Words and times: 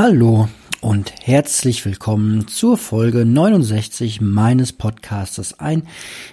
Hallo 0.00 0.48
und 0.80 1.12
herzlich 1.24 1.84
willkommen 1.84 2.46
zur 2.46 2.78
Folge 2.78 3.24
69 3.24 4.20
meines 4.20 4.72
Podcastes 4.72 5.58
Ein 5.58 5.88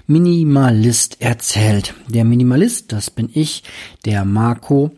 Minimalist 0.05 1.19
erzählt. 1.19 1.95
Der 2.07 2.25
Minimalist, 2.25 2.91
das 2.91 3.09
bin 3.09 3.27
ich, 3.33 3.63
der 4.05 4.23
Marco. 4.23 4.91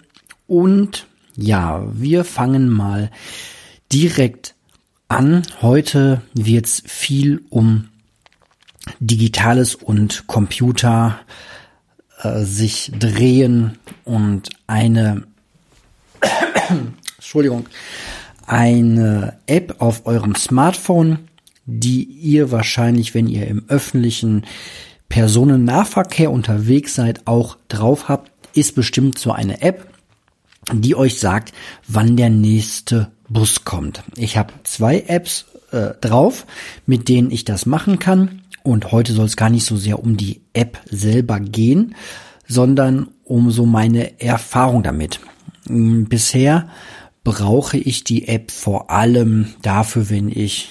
Und 0.48 1.08
ja, 1.38 1.82
wir 1.94 2.26
fangen 2.26 2.68
mal 2.68 3.10
direkt 3.94 4.54
an. 5.08 5.44
Heute 5.62 6.22
wird 6.34 6.66
es 6.66 6.84
viel 6.86 7.46
um 7.50 7.88
Digitales 9.00 9.76
und 9.76 10.28
Computer 10.28 11.22
äh, 12.22 12.44
sich 12.44 12.92
drehen 13.00 13.78
und 14.04 14.50
eine 14.68 15.24
Entschuldigung, 17.18 17.66
eine 18.48 19.38
App 19.46 19.76
auf 19.80 20.06
eurem 20.06 20.36
Smartphone, 20.36 21.20
die 21.66 22.04
ihr 22.04 22.52
wahrscheinlich, 22.52 23.14
wenn 23.14 23.28
ihr 23.28 23.46
im 23.48 23.66
öffentlichen 23.68 24.46
Personennahverkehr 25.10 26.32
unterwegs 26.32 26.96
seid, 26.96 27.28
auch 27.28 27.58
drauf 27.68 28.10
habt, 28.10 28.32
ist 28.58 28.74
bestimmt 28.76 29.20
so 29.20 29.32
eine 29.32 29.62
App, 29.62 29.88
die 30.74 30.96
euch 30.96 31.20
sagt, 31.20 31.54
wann 31.88 32.18
der 32.18 32.30
nächste 32.30 33.12
Bus 33.30 33.66
kommt. 33.66 34.04
Ich 34.16 34.38
habe 34.38 34.54
zwei 34.64 35.02
Apps 35.08 35.46
äh, 35.72 35.92
drauf, 36.02 36.46
mit 36.86 37.10
denen 37.10 37.32
ich 37.32 37.46
das 37.46 37.66
machen 37.66 38.00
kann. 38.00 38.42
Und 38.64 38.92
heute 38.92 39.14
soll 39.14 39.26
es 39.26 39.38
gar 39.38 39.50
nicht 39.50 39.66
so 39.66 39.78
sehr 39.78 40.00
um 40.00 40.18
die 40.18 40.42
App 40.54 40.80
selber 40.90 41.40
gehen, 41.40 41.96
sondern 42.48 43.10
um 43.24 43.52
so 43.52 43.66
meine 43.66 44.20
Erfahrung 44.20 44.84
damit. 44.84 45.20
Hm, 45.68 46.06
bisher 46.06 46.70
brauche 47.28 47.76
ich 47.76 48.06
die 48.06 48.30
App 48.30 48.52
vor 48.52 48.90
allem 48.90 49.48
dafür, 49.62 50.10
wenn 50.10 50.30
ich 50.30 50.70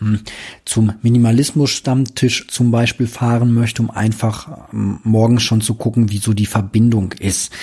hm, 0.00 0.20
zum 0.66 0.92
Minimalismus-Stammtisch 1.00 2.48
zum 2.48 2.70
Beispiel 2.70 3.06
fahren 3.06 3.54
möchte, 3.54 3.80
um 3.80 3.90
einfach 3.90 4.70
hm, 4.70 5.00
morgens 5.02 5.44
schon 5.44 5.62
zu 5.62 5.72
gucken, 5.76 6.10
wie 6.10 6.18
so 6.18 6.34
die 6.34 6.44
Verbindung 6.44 7.12
ist. 7.12 7.54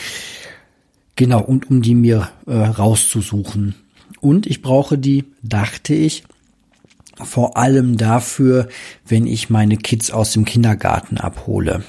Genau, 1.15 1.39
und 1.39 1.69
um 1.69 1.83
die 1.83 1.93
mir 1.93 2.29
äh, 2.47 2.53
rauszusuchen. 2.53 3.75
Und 4.21 4.47
ich 4.47 4.63
brauche 4.63 4.97
die, 4.97 5.25
dachte 5.43 5.93
ich, 5.93 6.23
vor 7.23 7.57
allem 7.57 7.95
dafür, 7.95 8.69
wenn 9.05 9.27
ich 9.27 9.51
meine 9.51 9.77
Kids 9.77 10.09
aus 10.09 10.33
dem 10.33 10.45
Kindergarten 10.45 11.19
abhole. 11.19 11.83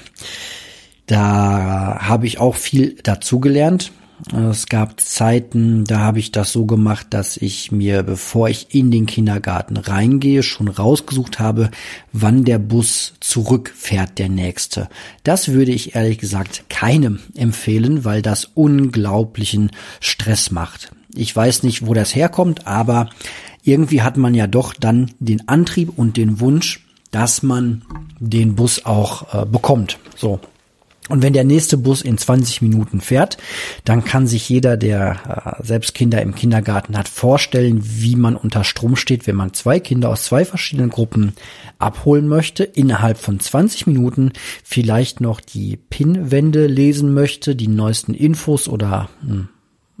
Da 1.07 1.97
habe 1.99 2.27
ich 2.27 2.37
auch 2.37 2.55
viel 2.55 2.95
dazugelernt. 3.01 3.91
Es 4.31 4.67
gab 4.67 5.01
Zeiten, 5.01 5.83
da 5.83 5.99
habe 5.99 6.19
ich 6.19 6.31
das 6.31 6.53
so 6.53 6.65
gemacht, 6.65 7.07
dass 7.09 7.35
ich 7.35 7.71
mir, 7.71 8.03
bevor 8.03 8.47
ich 8.47 8.73
in 8.73 8.89
den 8.89 9.05
Kindergarten 9.05 9.75
reingehe, 9.75 10.43
schon 10.43 10.69
rausgesucht 10.69 11.39
habe, 11.39 11.71
wann 12.13 12.45
der 12.45 12.59
Bus 12.59 13.15
zurückfährt, 13.19 14.17
der 14.19 14.29
nächste. 14.29 14.87
Das 15.23 15.49
würde 15.49 15.71
ich 15.71 15.95
ehrlich 15.95 16.19
gesagt 16.19 16.65
keinem 16.69 17.19
empfehlen, 17.35 18.05
weil 18.05 18.21
das 18.21 18.45
unglaublichen 18.53 19.71
Stress 19.99 20.51
macht. 20.51 20.91
Ich 21.13 21.35
weiß 21.35 21.63
nicht, 21.63 21.85
wo 21.85 21.93
das 21.93 22.15
herkommt, 22.15 22.65
aber 22.65 23.09
irgendwie 23.63 24.01
hat 24.01 24.17
man 24.17 24.33
ja 24.33 24.47
doch 24.47 24.73
dann 24.73 25.11
den 25.19 25.47
Antrieb 25.47 25.97
und 25.97 26.15
den 26.17 26.39
Wunsch, 26.39 26.85
dass 27.11 27.43
man 27.43 27.83
den 28.19 28.55
Bus 28.55 28.85
auch 28.85 29.33
äh, 29.33 29.45
bekommt. 29.45 29.99
So. 30.15 30.39
Und 31.09 31.21
wenn 31.21 31.33
der 31.33 31.43
nächste 31.43 31.77
Bus 31.77 32.01
in 32.01 32.17
20 32.17 32.61
Minuten 32.61 33.01
fährt, 33.01 33.37
dann 33.83 34.05
kann 34.05 34.25
sich 34.25 34.47
jeder, 34.47 34.77
der 34.77 35.57
äh, 35.59 35.63
selbst 35.63 35.93
Kinder 35.93 36.21
im 36.21 36.33
Kindergarten 36.33 36.97
hat, 36.97 37.09
vorstellen, 37.09 37.81
wie 37.83 38.15
man 38.15 38.37
unter 38.37 38.63
Strom 38.63 38.95
steht, 38.95 39.27
wenn 39.27 39.35
man 39.35 39.53
zwei 39.53 39.81
Kinder 39.81 40.09
aus 40.09 40.23
zwei 40.23 40.45
verschiedenen 40.45 40.89
Gruppen 40.89 41.33
abholen 41.77 42.27
möchte, 42.27 42.63
innerhalb 42.63 43.17
von 43.17 43.39
20 43.39 43.85
Minuten 43.85 44.31
vielleicht 44.63 45.19
noch 45.19 45.41
die 45.41 45.75
Pinwände 45.75 46.67
lesen 46.67 47.13
möchte, 47.13 47.55
die 47.57 47.67
neuesten 47.67 48.13
Infos 48.13 48.69
oder 48.69 49.09
hm, 49.21 49.49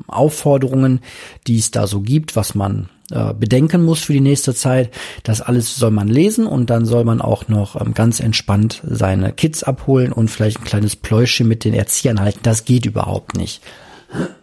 Aufforderungen, 0.07 1.01
die 1.47 1.57
es 1.57 1.71
da 1.71 1.85
so 1.85 1.99
gibt, 1.99 2.37
was 2.37 2.55
man 2.55 2.89
äh, 3.13 3.33
bedenken 3.33 3.83
muss 3.83 4.01
für 4.01 4.13
die 4.13 4.21
nächste 4.21 4.55
Zeit. 4.55 4.91
Das 5.23 5.41
alles 5.41 5.75
soll 5.75 5.91
man 5.91 6.07
lesen 6.07 6.47
und 6.47 6.69
dann 6.69 6.85
soll 6.85 7.03
man 7.03 7.21
auch 7.21 7.47
noch 7.47 7.79
ähm, 7.79 7.93
ganz 7.93 8.19
entspannt 8.19 8.81
seine 8.85 9.31
Kids 9.31 9.63
abholen 9.63 10.11
und 10.11 10.29
vielleicht 10.29 10.59
ein 10.59 10.65
kleines 10.65 10.95
Pläuschen 10.95 11.47
mit 11.47 11.63
den 11.63 11.73
Erziehern 11.73 12.19
halten. 12.19 12.39
Das 12.43 12.65
geht 12.65 12.85
überhaupt 12.85 13.35
nicht. 13.37 13.61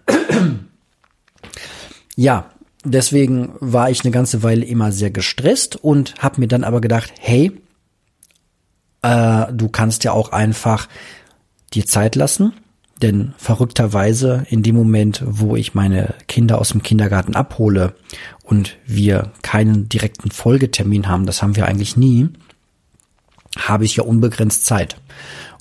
ja, 2.16 2.50
deswegen 2.84 3.54
war 3.60 3.90
ich 3.90 4.04
eine 4.04 4.12
ganze 4.12 4.42
Weile 4.42 4.64
immer 4.64 4.92
sehr 4.92 5.10
gestresst 5.10 5.76
und 5.76 6.14
habe 6.18 6.40
mir 6.40 6.48
dann 6.48 6.64
aber 6.64 6.80
gedacht, 6.80 7.12
hey, 7.18 7.52
äh, 9.02 9.46
du 9.52 9.68
kannst 9.68 10.04
ja 10.04 10.12
auch 10.12 10.32
einfach 10.32 10.88
dir 11.74 11.86
Zeit 11.86 12.14
lassen 12.14 12.52
denn 13.02 13.32
verrückterweise 13.36 14.46
in 14.50 14.62
dem 14.62 14.76
Moment, 14.76 15.22
wo 15.26 15.56
ich 15.56 15.74
meine 15.74 16.14
Kinder 16.28 16.58
aus 16.58 16.70
dem 16.70 16.82
Kindergarten 16.82 17.34
abhole 17.34 17.94
und 18.42 18.76
wir 18.86 19.32
keinen 19.42 19.88
direkten 19.88 20.30
Folgetermin 20.30 21.08
haben, 21.08 21.26
das 21.26 21.42
haben 21.42 21.56
wir 21.56 21.66
eigentlich 21.66 21.96
nie, 21.96 22.28
habe 23.58 23.84
ich 23.84 23.96
ja 23.96 24.04
unbegrenzt 24.04 24.66
Zeit. 24.66 24.96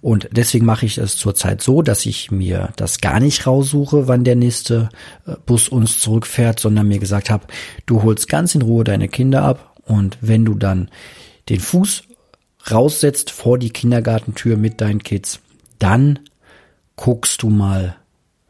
Und 0.02 0.30
deswegen 0.32 0.66
mache 0.66 0.86
ich 0.86 0.98
es 0.98 1.18
zurzeit 1.18 1.62
so, 1.62 1.82
dass 1.82 2.06
ich 2.06 2.32
mir 2.32 2.70
das 2.78 3.02
gar 3.02 3.20
nicht 3.20 3.46
raussuche, 3.46 4.08
wann 4.08 4.24
der 4.24 4.36
nächste 4.36 4.90
äh, 5.26 5.36
Bus 5.46 5.68
uns 5.68 6.00
zurückfährt, 6.00 6.60
sondern 6.60 6.88
mir 6.88 7.00
gesagt 7.00 7.30
habe, 7.30 7.48
du 7.86 8.04
holst 8.04 8.30
ganz 8.30 8.56
in 8.56 8.62
Ruhe 8.62 8.84
deine 8.84 9.10
Kinder 9.10 9.44
ab 9.44 9.76
und 9.86 10.18
wenn 10.22 10.46
du 10.46 10.56
dann 10.56 10.90
den 11.50 11.60
Fuß 11.60 12.04
raussetzt 12.72 13.32
vor 13.32 13.58
die 13.58 13.72
Kindergartentür 13.72 14.56
mit 14.56 14.80
deinen 14.80 15.04
Kids, 15.04 15.40
dann 15.80 16.20
guckst 17.00 17.44
du 17.44 17.50
mal, 17.50 17.96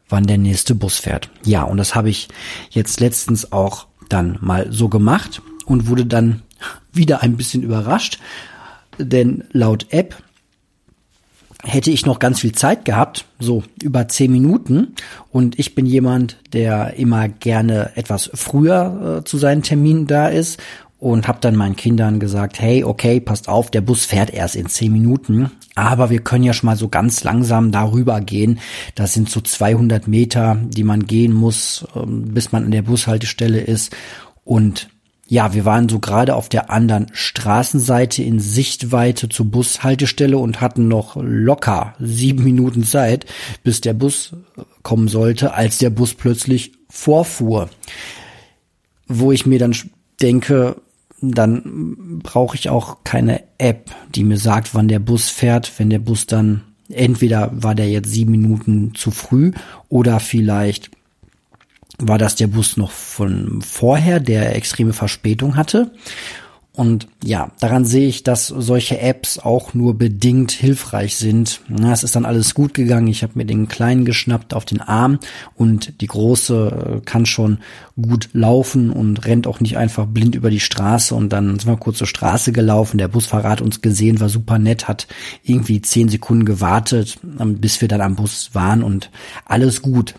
wann 0.08 0.26
der 0.26 0.38
nächste 0.38 0.74
Bus 0.74 0.98
fährt. 0.98 1.30
Ja, 1.44 1.62
und 1.62 1.76
das 1.76 1.94
habe 1.94 2.10
ich 2.10 2.28
jetzt 2.70 2.98
letztens 2.98 3.52
auch 3.52 3.86
dann 4.08 4.38
mal 4.40 4.66
so 4.72 4.88
gemacht 4.88 5.40
und 5.66 5.86
wurde 5.86 6.04
dann 6.04 6.42
wieder 6.92 7.22
ein 7.22 7.36
bisschen 7.36 7.62
überrascht, 7.62 8.18
denn 8.98 9.44
laut 9.52 9.86
App 9.90 10.20
hätte 11.62 11.92
ich 11.92 12.06
noch 12.06 12.18
ganz 12.18 12.40
viel 12.40 12.52
Zeit 12.52 12.84
gehabt, 12.84 13.24
so 13.38 13.62
über 13.80 14.08
zehn 14.08 14.32
Minuten. 14.32 14.94
Und 15.30 15.58
ich 15.58 15.74
bin 15.74 15.86
jemand, 15.86 16.38
der 16.52 16.94
immer 16.94 17.28
gerne 17.28 17.92
etwas 17.94 18.30
früher 18.34 19.20
äh, 19.20 19.24
zu 19.24 19.38
seinen 19.38 19.62
Terminen 19.62 20.06
da 20.06 20.26
ist 20.26 20.58
und 21.00 21.26
habe 21.26 21.38
dann 21.40 21.56
meinen 21.56 21.76
Kindern 21.76 22.20
gesagt, 22.20 22.60
hey, 22.60 22.84
okay, 22.84 23.20
passt 23.20 23.48
auf, 23.48 23.70
der 23.70 23.80
Bus 23.80 24.04
fährt 24.04 24.30
erst 24.30 24.54
in 24.54 24.66
zehn 24.66 24.92
Minuten, 24.92 25.50
aber 25.74 26.10
wir 26.10 26.20
können 26.20 26.44
ja 26.44 26.52
schon 26.52 26.66
mal 26.66 26.76
so 26.76 26.88
ganz 26.88 27.24
langsam 27.24 27.72
darüber 27.72 28.20
gehen. 28.20 28.60
Das 28.94 29.14
sind 29.14 29.30
so 29.30 29.40
200 29.40 30.06
Meter, 30.06 30.58
die 30.62 30.84
man 30.84 31.06
gehen 31.06 31.32
muss, 31.32 31.86
ähm, 31.96 32.34
bis 32.34 32.52
man 32.52 32.66
an 32.66 32.70
der 32.70 32.82
Bushaltestelle 32.82 33.60
ist. 33.60 33.96
Und 34.44 34.90
ja, 35.26 35.54
wir 35.54 35.64
waren 35.64 35.88
so 35.88 36.00
gerade 36.00 36.34
auf 36.34 36.50
der 36.50 36.70
anderen 36.70 37.06
Straßenseite 37.12 38.22
in 38.22 38.38
Sichtweite 38.38 39.28
zur 39.30 39.46
Bushaltestelle 39.46 40.36
und 40.36 40.60
hatten 40.60 40.86
noch 40.86 41.16
locker 41.16 41.94
sieben 41.98 42.44
Minuten 42.44 42.84
Zeit, 42.84 43.24
bis 43.62 43.80
der 43.80 43.94
Bus 43.94 44.34
kommen 44.82 45.08
sollte, 45.08 45.54
als 45.54 45.78
der 45.78 45.90
Bus 45.90 46.14
plötzlich 46.14 46.72
vorfuhr. 46.90 47.70
Wo 49.06 49.32
ich 49.32 49.46
mir 49.46 49.58
dann 49.58 49.74
denke, 50.20 50.76
dann 51.20 52.20
brauche 52.22 52.56
ich 52.56 52.68
auch 52.68 53.04
keine 53.04 53.42
App, 53.58 53.90
die 54.14 54.24
mir 54.24 54.38
sagt, 54.38 54.74
wann 54.74 54.88
der 54.88 54.98
Bus 54.98 55.28
fährt, 55.28 55.72
wenn 55.78 55.90
der 55.90 55.98
Bus 55.98 56.26
dann 56.26 56.62
entweder 56.88 57.50
war 57.52 57.74
der 57.74 57.88
jetzt 57.88 58.10
sieben 58.10 58.32
Minuten 58.32 58.94
zu 58.94 59.10
früh 59.10 59.52
oder 59.88 60.20
vielleicht 60.20 60.90
war 61.98 62.18
das 62.18 62.34
der 62.34 62.46
Bus 62.46 62.76
noch 62.76 62.90
von 62.90 63.60
vorher, 63.60 64.20
der 64.20 64.56
extreme 64.56 64.92
Verspätung 64.92 65.56
hatte. 65.56 65.92
Und 66.72 67.08
ja, 67.24 67.50
daran 67.58 67.84
sehe 67.84 68.06
ich, 68.06 68.22
dass 68.22 68.46
solche 68.46 69.00
Apps 69.00 69.40
auch 69.40 69.74
nur 69.74 69.98
bedingt 69.98 70.52
hilfreich 70.52 71.16
sind. 71.16 71.62
Na, 71.68 71.92
es 71.92 72.04
ist 72.04 72.14
dann 72.14 72.24
alles 72.24 72.54
gut 72.54 72.74
gegangen. 72.74 73.08
Ich 73.08 73.24
habe 73.24 73.32
mir 73.34 73.44
den 73.44 73.66
kleinen 73.66 74.04
geschnappt 74.04 74.54
auf 74.54 74.64
den 74.64 74.80
Arm 74.80 75.18
und 75.56 76.00
die 76.00 76.06
große 76.06 77.00
äh, 77.00 77.04
kann 77.04 77.26
schon 77.26 77.58
gut 78.00 78.30
laufen 78.34 78.90
und 78.90 79.26
rennt 79.26 79.48
auch 79.48 79.58
nicht 79.58 79.76
einfach 79.78 80.06
blind 80.06 80.36
über 80.36 80.48
die 80.48 80.60
Straße. 80.60 81.12
Und 81.12 81.30
dann 81.32 81.58
sind 81.58 81.66
wir 81.68 81.76
kurz 81.76 81.98
zur 81.98 82.06
Straße 82.06 82.52
gelaufen. 82.52 82.98
Der 82.98 83.08
Busfahrer 83.08 83.50
hat 83.50 83.60
uns 83.60 83.82
gesehen, 83.82 84.20
war 84.20 84.28
super 84.28 84.60
nett, 84.60 84.86
hat 84.86 85.08
irgendwie 85.42 85.82
zehn 85.82 86.08
Sekunden 86.08 86.44
gewartet, 86.44 87.18
ähm, 87.40 87.58
bis 87.58 87.80
wir 87.80 87.88
dann 87.88 88.00
am 88.00 88.14
Bus 88.14 88.50
waren 88.54 88.84
und 88.84 89.10
alles 89.44 89.82
gut. 89.82 90.14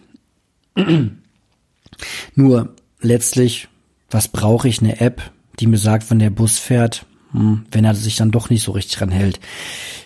nur 2.35 2.75
letztlich, 2.99 3.69
was 4.09 4.27
brauche 4.27 4.67
ich 4.67 4.81
eine 4.81 4.99
App? 4.99 5.31
Die 5.61 5.67
mir 5.67 5.77
sagt, 5.77 6.09
wenn 6.09 6.19
der 6.19 6.29
Bus 6.29 6.59
fährt, 6.59 7.05
hm, 7.31 7.65
wenn 7.71 7.85
er 7.85 7.95
sich 7.95 8.15
dann 8.15 8.31
doch 8.31 8.49
nicht 8.49 8.63
so 8.63 8.71
richtig 8.71 8.97
dran 8.97 9.11
hält. 9.11 9.39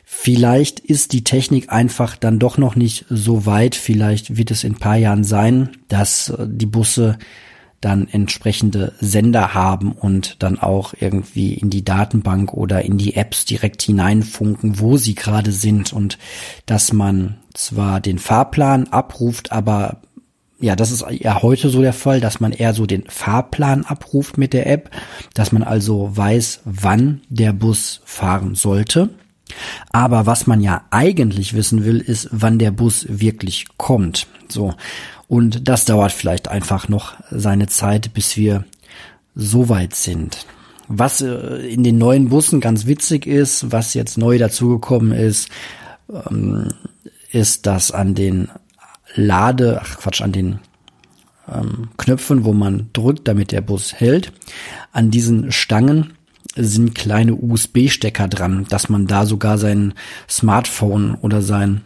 Vielleicht 0.04 0.80
ist 0.80 1.14
die 1.14 1.24
Technik 1.24 1.72
einfach 1.72 2.16
dann 2.16 2.40
doch 2.40 2.58
noch 2.58 2.76
nicht 2.76 3.06
so 3.10 3.46
weit. 3.46 3.76
Vielleicht 3.76 4.38
wird 4.38 4.52
es 4.52 4.64
in 4.64 4.74
ein 4.74 4.80
paar 4.80 4.98
Jahren 4.98 5.24
sein, 5.24 5.70
dass 5.88 6.30
äh, 6.30 6.48
die 6.48 6.66
Busse 6.66 7.18
dann 7.82 8.08
entsprechende 8.08 8.94
Sender 9.00 9.54
haben 9.54 9.92
und 9.92 10.42
dann 10.42 10.58
auch 10.58 10.94
irgendwie 11.00 11.54
in 11.54 11.70
die 11.70 11.86
Datenbank 11.86 12.54
oder 12.54 12.84
in 12.84 12.98
die 12.98 13.16
Apps 13.16 13.46
direkt 13.46 13.82
hineinfunken, 13.84 14.80
wo 14.80 14.98
sie 14.98 15.14
gerade 15.14 15.52
sind 15.52 15.94
und 15.94 16.18
dass 16.66 16.94
man 16.94 17.38
zwar 17.54 18.00
den 18.00 18.18
Fahrplan 18.18 18.88
abruft, 18.88 19.52
aber 19.52 20.02
ja, 20.66 20.76
das 20.76 20.90
ist 20.90 21.06
ja 21.12 21.44
heute 21.44 21.70
so 21.70 21.82
der 21.82 21.94
Fall, 21.94 22.20
dass 22.20 22.40
man 22.40 22.52
eher 22.52 22.74
so 22.74 22.88
den 22.88 23.04
Fahrplan 23.08 23.86
abruft 23.86 24.40
mit 24.40 24.52
der 24.52 24.66
App, 24.66 24.90
dass 25.36 25.52
man 25.52 25.62
also 25.62 26.10
weiß, 26.18 26.62
wann 26.66 27.22
der 27.30 27.54
Bus 27.54 28.02
fahren 28.04 28.56
sollte. 28.56 29.12
Aber 29.92 30.26
was 30.26 30.48
man 30.48 30.62
ja 30.62 30.84
eigentlich 30.90 31.54
wissen 31.54 31.86
will, 31.86 32.00
ist, 32.00 32.30
wann 32.32 32.58
der 32.58 32.72
Bus 32.72 33.06
wirklich 33.08 33.68
kommt. 33.78 34.26
So. 34.50 34.74
Und 35.28 35.68
das 35.68 35.86
dauert 35.86 36.12
vielleicht 36.12 36.48
einfach 36.48 36.90
noch 36.90 37.14
seine 37.30 37.68
Zeit, 37.68 38.16
bis 38.16 38.36
wir 38.36 38.66
so 39.36 39.70
weit 39.70 39.94
sind. 39.94 40.48
Was 40.88 41.22
äh, 41.22 41.58
in 41.68 41.84
den 41.84 42.00
neuen 42.00 42.30
Bussen 42.30 42.60
ganz 42.60 42.88
witzig 42.88 43.28
ist, 43.28 43.72
was 43.72 43.94
jetzt 43.94 44.18
neu 44.18 44.40
dazugekommen 44.40 45.12
ist, 45.12 45.48
ähm, 46.10 46.74
ist, 47.32 47.68
dass 47.68 47.92
an 47.92 48.16
den 48.16 48.50
Lade, 49.16 49.82
ach 49.82 49.98
Quatsch, 49.98 50.22
an 50.22 50.32
den 50.32 50.60
ähm, 51.52 51.90
Knöpfen, 51.98 52.44
wo 52.44 52.54
man 52.54 52.90
drückt, 52.94 53.28
damit 53.28 53.52
der 53.52 53.62
Bus 53.62 53.94
hält. 53.94 54.32
An 54.92 55.12
diesen 55.12 55.52
Stangen 55.52 56.14
sind 56.56 56.96
kleine 56.96 57.36
USB-Stecker 57.36 58.28
dran, 58.28 58.66
dass 58.70 58.90
man 58.90 59.08
da 59.08 59.26
sogar 59.26 59.58
sein 59.58 59.94
Smartphone 60.30 61.16
oder 61.16 61.42
sein 61.42 61.82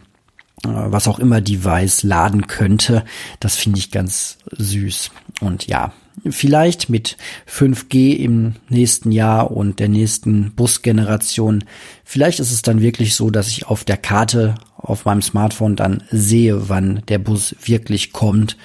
äh, 0.64 0.68
was 0.68 1.08
auch 1.08 1.18
immer 1.18 1.40
Device 1.40 2.02
laden 2.02 2.46
könnte. 2.46 3.04
Das 3.40 3.56
finde 3.56 3.78
ich 3.78 3.90
ganz 3.90 4.38
süß. 4.52 5.10
Und 5.40 5.66
ja, 5.66 5.92
vielleicht 6.28 6.90
mit 6.90 7.16
5G 7.48 8.16
im 8.16 8.54
nächsten 8.68 9.10
Jahr 9.10 9.50
und 9.50 9.78
der 9.78 9.88
nächsten 9.88 10.52
Busgeneration, 10.52 11.64
vielleicht 12.04 12.40
ist 12.40 12.52
es 12.52 12.62
dann 12.62 12.80
wirklich 12.80 13.14
so, 13.14 13.30
dass 13.30 13.48
ich 13.48 13.66
auf 13.66 13.84
der 13.84 13.96
Karte 13.96 14.54
auf 14.82 15.04
meinem 15.04 15.22
Smartphone 15.22 15.76
dann 15.76 16.02
sehe, 16.10 16.68
wann 16.68 17.02
der 17.08 17.18
Bus 17.18 17.54
wirklich 17.62 18.12
kommt. 18.12 18.56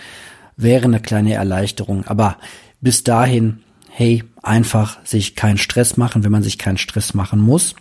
Wäre 0.58 0.86
eine 0.86 1.00
kleine 1.02 1.34
Erleichterung. 1.34 2.06
Aber 2.06 2.38
bis 2.82 3.04
dahin, 3.04 3.60
hey, 3.90 4.24
einfach 4.42 5.06
sich 5.06 5.36
keinen 5.36 5.58
Stress 5.58 5.98
machen, 5.98 6.24
wenn 6.24 6.32
man 6.32 6.44
sich 6.44 6.58
keinen 6.58 6.78
Stress 6.78 7.14
machen 7.14 7.40
muss. 7.40 7.76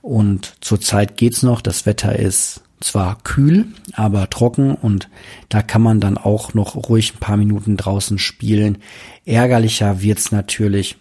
Und 0.00 0.54
zurzeit 0.60 1.16
geht's 1.16 1.42
noch. 1.42 1.60
Das 1.60 1.86
Wetter 1.86 2.18
ist 2.18 2.62
zwar 2.80 3.22
kühl, 3.22 3.66
aber 3.92 4.28
trocken 4.28 4.74
und 4.74 5.08
da 5.48 5.62
kann 5.62 5.82
man 5.82 6.00
dann 6.00 6.18
auch 6.18 6.54
noch 6.54 6.74
ruhig 6.74 7.14
ein 7.14 7.20
paar 7.20 7.36
Minuten 7.36 7.76
draußen 7.76 8.18
spielen. 8.18 8.78
Ärgerlicher 9.24 10.02
wird's 10.02 10.32
natürlich, 10.32 10.96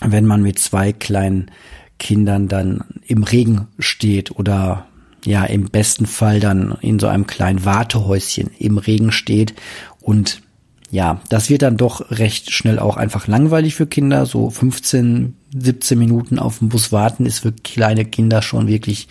wenn 0.00 0.26
man 0.26 0.42
mit 0.42 0.58
zwei 0.58 0.92
kleinen 0.92 1.50
Kindern 1.98 2.48
dann 2.48 2.84
im 3.06 3.22
Regen 3.22 3.68
steht 3.78 4.32
oder 4.32 4.86
ja 5.24 5.44
im 5.44 5.70
besten 5.70 6.06
Fall 6.06 6.40
dann 6.40 6.76
in 6.80 6.98
so 6.98 7.06
einem 7.06 7.26
kleinen 7.26 7.64
Wartehäuschen 7.64 8.50
im 8.58 8.78
Regen 8.78 9.12
steht 9.12 9.54
und 10.00 10.42
ja, 10.90 11.20
das 11.28 11.50
wird 11.50 11.62
dann 11.62 11.76
doch 11.76 12.12
recht 12.12 12.52
schnell 12.52 12.78
auch 12.78 12.96
einfach 12.96 13.26
langweilig 13.26 13.74
für 13.74 13.86
Kinder. 13.86 14.26
So 14.26 14.48
15, 14.48 15.34
17 15.52 15.98
Minuten 15.98 16.38
auf 16.38 16.60
dem 16.60 16.68
Bus 16.68 16.92
warten 16.92 17.26
ist 17.26 17.40
für 17.40 17.50
kleine 17.50 18.04
Kinder 18.04 18.42
schon 18.42 18.68
wirklich 18.68 19.08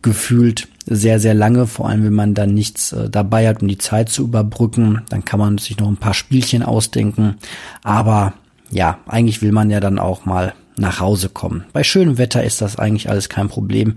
gefühlt 0.00 0.68
sehr, 0.86 1.18
sehr 1.18 1.34
lange, 1.34 1.66
vor 1.66 1.88
allem 1.88 2.04
wenn 2.04 2.12
man 2.12 2.34
dann 2.34 2.54
nichts 2.54 2.92
äh, 2.92 3.10
dabei 3.10 3.48
hat, 3.48 3.62
um 3.62 3.68
die 3.68 3.78
Zeit 3.78 4.10
zu 4.10 4.22
überbrücken. 4.22 5.02
Dann 5.08 5.24
kann 5.24 5.40
man 5.40 5.58
sich 5.58 5.76
noch 5.78 5.88
ein 5.88 5.96
paar 5.96 6.14
Spielchen 6.14 6.62
ausdenken. 6.62 7.34
Aber 7.82 8.34
ja, 8.70 8.98
eigentlich 9.06 9.42
will 9.42 9.50
man 9.50 9.70
ja 9.70 9.80
dann 9.80 9.98
auch 9.98 10.24
mal 10.24 10.54
nach 10.76 11.00
Hause 11.00 11.30
kommen. 11.30 11.64
Bei 11.72 11.82
schönem 11.82 12.18
Wetter 12.18 12.44
ist 12.44 12.60
das 12.62 12.76
eigentlich 12.76 13.10
alles 13.10 13.28
kein 13.28 13.48
Problem, 13.48 13.96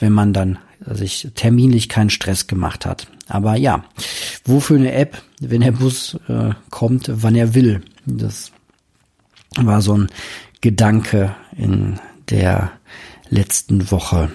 wenn 0.00 0.12
man 0.12 0.32
dann 0.32 0.58
sich 0.94 1.28
terminlich 1.34 1.88
keinen 1.88 2.10
Stress 2.10 2.46
gemacht 2.46 2.86
hat. 2.86 3.08
Aber 3.28 3.56
ja, 3.56 3.84
wofür 4.44 4.76
eine 4.76 4.92
App, 4.92 5.20
wenn 5.40 5.62
der 5.62 5.72
Bus 5.72 6.16
äh, 6.28 6.50
kommt, 6.70 7.10
wann 7.12 7.34
er 7.34 7.54
will? 7.54 7.82
Das 8.04 8.52
war 9.56 9.82
so 9.82 9.96
ein 9.96 10.08
Gedanke 10.60 11.34
in 11.56 11.98
der 12.30 12.72
letzten 13.28 13.90
Woche. 13.90 14.30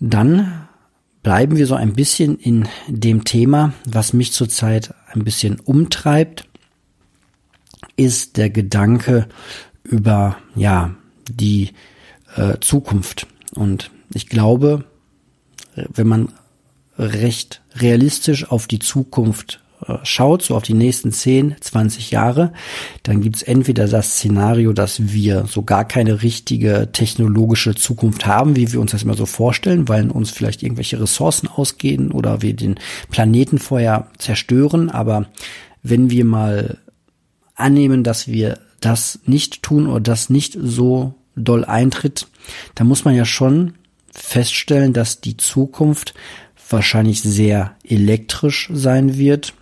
Dann 0.00 0.66
bleiben 1.22 1.56
wir 1.56 1.66
so 1.66 1.74
ein 1.74 1.94
bisschen 1.94 2.38
in 2.38 2.68
dem 2.88 3.24
Thema, 3.24 3.72
was 3.86 4.12
mich 4.12 4.32
zurzeit 4.32 4.94
ein 5.12 5.24
bisschen 5.24 5.60
umtreibt, 5.60 6.48
ist 7.96 8.36
der 8.36 8.50
Gedanke 8.50 9.28
über, 9.82 10.36
ja, 10.54 10.94
die 11.28 11.70
äh, 12.36 12.58
Zukunft. 12.60 13.26
Und 13.56 13.90
ich 14.12 14.28
glaube, 14.28 14.84
wenn 15.74 16.06
man 16.06 16.28
recht 16.98 17.62
realistisch 17.76 18.50
auf 18.50 18.66
die 18.66 18.78
Zukunft 18.78 19.60
äh, 19.86 19.96
schaut, 20.04 20.42
so 20.42 20.54
auf 20.54 20.62
die 20.62 20.74
nächsten 20.74 21.12
10, 21.12 21.56
20 21.60 22.10
Jahre, 22.10 22.52
dann 23.02 23.20
gibt's 23.20 23.42
entweder 23.42 23.88
das 23.88 24.12
Szenario, 24.16 24.72
dass 24.72 25.12
wir 25.12 25.46
so 25.46 25.62
gar 25.62 25.84
keine 25.84 26.22
richtige 26.22 26.90
technologische 26.92 27.74
Zukunft 27.74 28.26
haben, 28.26 28.56
wie 28.56 28.72
wir 28.72 28.80
uns 28.80 28.92
das 28.92 29.02
immer 29.02 29.14
so 29.14 29.26
vorstellen, 29.26 29.88
weil 29.88 30.10
uns 30.10 30.30
vielleicht 30.30 30.62
irgendwelche 30.62 31.00
Ressourcen 31.00 31.48
ausgehen 31.48 32.12
oder 32.12 32.42
wir 32.42 32.54
den 32.54 32.76
Planeten 33.10 33.58
vorher 33.58 34.08
zerstören. 34.18 34.90
Aber 34.90 35.26
wenn 35.82 36.10
wir 36.10 36.24
mal 36.24 36.78
annehmen, 37.56 38.04
dass 38.04 38.28
wir 38.28 38.58
das 38.80 39.20
nicht 39.26 39.62
tun 39.62 39.86
oder 39.88 40.00
das 40.00 40.30
nicht 40.30 40.56
so 40.60 41.14
doll 41.36 41.64
eintritt, 41.64 42.28
dann 42.74 42.86
muss 42.86 43.04
man 43.04 43.14
ja 43.14 43.24
schon 43.24 43.74
feststellen, 44.10 44.92
dass 44.92 45.20
die 45.20 45.36
Zukunft 45.36 46.14
wahrscheinlich 46.70 47.20
sehr 47.22 47.76
elektrisch 47.84 48.70
sein 48.72 49.16
wird, 49.18 49.54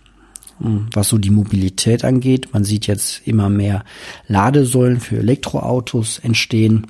hm, 0.59 0.87
was 0.93 1.09
so 1.09 1.17
die 1.17 1.31
Mobilität 1.31 2.05
angeht. 2.05 2.53
Man 2.53 2.63
sieht 2.63 2.87
jetzt 2.87 3.27
immer 3.27 3.49
mehr 3.49 3.83
Ladesäulen 4.27 4.99
für 4.99 5.17
Elektroautos 5.17 6.19
entstehen. 6.19 6.87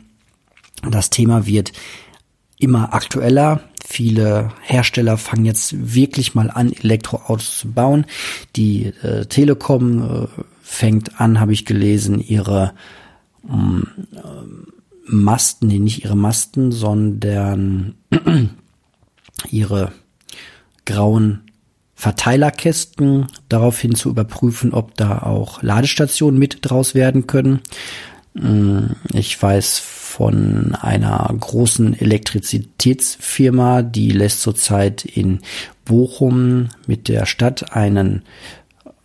Das 0.89 1.09
Thema 1.09 1.45
wird 1.45 1.71
immer 2.59 2.93
aktueller. 2.93 3.61
Viele 3.85 4.51
Hersteller 4.61 5.17
fangen 5.17 5.45
jetzt 5.45 5.95
wirklich 5.95 6.35
mal 6.35 6.49
an, 6.49 6.71
Elektroautos 6.71 7.57
zu 7.57 7.71
bauen. 7.71 8.05
Die 8.55 8.85
äh, 9.03 9.25
Telekom 9.25 10.23
äh, 10.23 10.27
fängt 10.61 11.19
an, 11.19 11.39
habe 11.39 11.53
ich 11.53 11.65
gelesen, 11.65 12.19
ihre 12.19 12.73
ähm, 13.49 13.87
Masten, 15.05 15.67
nee, 15.67 15.79
nicht 15.79 16.03
ihre 16.03 16.15
Masten, 16.15 16.71
sondern 16.71 17.95
ihre 19.49 19.91
grauen 20.85 21.41
Verteilerkästen 21.95 23.27
daraufhin 23.47 23.95
zu 23.95 24.09
überprüfen, 24.09 24.73
ob 24.73 24.95
da 24.95 25.19
auch 25.19 25.61
Ladestationen 25.61 26.39
mit 26.39 26.59
draus 26.61 26.95
werden 26.95 27.27
können. 27.27 27.61
Mm, 28.33 28.87
ich 29.13 29.41
weiß 29.41 29.79
von 29.79 30.75
einer 30.75 31.33
großen 31.39 31.97
Elektrizitätsfirma, 31.97 33.83
die 33.83 34.11
lässt 34.11 34.41
zurzeit 34.41 35.05
in 35.05 35.39
Bochum 35.85 36.69
mit 36.87 37.07
der 37.07 37.25
Stadt 37.25 37.73
einen 37.75 38.23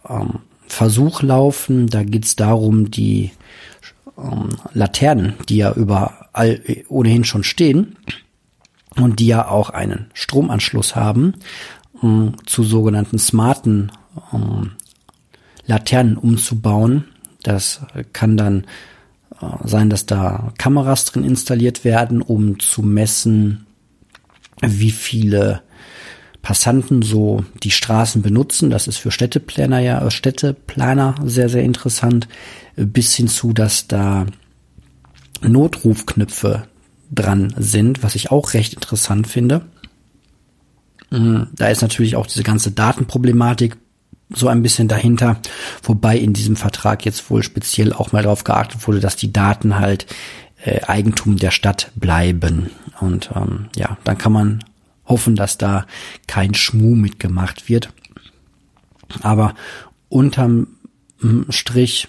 ähm, 0.08 0.40
Versuch 0.66 1.22
laufen. 1.22 1.86
Da 1.86 2.02
geht 2.02 2.24
es 2.24 2.36
darum, 2.36 2.90
die 2.90 3.30
ähm, 4.18 4.48
Laternen, 4.72 5.34
die 5.48 5.58
ja 5.58 5.72
überall 5.72 6.60
ohnehin 6.88 7.24
schon 7.24 7.44
stehen 7.44 7.96
und 8.96 9.20
die 9.20 9.26
ja 9.26 9.48
auch 9.48 9.70
einen 9.70 10.10
Stromanschluss 10.14 10.96
haben, 10.96 11.34
ähm, 12.02 12.34
zu 12.46 12.62
sogenannten 12.62 13.18
smarten 13.18 13.92
ähm, 14.32 14.72
Laternen 15.66 16.16
umzubauen. 16.16 17.04
Das 17.42 17.82
kann 18.12 18.36
dann 18.36 18.64
äh, 19.40 19.46
sein, 19.64 19.90
dass 19.90 20.06
da 20.06 20.52
Kameras 20.58 21.04
drin 21.04 21.24
installiert 21.24 21.84
werden, 21.84 22.22
um 22.22 22.58
zu 22.58 22.82
messen, 22.82 23.66
wie 24.60 24.90
viele 24.90 25.62
Passanten 26.42 27.02
so 27.02 27.44
die 27.62 27.70
Straßen 27.70 28.22
benutzen. 28.22 28.70
Das 28.70 28.86
ist 28.86 28.98
für 28.98 29.10
Städteplaner 29.10 29.80
ja, 29.80 30.04
äh, 30.04 30.10
Städteplaner 30.10 31.16
sehr, 31.24 31.48
sehr 31.48 31.62
interessant. 31.62 32.28
Bis 32.76 33.14
hin 33.14 33.28
zu, 33.28 33.52
dass 33.52 33.88
da 33.88 34.26
Notrufknöpfe 35.42 36.68
dran 37.10 37.54
sind, 37.56 38.02
was 38.02 38.14
ich 38.14 38.30
auch 38.30 38.54
recht 38.54 38.74
interessant 38.74 39.26
finde. 39.26 39.62
Mm, 41.10 41.44
da 41.54 41.68
ist 41.68 41.82
natürlich 41.82 42.16
auch 42.16 42.26
diese 42.26 42.42
ganze 42.42 42.70
Datenproblematik 42.70 43.76
so 44.30 44.48
ein 44.48 44.62
bisschen 44.62 44.88
dahinter, 44.88 45.40
wobei 45.82 46.18
in 46.18 46.34
diesem 46.34 46.56
Vertrag 46.56 47.04
jetzt 47.06 47.30
wohl 47.30 47.42
speziell 47.42 47.92
auch 47.92 48.12
mal 48.12 48.22
darauf 48.22 48.44
geachtet 48.44 48.86
wurde, 48.86 49.00
dass 49.00 49.16
die 49.16 49.32
Daten 49.32 49.78
halt 49.78 50.06
äh, 50.64 50.82
Eigentum 50.82 51.36
der 51.36 51.50
Stadt 51.50 51.90
bleiben. 51.94 52.70
Und 53.00 53.30
ähm, 53.34 53.68
ja, 53.76 53.96
dann 54.04 54.18
kann 54.18 54.32
man 54.32 54.64
hoffen, 55.08 55.34
dass 55.34 55.58
da 55.58 55.86
kein 56.26 56.54
Schmuh 56.54 56.94
mitgemacht 56.94 57.68
wird. 57.68 57.92
Aber 59.22 59.54
unterm 60.08 60.68
Strich, 61.48 62.08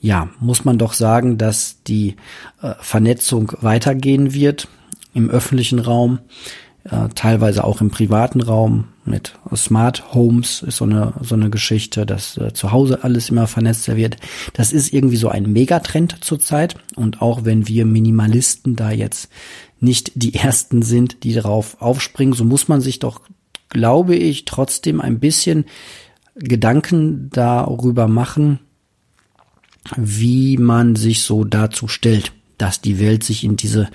ja, 0.00 0.28
muss 0.38 0.64
man 0.64 0.78
doch 0.78 0.92
sagen, 0.92 1.38
dass 1.38 1.82
die 1.82 2.16
äh, 2.62 2.74
Vernetzung 2.80 3.52
weitergehen 3.60 4.34
wird 4.34 4.68
im 5.14 5.30
öffentlichen 5.30 5.78
Raum, 5.78 6.18
äh, 6.84 7.08
teilweise 7.14 7.64
auch 7.64 7.80
im 7.80 7.90
privaten 7.90 8.42
Raum 8.42 8.88
mit 9.06 9.38
Smart 9.54 10.14
Homes 10.14 10.62
ist 10.62 10.76
so 10.76 10.84
eine 10.84 11.14
so 11.20 11.34
eine 11.34 11.50
Geschichte, 11.50 12.04
dass 12.04 12.36
äh, 12.36 12.52
zu 12.52 12.72
Hause 12.72 13.04
alles 13.04 13.30
immer 13.30 13.46
vernetzter 13.46 13.96
wird. 13.96 14.16
Das 14.52 14.72
ist 14.72 14.92
irgendwie 14.92 15.16
so 15.16 15.28
ein 15.28 15.50
Megatrend 15.50 16.22
zurzeit 16.22 16.76
und 16.94 17.22
auch 17.22 17.44
wenn 17.44 17.68
wir 17.68 17.86
Minimalisten 17.86 18.76
da 18.76 18.90
jetzt 18.90 19.30
nicht 19.80 20.12
die 20.14 20.34
ersten 20.34 20.82
sind, 20.82 21.24
die 21.24 21.32
darauf 21.32 21.80
aufspringen, 21.80 22.34
so 22.34 22.44
muss 22.44 22.68
man 22.68 22.80
sich 22.80 22.98
doch 22.98 23.22
glaube 23.70 24.14
ich 24.14 24.44
trotzdem 24.44 25.00
ein 25.00 25.20
bisschen 25.20 25.64
Gedanken 26.36 27.30
darüber 27.30 28.08
machen, 28.08 28.60
wie 29.96 30.58
man 30.58 30.96
sich 30.96 31.22
so 31.22 31.44
dazu 31.44 31.88
stellt 31.88 32.32
dass 32.64 32.80
die 32.80 32.98
Welt 32.98 33.22
sich 33.22 33.44
in 33.44 33.56
diese 33.56 33.90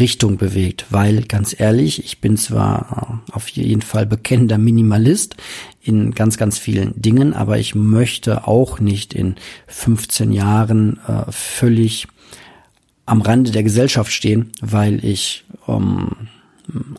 Richtung 0.00 0.38
bewegt. 0.38 0.86
Weil 0.88 1.24
ganz 1.24 1.54
ehrlich, 1.60 2.02
ich 2.02 2.22
bin 2.22 2.38
zwar 2.38 3.20
äh, 3.28 3.32
auf 3.34 3.48
jeden 3.48 3.82
Fall 3.82 4.06
bekennender 4.06 4.56
Minimalist 4.56 5.36
in 5.82 6.12
ganz, 6.12 6.38
ganz 6.38 6.56
vielen 6.56 6.98
Dingen, 6.98 7.34
aber 7.34 7.58
ich 7.58 7.74
möchte 7.74 8.48
auch 8.48 8.80
nicht 8.80 9.12
in 9.12 9.34
15 9.66 10.32
Jahren 10.32 11.00
äh, 11.06 11.30
völlig 11.30 12.08
am 13.04 13.20
Rande 13.20 13.50
der 13.50 13.62
Gesellschaft 13.62 14.10
stehen, 14.10 14.52
weil 14.62 15.04
ich 15.04 15.44
ähm, 15.68 16.28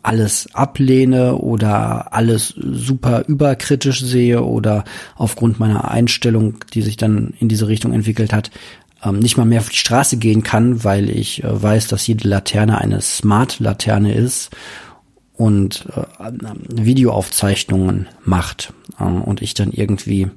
alles 0.04 0.54
ablehne 0.54 1.34
oder 1.38 2.14
alles 2.14 2.54
super 2.56 3.24
überkritisch 3.26 4.00
sehe 4.00 4.44
oder 4.44 4.84
aufgrund 5.16 5.58
meiner 5.58 5.90
Einstellung, 5.90 6.58
die 6.72 6.82
sich 6.82 6.96
dann 6.96 7.34
in 7.40 7.48
diese 7.48 7.66
Richtung 7.66 7.92
entwickelt 7.92 8.32
hat, 8.32 8.52
ähm, 9.06 9.18
nicht 9.18 9.36
mal 9.36 9.44
mehr 9.44 9.60
auf 9.60 9.70
die 9.70 9.76
Straße 9.76 10.16
gehen 10.16 10.42
kann, 10.42 10.84
weil 10.84 11.10
ich 11.10 11.44
äh, 11.44 11.62
weiß, 11.62 11.88
dass 11.88 12.06
jede 12.06 12.28
Laterne 12.28 12.78
eine 12.78 13.00
Smart-Laterne 13.00 14.14
ist 14.14 14.50
und 15.34 15.86
äh, 15.94 16.32
Videoaufzeichnungen 16.68 18.08
macht 18.24 18.72
ähm, 19.00 19.22
und 19.22 19.42
ich 19.42 19.54
dann 19.54 19.70
irgendwie 19.72 20.28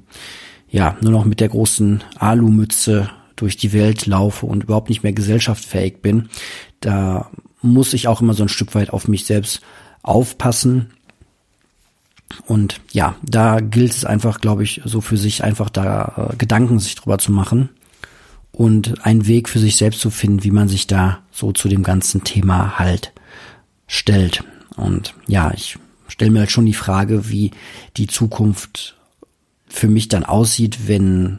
ja 0.70 0.96
nur 1.00 1.12
noch 1.12 1.24
mit 1.24 1.40
der 1.40 1.48
großen 1.48 2.04
Alumütze 2.18 3.10
durch 3.36 3.56
die 3.56 3.72
Welt 3.72 4.06
laufe 4.06 4.46
und 4.46 4.64
überhaupt 4.64 4.90
nicht 4.90 5.02
mehr 5.02 5.14
gesellschaftsfähig 5.14 6.02
bin, 6.02 6.28
da 6.80 7.30
muss 7.62 7.94
ich 7.94 8.06
auch 8.06 8.20
immer 8.20 8.34
so 8.34 8.44
ein 8.44 8.48
Stück 8.48 8.74
weit 8.74 8.90
auf 8.90 9.08
mich 9.08 9.24
selbst 9.24 9.60
aufpassen. 10.02 10.90
Und 12.46 12.80
ja, 12.92 13.16
da 13.22 13.60
gilt 13.60 13.92
es 13.92 14.04
einfach, 14.04 14.40
glaube 14.40 14.62
ich, 14.62 14.82
so 14.84 15.00
für 15.00 15.16
sich 15.16 15.42
einfach 15.42 15.68
da 15.68 16.30
äh, 16.32 16.36
Gedanken 16.36 16.78
sich 16.78 16.94
drüber 16.94 17.18
zu 17.18 17.32
machen 17.32 17.70
und 18.52 19.04
einen 19.04 19.26
Weg 19.26 19.48
für 19.48 19.58
sich 19.58 19.76
selbst 19.76 20.00
zu 20.00 20.10
finden, 20.10 20.44
wie 20.44 20.50
man 20.50 20.68
sich 20.68 20.86
da 20.86 21.22
so 21.30 21.52
zu 21.52 21.68
dem 21.68 21.82
ganzen 21.82 22.24
Thema 22.24 22.78
halt 22.78 23.12
stellt. 23.86 24.44
Und 24.76 25.14
ja, 25.26 25.52
ich 25.54 25.78
stelle 26.08 26.30
mir 26.30 26.40
halt 26.40 26.50
schon 26.50 26.66
die 26.66 26.74
Frage, 26.74 27.28
wie 27.28 27.52
die 27.96 28.06
Zukunft 28.06 28.96
für 29.66 29.88
mich 29.88 30.08
dann 30.08 30.24
aussieht, 30.24 30.88
wenn 30.88 31.38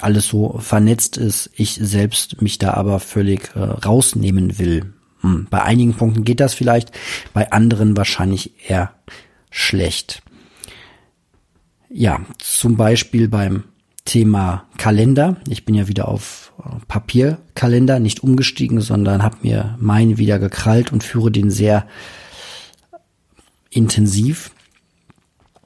alles 0.00 0.28
so 0.28 0.58
vernetzt 0.58 1.16
ist, 1.16 1.50
ich 1.54 1.74
selbst 1.74 2.40
mich 2.42 2.58
da 2.58 2.74
aber 2.74 3.00
völlig 3.00 3.54
äh, 3.54 3.60
rausnehmen 3.60 4.58
will. 4.58 4.92
Hm, 5.20 5.46
bei 5.50 5.62
einigen 5.62 5.94
Punkten 5.94 6.24
geht 6.24 6.40
das 6.40 6.54
vielleicht, 6.54 6.92
bei 7.32 7.52
anderen 7.52 7.96
wahrscheinlich 7.96 8.52
eher 8.68 8.92
schlecht. 9.50 10.22
Ja, 11.88 12.20
zum 12.38 12.76
Beispiel 12.76 13.28
beim 13.28 13.64
Thema 14.04 14.64
Kalender. 14.78 15.36
Ich 15.48 15.64
bin 15.64 15.74
ja 15.74 15.88
wieder 15.88 16.08
auf 16.08 16.52
äh, 16.58 16.68
Papierkalender 16.88 18.00
nicht 18.00 18.22
umgestiegen, 18.22 18.80
sondern 18.80 19.22
habe 19.22 19.38
mir 19.42 19.76
meinen 19.78 20.18
wieder 20.18 20.38
gekrallt 20.38 20.92
und 20.92 21.04
führe 21.04 21.30
den 21.30 21.50
sehr 21.50 21.86
intensiv 23.70 24.50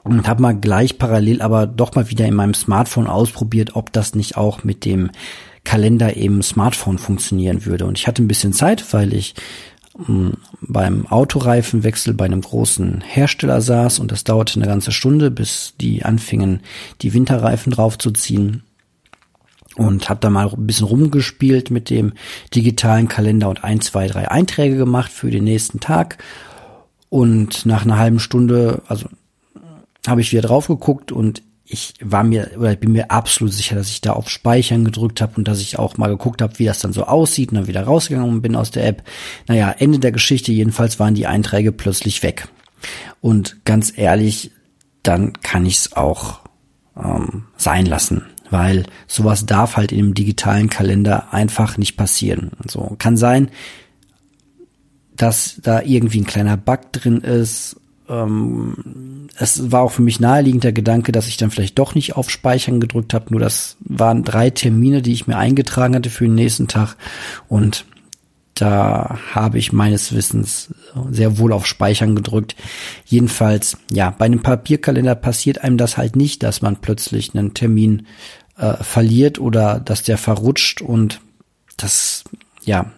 und 0.03 0.27
habe 0.27 0.41
mal 0.41 0.53
gleich 0.53 0.99
parallel 0.99 1.41
aber 1.41 1.65
doch 1.65 1.95
mal 1.95 2.09
wieder 2.09 2.25
in 2.25 2.35
meinem 2.35 2.53
Smartphone 2.53 3.07
ausprobiert, 3.07 3.75
ob 3.75 3.91
das 3.91 4.13
nicht 4.13 4.37
auch 4.37 4.63
mit 4.63 4.85
dem 4.85 5.09
Kalender 5.63 6.15
im 6.15 6.43
Smartphone 6.43 6.99
funktionieren 6.99 7.65
würde. 7.65 7.85
Und 7.85 7.97
ich 7.97 8.07
hatte 8.07 8.21
ein 8.21 8.27
bisschen 8.27 8.53
Zeit, 8.53 8.93
weil 8.93 9.13
ich 9.13 9.33
beim 10.61 11.07
Autoreifenwechsel 11.07 12.13
bei 12.13 12.25
einem 12.25 12.41
großen 12.41 13.01
Hersteller 13.01 13.61
saß 13.61 13.99
und 13.99 14.11
das 14.11 14.25
dauerte 14.25 14.59
eine 14.59 14.67
ganze 14.67 14.91
Stunde, 14.91 15.31
bis 15.31 15.73
die 15.79 16.03
anfingen, 16.03 16.61
die 17.01 17.13
Winterreifen 17.13 17.71
draufzuziehen 17.71 18.63
und 19.77 20.09
habe 20.09 20.19
da 20.19 20.29
mal 20.29 20.49
ein 20.49 20.67
bisschen 20.67 20.87
rumgespielt 20.87 21.71
mit 21.71 21.89
dem 21.89 22.13
digitalen 22.53 23.07
Kalender 23.07 23.49
und 23.49 23.63
ein, 23.63 23.81
zwei, 23.81 24.07
drei 24.07 24.29
Einträge 24.29 24.77
gemacht 24.77 25.11
für 25.11 25.31
den 25.31 25.43
nächsten 25.43 25.79
Tag. 25.79 26.17
Und 27.09 27.65
nach 27.65 27.83
einer 27.83 27.97
halben 27.97 28.19
Stunde, 28.19 28.81
also 28.87 29.07
habe 30.07 30.21
ich 30.21 30.31
wieder 30.31 30.41
drauf 30.41 30.67
geguckt 30.67 31.11
und 31.11 31.41
ich 31.67 31.95
war 31.99 32.23
mir 32.23 32.51
oder 32.57 32.75
bin 32.75 32.91
mir 32.91 33.09
absolut 33.09 33.51
sicher, 33.51 33.75
dass 33.75 33.89
ich 33.89 34.01
da 34.01 34.13
auf 34.13 34.29
Speichern 34.29 34.85
gedrückt 34.85 35.21
habe 35.21 35.33
und 35.37 35.47
dass 35.47 35.61
ich 35.61 35.79
auch 35.79 35.97
mal 35.97 36.09
geguckt 36.09 36.41
habe, 36.41 36.59
wie 36.59 36.65
das 36.65 36.79
dann 36.79 36.93
so 36.93 37.05
aussieht 37.05 37.49
und 37.49 37.55
dann 37.55 37.67
wieder 37.67 37.83
rausgegangen 37.83 38.41
bin 38.41 38.55
aus 38.55 38.71
der 38.71 38.85
App. 38.85 39.03
Naja, 39.47 39.73
Ende 39.77 39.99
der 39.99 40.11
Geschichte 40.11 40.51
jedenfalls 40.51 40.99
waren 40.99 41.15
die 41.15 41.27
Einträge 41.27 41.71
plötzlich 41.71 42.21
weg. 42.21 42.47
Und 43.19 43.65
ganz 43.65 43.97
ehrlich, 43.97 44.51
dann 45.01 45.33
kann 45.41 45.65
ich 45.65 45.77
es 45.77 45.93
auch 45.93 46.41
ähm, 46.95 47.45
sein 47.57 47.87
lassen, 47.87 48.25
weil 48.51 48.85
sowas 49.07 49.47
darf 49.47 49.75
halt 49.75 49.91
in 49.91 49.99
einem 49.99 50.13
digitalen 50.13 50.69
Kalender 50.69 51.33
einfach 51.33 51.77
nicht 51.77 51.97
passieren. 51.97 52.51
So 52.67 52.95
kann 52.99 53.17
sein, 53.17 53.49
dass 55.15 55.59
da 55.63 55.81
irgendwie 55.81 56.21
ein 56.21 56.27
kleiner 56.27 56.57
Bug 56.57 56.91
drin 56.91 57.21
ist 57.21 57.77
ähm, 58.09 59.27
es 59.37 59.71
war 59.71 59.81
auch 59.81 59.91
für 59.91 60.01
mich 60.01 60.19
naheliegend 60.19 60.63
der 60.63 60.73
Gedanke, 60.73 61.11
dass 61.11 61.27
ich 61.27 61.37
dann 61.37 61.51
vielleicht 61.51 61.77
doch 61.79 61.95
nicht 61.95 62.15
auf 62.15 62.29
Speichern 62.29 62.79
gedrückt 62.79 63.13
habe. 63.13 63.27
Nur 63.29 63.39
das 63.39 63.77
waren 63.81 64.23
drei 64.23 64.49
Termine, 64.49 65.01
die 65.01 65.13
ich 65.13 65.27
mir 65.27 65.37
eingetragen 65.37 65.95
hatte 65.95 66.09
für 66.09 66.25
den 66.25 66.35
nächsten 66.35 66.67
Tag. 66.67 66.95
Und 67.47 67.85
da 68.53 69.19
habe 69.33 69.57
ich 69.57 69.73
meines 69.73 70.13
Wissens 70.13 70.73
sehr 71.11 71.37
wohl 71.37 71.51
auf 71.51 71.67
Speichern 71.67 72.15
gedrückt. 72.15 72.55
Jedenfalls, 73.05 73.77
ja, 73.91 74.11
bei 74.11 74.25
einem 74.25 74.41
Papierkalender 74.41 75.15
passiert 75.15 75.63
einem 75.63 75.77
das 75.77 75.97
halt 75.97 76.15
nicht, 76.15 76.41
dass 76.41 76.61
man 76.61 76.77
plötzlich 76.77 77.35
einen 77.35 77.53
Termin 77.53 78.07
äh, 78.57 78.75
verliert 78.81 79.39
oder 79.39 79.79
dass 79.79 80.03
der 80.03 80.17
verrutscht 80.17 80.81
und 80.81 81.19
das, 81.75 82.23
ja, 82.63 82.93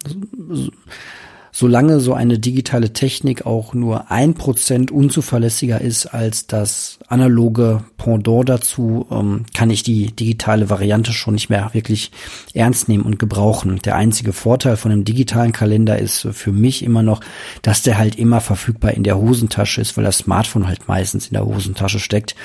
solange 1.59 1.99
so 1.99 2.13
eine 2.13 2.37
digitale 2.37 2.93
Technik 2.93 3.47
auch 3.47 3.73
nur 3.73 4.11
ein 4.11 4.35
Prozent 4.35 4.91
unzuverlässiger 4.91 5.81
ist 5.81 6.05
als 6.05 6.45
das 6.45 6.99
analoge 7.07 7.83
Pendant 7.97 8.47
dazu, 8.47 9.07
ähm, 9.09 9.45
kann 9.55 9.71
ich 9.71 9.81
die 9.81 10.11
digitale 10.15 10.69
Variante 10.69 11.13
schon 11.13 11.33
nicht 11.33 11.49
mehr 11.49 11.71
wirklich 11.73 12.11
ernst 12.53 12.89
nehmen 12.89 13.05
und 13.05 13.17
gebrauchen. 13.17 13.79
Der 13.83 13.95
einzige 13.95 14.33
Vorteil 14.33 14.77
von 14.77 14.91
einem 14.91 15.03
digitalen 15.03 15.51
Kalender 15.51 15.97
ist 15.97 16.27
für 16.31 16.51
mich 16.51 16.83
immer 16.83 17.01
noch, 17.01 17.21
dass 17.63 17.81
der 17.81 17.97
halt 17.97 18.17
immer 18.17 18.39
verfügbar 18.39 18.91
in 18.91 19.01
der 19.01 19.17
Hosentasche 19.17 19.81
ist, 19.81 19.97
weil 19.97 20.03
das 20.03 20.19
Smartphone 20.19 20.67
halt 20.67 20.87
meistens 20.87 21.25
in 21.25 21.33
der 21.33 21.45
Hosentasche 21.47 21.97
steckt. 21.97 22.35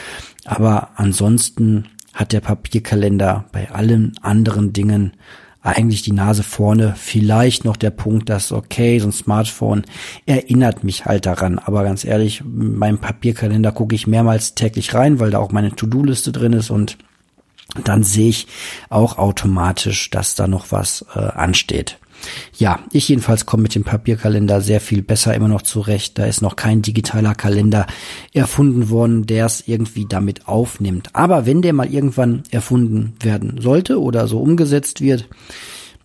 Aber 0.46 0.88
ansonsten 0.96 1.84
hat 2.14 2.32
der 2.32 2.40
Papierkalender 2.40 3.44
bei 3.52 3.70
allen 3.70 4.14
anderen 4.22 4.72
Dingen 4.72 5.12
eigentlich 5.62 6.02
die 6.02 6.12
Nase 6.12 6.42
vorne. 6.42 6.94
Vielleicht 6.96 7.64
noch 7.64 7.76
der 7.76 7.90
Punkt, 7.90 8.28
dass 8.28 8.52
okay, 8.52 8.98
so 8.98 9.08
ein 9.08 9.12
Smartphone 9.12 9.84
erinnert 10.26 10.84
mich 10.84 11.06
halt 11.06 11.26
daran. 11.26 11.58
Aber 11.58 11.84
ganz 11.84 12.04
ehrlich, 12.04 12.42
meinem 12.44 12.98
Papierkalender 12.98 13.72
gucke 13.72 13.94
ich 13.94 14.06
mehrmals 14.06 14.54
täglich 14.54 14.94
rein, 14.94 15.20
weil 15.20 15.30
da 15.30 15.38
auch 15.38 15.52
meine 15.52 15.74
To-Do-Liste 15.74 16.32
drin 16.32 16.52
ist 16.52 16.70
und 16.70 16.98
dann 17.84 18.02
sehe 18.02 18.28
ich 18.28 18.48
auch 18.90 19.18
automatisch, 19.18 20.10
dass 20.10 20.34
da 20.34 20.46
noch 20.46 20.72
was 20.72 21.06
äh, 21.14 21.18
ansteht. 21.18 21.98
Ja, 22.56 22.80
ich 22.92 23.08
jedenfalls 23.08 23.46
komme 23.46 23.64
mit 23.64 23.74
dem 23.74 23.84
Papierkalender 23.84 24.60
sehr 24.60 24.80
viel 24.80 25.02
besser 25.02 25.34
immer 25.34 25.48
noch 25.48 25.62
zurecht. 25.62 26.18
Da 26.18 26.26
ist 26.26 26.42
noch 26.42 26.56
kein 26.56 26.82
digitaler 26.82 27.34
Kalender 27.34 27.86
erfunden 28.32 28.90
worden, 28.90 29.26
der 29.26 29.46
es 29.46 29.66
irgendwie 29.66 30.06
damit 30.06 30.48
aufnimmt. 30.48 31.10
Aber 31.14 31.46
wenn 31.46 31.62
der 31.62 31.72
mal 31.72 31.92
irgendwann 31.92 32.42
erfunden 32.50 33.14
werden 33.20 33.60
sollte 33.60 34.00
oder 34.00 34.28
so 34.28 34.40
umgesetzt 34.40 35.00
wird, 35.00 35.28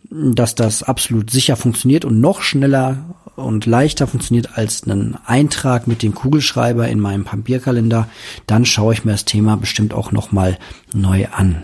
dass 0.10 0.56
das 0.56 0.84
absolut 0.84 1.30
sicher 1.30 1.56
funktioniert 1.56 2.06
und 2.06 2.20
noch 2.20 2.42
schneller 2.42 3.16
und 3.36 3.66
leichter 3.66 4.08
funktioniert 4.08 4.58
als 4.58 4.86
ein 4.88 5.18
Eintrag 5.26 5.88
mit 5.88 6.02
dem 6.02 6.16
Kugelschreiber 6.16 6.88
in 6.88 7.00
meinem 7.00 7.24
Papierkalender, 7.24 8.08
dann 8.48 8.66
schaue 8.66 8.94
ich 8.94 9.06
mir 9.06 9.12
das 9.12 9.26
Thema 9.26 9.58
bestimmt 9.58 9.94
auch 9.94 10.12
noch 10.12 10.32
mal 10.32 10.58
neu 10.94 11.28
an. 11.28 11.64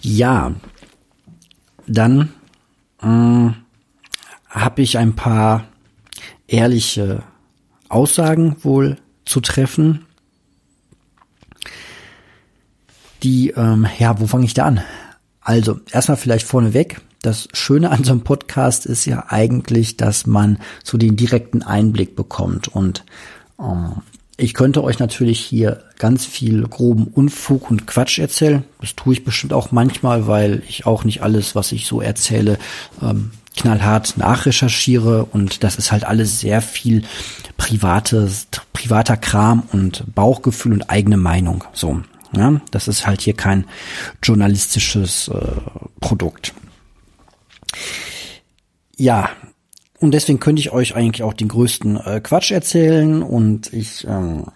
Ja, 0.00 0.52
dann 1.86 2.32
äh, 3.02 3.50
habe 4.48 4.82
ich 4.82 4.98
ein 4.98 5.14
paar 5.14 5.64
ehrliche 6.46 7.22
Aussagen 7.88 8.56
wohl 8.62 8.98
zu 9.24 9.40
treffen. 9.40 10.06
die, 13.22 13.50
ähm, 13.50 13.86
ja, 13.98 14.20
wo 14.20 14.26
fange 14.26 14.44
ich 14.44 14.54
da 14.54 14.66
an? 14.66 14.80
Also, 15.40 15.80
erstmal 15.90 16.16
vielleicht 16.16 16.46
vorneweg. 16.46 17.00
Das 17.20 17.48
Schöne 17.52 17.90
an 17.90 18.04
so 18.04 18.12
einem 18.12 18.22
Podcast 18.22 18.86
ist 18.86 19.04
ja 19.04 19.26
eigentlich, 19.28 19.96
dass 19.96 20.26
man 20.26 20.58
so 20.82 20.98
den 20.98 21.16
direkten 21.16 21.62
Einblick 21.62 22.16
bekommt. 22.16 22.68
Und 22.68 23.04
ähm, 23.60 24.02
ich 24.42 24.54
könnte 24.54 24.82
euch 24.82 24.98
natürlich 24.98 25.38
hier 25.38 25.84
ganz 25.98 26.26
viel 26.26 26.66
groben 26.66 27.06
Unfug 27.06 27.70
und 27.70 27.86
Quatsch 27.86 28.18
erzählen. 28.18 28.64
Das 28.80 28.96
tue 28.96 29.14
ich 29.14 29.24
bestimmt 29.24 29.52
auch 29.52 29.70
manchmal, 29.70 30.26
weil 30.26 30.62
ich 30.68 30.84
auch 30.84 31.04
nicht 31.04 31.22
alles, 31.22 31.54
was 31.54 31.70
ich 31.70 31.86
so 31.86 32.00
erzähle, 32.00 32.58
ähm, 33.00 33.30
knallhart 33.56 34.16
nachrecherchiere 34.16 35.26
und 35.26 35.62
das 35.62 35.76
ist 35.76 35.92
halt 35.92 36.04
alles 36.04 36.40
sehr 36.40 36.60
viel 36.60 37.04
privates, 37.56 38.48
privater 38.72 39.16
Kram 39.16 39.62
und 39.72 40.04
Bauchgefühl 40.14 40.72
und 40.72 40.90
eigene 40.90 41.18
Meinung. 41.18 41.62
So, 41.72 42.02
ja, 42.34 42.60
das 42.70 42.88
ist 42.88 43.06
halt 43.06 43.20
hier 43.20 43.34
kein 43.34 43.66
journalistisches 44.22 45.28
äh, 45.28 45.52
Produkt. 46.00 46.52
Ja, 48.96 49.30
und 50.02 50.10
deswegen 50.12 50.40
könnte 50.40 50.60
ich 50.60 50.72
euch 50.72 50.96
eigentlich 50.96 51.22
auch 51.22 51.32
den 51.32 51.48
größten 51.48 51.96
äh, 51.96 52.20
Quatsch 52.20 52.50
erzählen 52.50 53.22
und 53.22 53.72
ich 53.72 54.04
ähm, 54.08 54.46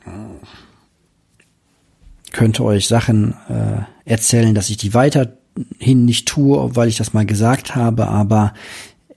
könnte 2.33 2.65
euch 2.65 2.89
Sachen 2.89 3.35
äh, 3.49 3.83
erzählen, 4.05 4.55
dass 4.55 4.71
ich 4.71 4.77
die 4.77 4.93
weiterhin 4.93 6.05
nicht 6.05 6.27
tue, 6.27 6.75
weil 6.75 6.89
ich 6.89 6.97
das 6.97 7.13
mal 7.13 7.25
gesagt 7.25 7.77
habe, 7.77 8.09
aber 8.09 8.55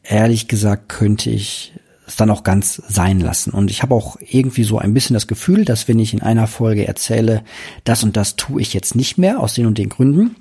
ehrlich 0.04 0.48
gesagt 0.48 0.88
könnte 0.88 1.32
ich 1.32 1.74
es 2.06 2.16
dann 2.16 2.30
auch 2.30 2.44
ganz 2.44 2.82
sein 2.88 3.20
lassen. 3.20 3.52
Und 3.52 3.72
ich 3.72 3.82
habe 3.82 3.96
auch 3.96 4.18
irgendwie 4.20 4.64
so 4.64 4.78
ein 4.78 4.94
bisschen 4.94 5.14
das 5.14 5.28
Gefühl, 5.28 5.64
dass 5.64 5.88
wenn 5.88 6.00
ich 6.00 6.14
in 6.14 6.22
einer 6.22 6.48
Folge 6.48 6.88
erzähle, 6.88 7.44
das 7.84 8.04
und 8.04 8.18
das 8.18 8.36
tue 8.36 8.62
ich 8.62 8.74
jetzt 8.74 8.96
nicht 8.96 9.18
mehr 9.18 9.40
aus 9.40 9.54
den 9.54 9.66
und 9.66 9.78
den 9.78 9.90
Gründen, 9.90 10.36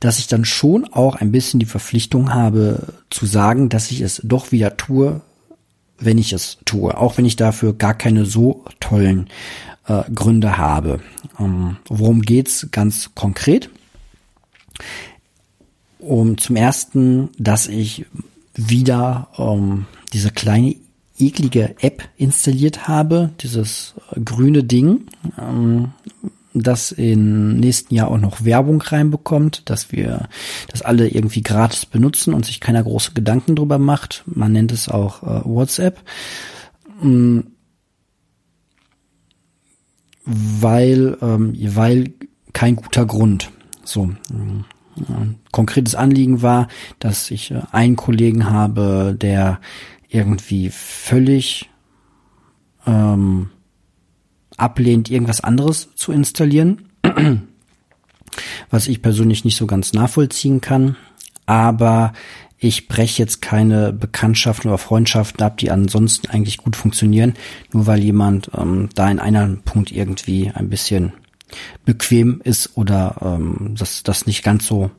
dass 0.00 0.18
ich 0.18 0.26
dann 0.26 0.44
schon 0.44 0.84
auch 0.84 1.16
ein 1.16 1.32
bisschen 1.32 1.60
die 1.60 1.66
Verpflichtung 1.66 2.34
habe 2.34 2.94
zu 3.10 3.26
sagen, 3.26 3.68
dass 3.68 3.90
ich 3.90 4.00
es 4.00 4.20
doch 4.24 4.52
wieder 4.52 4.76
tue, 4.76 5.20
wenn 5.98 6.18
ich 6.18 6.32
es 6.32 6.58
tue, 6.64 6.96
auch 6.96 7.18
wenn 7.18 7.24
ich 7.24 7.36
dafür 7.36 7.72
gar 7.72 7.94
keine 7.94 8.24
so 8.24 8.64
tollen 8.80 9.28
äh, 9.86 10.02
Gründe 10.14 10.58
habe. 10.58 11.00
Ähm, 11.38 11.76
worum 11.88 12.22
geht's 12.22 12.68
ganz 12.70 13.10
konkret? 13.14 13.70
Um 15.98 16.38
zum 16.38 16.56
ersten, 16.56 17.30
dass 17.38 17.66
ich 17.66 18.06
wieder 18.54 19.28
ähm, 19.36 19.86
diese 20.12 20.30
kleine 20.30 20.76
eklige 21.18 21.74
App 21.80 22.08
installiert 22.16 22.86
habe, 22.86 23.30
dieses 23.40 23.94
äh, 24.12 24.20
grüne 24.20 24.62
Ding, 24.62 25.06
ähm, 25.38 25.92
das 26.62 26.92
im 26.92 27.56
nächsten 27.58 27.94
Jahr 27.94 28.10
auch 28.10 28.18
noch 28.18 28.44
Werbung 28.44 28.80
reinbekommt, 28.80 29.62
dass 29.70 29.92
wir 29.92 30.28
das 30.68 30.82
alle 30.82 31.08
irgendwie 31.08 31.42
gratis 31.42 31.86
benutzen 31.86 32.34
und 32.34 32.46
sich 32.46 32.60
keiner 32.60 32.82
große 32.82 33.12
Gedanken 33.12 33.56
drüber 33.56 33.78
macht. 33.78 34.22
Man 34.26 34.52
nennt 34.52 34.72
es 34.72 34.88
auch 34.88 35.22
äh, 35.22 35.44
WhatsApp. 35.44 36.00
Ähm, 37.02 37.52
weil, 40.24 41.16
ähm, 41.22 41.54
weil 41.74 42.12
kein 42.52 42.76
guter 42.76 43.06
Grund. 43.06 43.50
So. 43.84 44.10
Ein 44.30 45.36
konkretes 45.52 45.94
Anliegen 45.94 46.42
war, 46.42 46.68
dass 46.98 47.30
ich 47.30 47.50
äh, 47.50 47.62
einen 47.72 47.96
Kollegen 47.96 48.50
habe, 48.50 49.16
der 49.18 49.60
irgendwie 50.08 50.70
völlig 50.70 51.70
ähm, 52.86 53.50
ablehnt, 54.58 55.10
irgendwas 55.10 55.40
anderes 55.40 55.88
zu 55.94 56.12
installieren, 56.12 56.82
was 58.70 58.88
ich 58.88 59.02
persönlich 59.02 59.44
nicht 59.44 59.56
so 59.56 59.66
ganz 59.66 59.92
nachvollziehen 59.92 60.60
kann. 60.60 60.96
Aber 61.46 62.12
ich 62.58 62.88
breche 62.88 63.22
jetzt 63.22 63.40
keine 63.40 63.92
Bekanntschaften 63.92 64.68
oder 64.68 64.78
Freundschaften 64.78 65.42
ab, 65.42 65.56
die 65.58 65.70
ansonsten 65.70 66.26
eigentlich 66.28 66.58
gut 66.58 66.76
funktionieren, 66.76 67.34
nur 67.72 67.86
weil 67.86 68.00
jemand 68.00 68.50
ähm, 68.56 68.88
da 68.94 69.10
in 69.10 69.20
einem 69.20 69.62
Punkt 69.62 69.92
irgendwie 69.92 70.50
ein 70.52 70.68
bisschen 70.68 71.12
bequem 71.84 72.40
ist 72.42 72.76
oder 72.76 73.16
ähm, 73.22 73.74
das, 73.78 74.02
das 74.02 74.26
nicht 74.26 74.42
ganz 74.42 74.66
so 74.66 74.90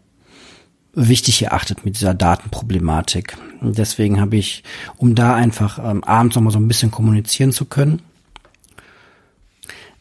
wichtig 0.94 1.44
erachtet 1.44 1.86
mit 1.86 1.96
dieser 1.96 2.14
Datenproblematik. 2.14 3.38
Deswegen 3.62 4.20
habe 4.20 4.38
ich, 4.38 4.64
um 4.98 5.14
da 5.14 5.36
einfach 5.36 5.80
ähm, 5.80 6.04
abends 6.04 6.36
nochmal 6.36 6.54
so 6.54 6.60
ein 6.60 6.68
bisschen 6.68 6.92
kommunizieren 6.92 7.52
zu 7.52 7.66
können, 7.66 8.02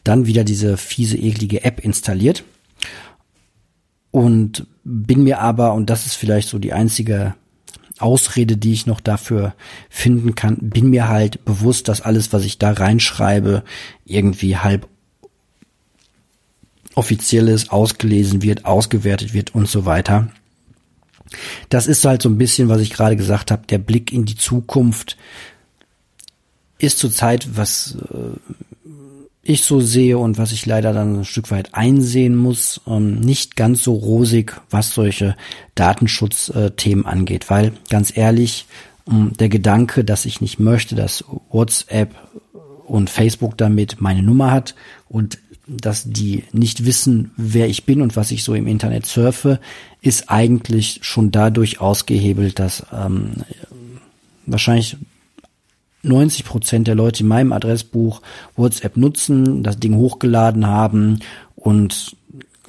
dann 0.09 0.25
wieder 0.25 0.43
diese 0.43 0.75
fiese, 0.75 1.17
eklige 1.17 1.63
App 1.63 1.79
installiert 1.85 2.43
und 4.09 4.65
bin 4.83 5.23
mir 5.23 5.39
aber, 5.39 5.73
und 5.73 5.89
das 5.91 6.07
ist 6.07 6.15
vielleicht 6.15 6.49
so 6.49 6.57
die 6.57 6.73
einzige 6.73 7.35
Ausrede, 7.99 8.57
die 8.57 8.73
ich 8.73 8.87
noch 8.87 9.01
dafür 9.01 9.53
finden 9.89 10.33
kann, 10.33 10.57
bin 10.61 10.89
mir 10.89 11.09
halt 11.09 11.45
bewusst, 11.45 11.87
dass 11.87 12.01
alles, 12.01 12.33
was 12.33 12.43
ich 12.43 12.57
da 12.57 12.71
reinschreibe, 12.71 13.63
irgendwie 14.03 14.57
halb 14.57 14.87
offizielles 16.95 17.69
ausgelesen 17.69 18.41
wird, 18.41 18.65
ausgewertet 18.65 19.33
wird 19.33 19.53
und 19.53 19.69
so 19.69 19.85
weiter. 19.85 20.31
Das 21.69 21.85
ist 21.85 22.03
halt 22.03 22.23
so 22.23 22.29
ein 22.29 22.39
bisschen, 22.39 22.67
was 22.67 22.81
ich 22.81 22.89
gerade 22.89 23.15
gesagt 23.15 23.51
habe, 23.51 23.67
der 23.67 23.77
Blick 23.77 24.11
in 24.11 24.25
die 24.25 24.35
Zukunft 24.35 25.17
ist 26.79 26.97
zurzeit, 26.97 27.55
was 27.55 27.95
äh, 28.11 28.68
ich 29.41 29.63
so 29.63 29.79
sehe 29.79 30.17
und 30.17 30.37
was 30.37 30.51
ich 30.51 30.65
leider 30.65 30.93
dann 30.93 31.19
ein 31.19 31.25
Stück 31.25 31.49
weit 31.51 31.73
einsehen 31.73 32.35
muss, 32.35 32.81
ähm, 32.87 33.19
nicht 33.19 33.55
ganz 33.55 33.83
so 33.83 33.93
rosig, 33.93 34.59
was 34.69 34.93
solche 34.93 35.35
Datenschutzthemen 35.75 37.05
angeht. 37.05 37.49
Weil 37.49 37.71
ganz 37.89 38.15
ehrlich, 38.15 38.65
ähm, 39.09 39.31
der 39.39 39.49
Gedanke, 39.49 40.03
dass 40.03 40.25
ich 40.25 40.41
nicht 40.41 40.59
möchte, 40.59 40.95
dass 40.95 41.23
WhatsApp 41.51 42.13
und 42.85 43.09
Facebook 43.09 43.57
damit 43.57 44.01
meine 44.01 44.23
Nummer 44.23 44.51
hat 44.51 44.75
und 45.07 45.39
dass 45.67 46.03
die 46.05 46.43
nicht 46.51 46.85
wissen, 46.85 47.31
wer 47.37 47.67
ich 47.67 47.85
bin 47.85 48.01
und 48.01 48.15
was 48.15 48.31
ich 48.31 48.43
so 48.43 48.55
im 48.55 48.67
Internet 48.67 49.05
surfe, 49.05 49.59
ist 50.01 50.29
eigentlich 50.29 50.99
schon 51.03 51.31
dadurch 51.31 51.79
ausgehebelt, 51.79 52.57
dass 52.57 52.85
ähm, 52.91 53.43
wahrscheinlich 54.47 54.97
90 56.01 56.45
Prozent 56.45 56.87
der 56.87 56.95
Leute 56.95 57.23
in 57.23 57.27
meinem 57.27 57.51
Adressbuch 57.51 58.21
WhatsApp 58.55 58.97
nutzen, 58.97 59.63
das 59.63 59.79
Ding 59.79 59.95
hochgeladen 59.95 60.67
haben 60.67 61.19
und 61.55 62.15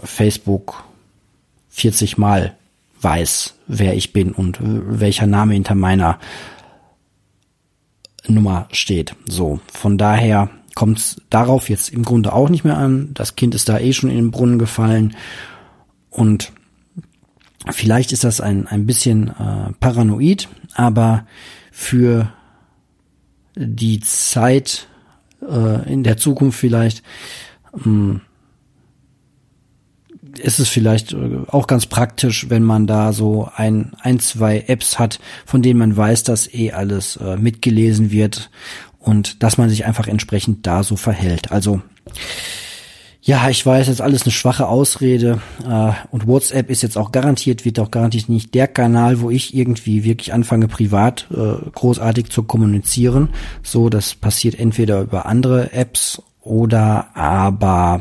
Facebook 0.02 0.84
40 1.68 2.18
Mal 2.18 2.56
weiß, 3.00 3.54
wer 3.66 3.94
ich 3.94 4.12
bin 4.12 4.32
und 4.32 4.58
welcher 4.60 5.26
Name 5.26 5.54
hinter 5.54 5.74
meiner 5.74 6.18
Nummer 8.26 8.68
steht. 8.72 9.14
So, 9.26 9.60
von 9.72 9.96
daher 9.96 10.50
kommt 10.74 10.98
es 10.98 11.22
darauf 11.30 11.68
jetzt 11.68 11.90
im 11.90 12.04
Grunde 12.04 12.32
auch 12.32 12.48
nicht 12.48 12.64
mehr 12.64 12.76
an. 12.76 13.10
Das 13.14 13.36
Kind 13.36 13.54
ist 13.54 13.68
da 13.68 13.78
eh 13.78 13.92
schon 13.92 14.10
in 14.10 14.16
den 14.16 14.30
Brunnen 14.30 14.58
gefallen 14.58 15.16
und 16.10 16.52
vielleicht 17.70 18.12
ist 18.12 18.24
das 18.24 18.40
ein, 18.40 18.66
ein 18.66 18.86
bisschen 18.86 19.28
äh, 19.28 19.72
paranoid, 19.78 20.48
aber 20.74 21.26
für 21.70 22.32
die 23.56 24.00
Zeit 24.00 24.88
äh, 25.42 25.92
in 25.92 26.02
der 26.04 26.16
Zukunft 26.16 26.58
vielleicht 26.58 27.02
ähm, 27.84 28.20
ist 30.38 30.60
es 30.60 30.68
vielleicht 30.68 31.12
äh, 31.12 31.40
auch 31.48 31.66
ganz 31.66 31.86
praktisch, 31.86 32.50
wenn 32.50 32.62
man 32.62 32.86
da 32.86 33.12
so 33.12 33.48
ein, 33.54 33.92
ein, 34.00 34.20
zwei 34.20 34.64
Apps 34.66 34.98
hat, 34.98 35.18
von 35.46 35.62
denen 35.62 35.78
man 35.78 35.96
weiß, 35.96 36.22
dass 36.24 36.52
eh 36.52 36.72
alles 36.72 37.16
äh, 37.16 37.36
mitgelesen 37.36 38.10
wird 38.10 38.50
und 38.98 39.42
dass 39.42 39.58
man 39.58 39.68
sich 39.68 39.84
einfach 39.84 40.06
entsprechend 40.06 40.66
da 40.66 40.82
so 40.82 40.96
verhält. 40.96 41.52
Also 41.52 41.82
ja, 43.22 43.50
ich 43.50 43.64
weiß, 43.64 43.88
jetzt 43.88 44.00
alles 44.00 44.22
eine 44.22 44.32
schwache 44.32 44.66
Ausrede 44.66 45.40
äh, 45.66 45.92
und 46.10 46.26
WhatsApp 46.26 46.70
ist 46.70 46.82
jetzt 46.82 46.96
auch 46.96 47.12
garantiert, 47.12 47.64
wird 47.64 47.78
auch 47.78 47.90
garantiert 47.90 48.28
nicht 48.28 48.54
der 48.54 48.66
Kanal, 48.66 49.20
wo 49.20 49.30
ich 49.30 49.54
irgendwie 49.54 50.04
wirklich 50.04 50.32
anfange, 50.32 50.68
privat 50.68 51.26
äh, 51.30 51.70
großartig 51.72 52.30
zu 52.30 52.44
kommunizieren. 52.44 53.30
So, 53.62 53.90
das 53.90 54.14
passiert 54.14 54.58
entweder 54.58 55.02
über 55.02 55.26
andere 55.26 55.72
Apps 55.72 56.22
oder 56.40 57.14
aber 57.14 58.00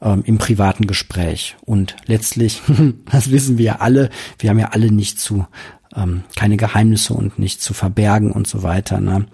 ähm, 0.00 0.22
im 0.24 0.38
privaten 0.38 0.86
Gespräch. 0.86 1.56
Und 1.64 1.96
letztlich, 2.06 2.62
das 3.10 3.32
wissen 3.32 3.58
wir 3.58 3.64
ja 3.64 3.76
alle, 3.76 4.10
wir 4.38 4.50
haben 4.50 4.58
ja 4.58 4.68
alle 4.68 4.92
nicht 4.92 5.18
zu 5.18 5.46
ähm, 5.96 6.22
keine 6.36 6.56
Geheimnisse 6.56 7.14
und 7.14 7.38
nicht 7.38 7.60
zu 7.60 7.74
verbergen 7.74 8.30
und 8.30 8.46
so 8.46 8.62
weiter. 8.62 9.00
Ne? 9.00 9.26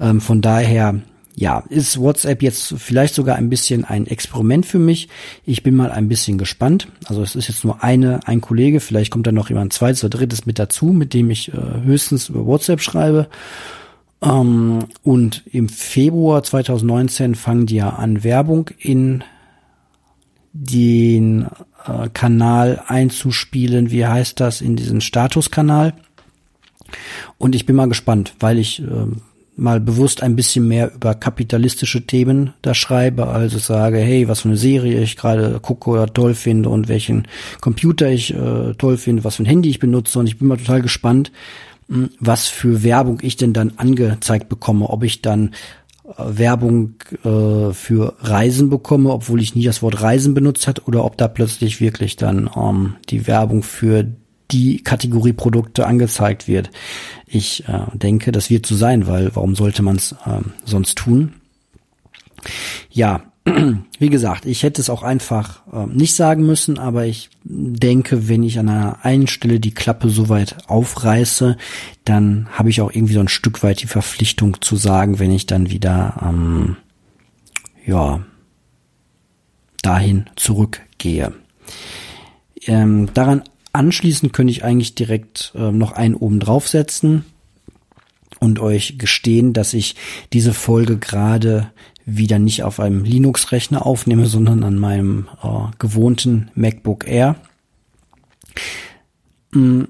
Ähm, 0.00 0.20
von 0.20 0.40
daher, 0.40 1.00
ja, 1.40 1.64
ist 1.70 1.98
WhatsApp 1.98 2.42
jetzt 2.42 2.74
vielleicht 2.76 3.14
sogar 3.14 3.36
ein 3.36 3.48
bisschen 3.48 3.86
ein 3.86 4.06
Experiment 4.06 4.66
für 4.66 4.78
mich. 4.78 5.08
Ich 5.46 5.62
bin 5.62 5.74
mal 5.74 5.90
ein 5.90 6.06
bisschen 6.06 6.36
gespannt. 6.36 6.88
Also 7.06 7.22
es 7.22 7.34
ist 7.34 7.48
jetzt 7.48 7.64
nur 7.64 7.82
eine, 7.82 8.20
ein 8.26 8.42
Kollege, 8.42 8.78
vielleicht 8.78 9.10
kommt 9.10 9.26
da 9.26 9.32
noch 9.32 9.48
jemand 9.48 9.72
zweites 9.72 10.04
oder 10.04 10.18
drittes 10.18 10.44
mit 10.44 10.58
dazu, 10.58 10.88
mit 10.88 11.14
dem 11.14 11.30
ich 11.30 11.48
äh, 11.48 11.56
höchstens 11.82 12.28
über 12.28 12.44
WhatsApp 12.44 12.82
schreibe. 12.82 13.28
Ähm, 14.20 14.80
und 15.02 15.42
im 15.50 15.70
Februar 15.70 16.42
2019 16.42 17.34
fangen 17.34 17.64
die 17.64 17.76
ja 17.76 17.88
an, 17.88 18.22
Werbung 18.22 18.68
in 18.78 19.24
den 20.52 21.46
äh, 21.86 22.10
Kanal 22.12 22.82
einzuspielen, 22.86 23.90
wie 23.90 24.04
heißt 24.04 24.38
das, 24.40 24.60
in 24.60 24.76
diesen 24.76 25.00
Statuskanal. 25.00 25.94
Und 27.38 27.54
ich 27.54 27.64
bin 27.64 27.76
mal 27.76 27.88
gespannt, 27.88 28.34
weil 28.40 28.58
ich 28.58 28.82
äh, 28.82 29.06
mal 29.60 29.80
bewusst 29.80 30.22
ein 30.22 30.36
bisschen 30.36 30.66
mehr 30.66 30.92
über 30.94 31.14
kapitalistische 31.14 32.06
Themen 32.06 32.54
da 32.62 32.74
schreibe, 32.74 33.28
also 33.28 33.58
sage, 33.58 33.98
hey, 33.98 34.26
was 34.26 34.40
für 34.40 34.48
eine 34.48 34.56
Serie 34.56 35.00
ich 35.00 35.16
gerade 35.16 35.60
gucke 35.60 35.90
oder 35.90 36.12
toll 36.12 36.34
finde 36.34 36.70
und 36.70 36.88
welchen 36.88 37.28
Computer 37.60 38.08
ich 38.08 38.34
äh, 38.34 38.74
toll 38.78 38.96
finde, 38.96 39.22
was 39.22 39.36
für 39.36 39.42
ein 39.42 39.46
Handy 39.46 39.68
ich 39.68 39.78
benutze. 39.78 40.18
Und 40.18 40.26
ich 40.26 40.38
bin 40.38 40.48
mal 40.48 40.56
total 40.56 40.82
gespannt, 40.82 41.30
hm, 41.88 42.10
was 42.18 42.48
für 42.48 42.82
Werbung 42.82 43.18
ich 43.22 43.36
denn 43.36 43.52
dann 43.52 43.74
angezeigt 43.76 44.48
bekomme, 44.48 44.88
ob 44.88 45.04
ich 45.04 45.20
dann 45.20 45.54
äh, 46.04 46.12
Werbung 46.16 46.94
äh, 47.22 47.72
für 47.72 48.14
Reisen 48.20 48.70
bekomme, 48.70 49.10
obwohl 49.10 49.42
ich 49.42 49.54
nie 49.54 49.64
das 49.64 49.82
Wort 49.82 50.00
Reisen 50.00 50.32
benutzt 50.32 50.66
hat, 50.66 50.88
oder 50.88 51.04
ob 51.04 51.18
da 51.18 51.28
plötzlich 51.28 51.80
wirklich 51.80 52.16
dann 52.16 52.48
ähm, 52.56 52.96
die 53.10 53.26
Werbung 53.26 53.62
für 53.62 54.06
die 54.52 54.82
Kategorie 54.82 55.32
Produkte 55.32 55.86
angezeigt 55.86 56.48
wird. 56.48 56.70
Ich 57.26 57.68
äh, 57.68 57.86
denke, 57.94 58.32
das 58.32 58.50
wird 58.50 58.66
so 58.66 58.74
sein, 58.74 59.06
weil 59.06 59.34
warum 59.34 59.54
sollte 59.54 59.82
man 59.82 59.96
es 59.96 60.12
äh, 60.12 60.40
sonst 60.64 60.96
tun? 60.96 61.34
Ja, 62.90 63.22
wie 63.98 64.10
gesagt, 64.10 64.44
ich 64.46 64.62
hätte 64.62 64.80
es 64.80 64.90
auch 64.90 65.02
einfach 65.02 65.62
äh, 65.72 65.86
nicht 65.86 66.14
sagen 66.14 66.44
müssen, 66.44 66.78
aber 66.78 67.06
ich 67.06 67.30
denke, 67.44 68.28
wenn 68.28 68.42
ich 68.42 68.58
an 68.58 68.68
einer 68.68 69.04
einen 69.04 69.26
Stelle 69.26 69.60
die 69.60 69.74
Klappe 69.74 70.10
so 70.10 70.28
weit 70.28 70.68
aufreiße, 70.68 71.56
dann 72.04 72.48
habe 72.52 72.70
ich 72.70 72.80
auch 72.80 72.92
irgendwie 72.92 73.14
so 73.14 73.20
ein 73.20 73.28
Stück 73.28 73.62
weit 73.62 73.82
die 73.82 73.86
Verpflichtung 73.86 74.60
zu 74.60 74.76
sagen, 74.76 75.18
wenn 75.18 75.32
ich 75.32 75.46
dann 75.46 75.70
wieder 75.70 76.20
ähm, 76.22 76.76
ja 77.86 78.20
dahin 79.82 80.26
zurückgehe. 80.36 81.32
Ähm, 82.66 83.08
daran 83.14 83.42
Anschließend 83.72 84.32
könnte 84.32 84.50
ich 84.50 84.64
eigentlich 84.64 84.94
direkt 84.94 85.52
äh, 85.54 85.70
noch 85.70 85.92
einen 85.92 86.14
oben 86.14 86.40
draufsetzen 86.40 87.24
und 88.40 88.58
euch 88.58 88.98
gestehen, 88.98 89.52
dass 89.52 89.74
ich 89.74 89.94
diese 90.32 90.52
Folge 90.52 90.98
gerade 90.98 91.70
wieder 92.04 92.38
nicht 92.38 92.64
auf 92.64 92.80
einem 92.80 93.04
Linux-Rechner 93.04 93.86
aufnehme, 93.86 94.26
sondern 94.26 94.64
an 94.64 94.78
meinem 94.78 95.28
äh, 95.42 95.70
gewohnten 95.78 96.50
MacBook 96.54 97.06
Air. 97.06 97.36
Mm, 99.52 99.82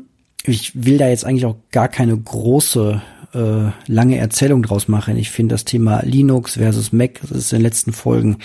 ich 0.44 0.72
will 0.84 0.98
da 0.98 1.08
jetzt 1.08 1.24
eigentlich 1.24 1.46
auch 1.46 1.56
gar 1.70 1.88
keine 1.88 2.16
große 2.16 3.02
äh, 3.32 3.70
lange 3.86 4.18
Erzählung 4.18 4.62
draus 4.62 4.88
machen. 4.88 5.16
Ich 5.16 5.30
finde 5.30 5.54
das 5.54 5.64
Thema 5.64 6.02
Linux 6.02 6.54
versus 6.54 6.92
Mac, 6.92 7.20
das 7.22 7.30
ist 7.30 7.52
in 7.52 7.58
den 7.58 7.64
letzten 7.64 7.92
Folgen 7.92 8.38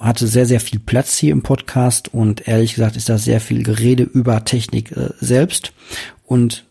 hatte 0.00 0.26
sehr, 0.26 0.46
sehr 0.46 0.60
viel 0.60 0.78
Platz 0.78 1.16
hier 1.16 1.32
im 1.32 1.42
Podcast 1.42 2.12
und 2.12 2.46
ehrlich 2.46 2.74
gesagt 2.74 2.96
ist 2.96 3.08
da 3.08 3.18
sehr 3.18 3.40
viel 3.40 3.62
Gerede 3.62 4.04
über 4.04 4.44
Technik 4.44 4.92
äh, 4.92 5.10
selbst. 5.20 5.72
Und 6.26 6.64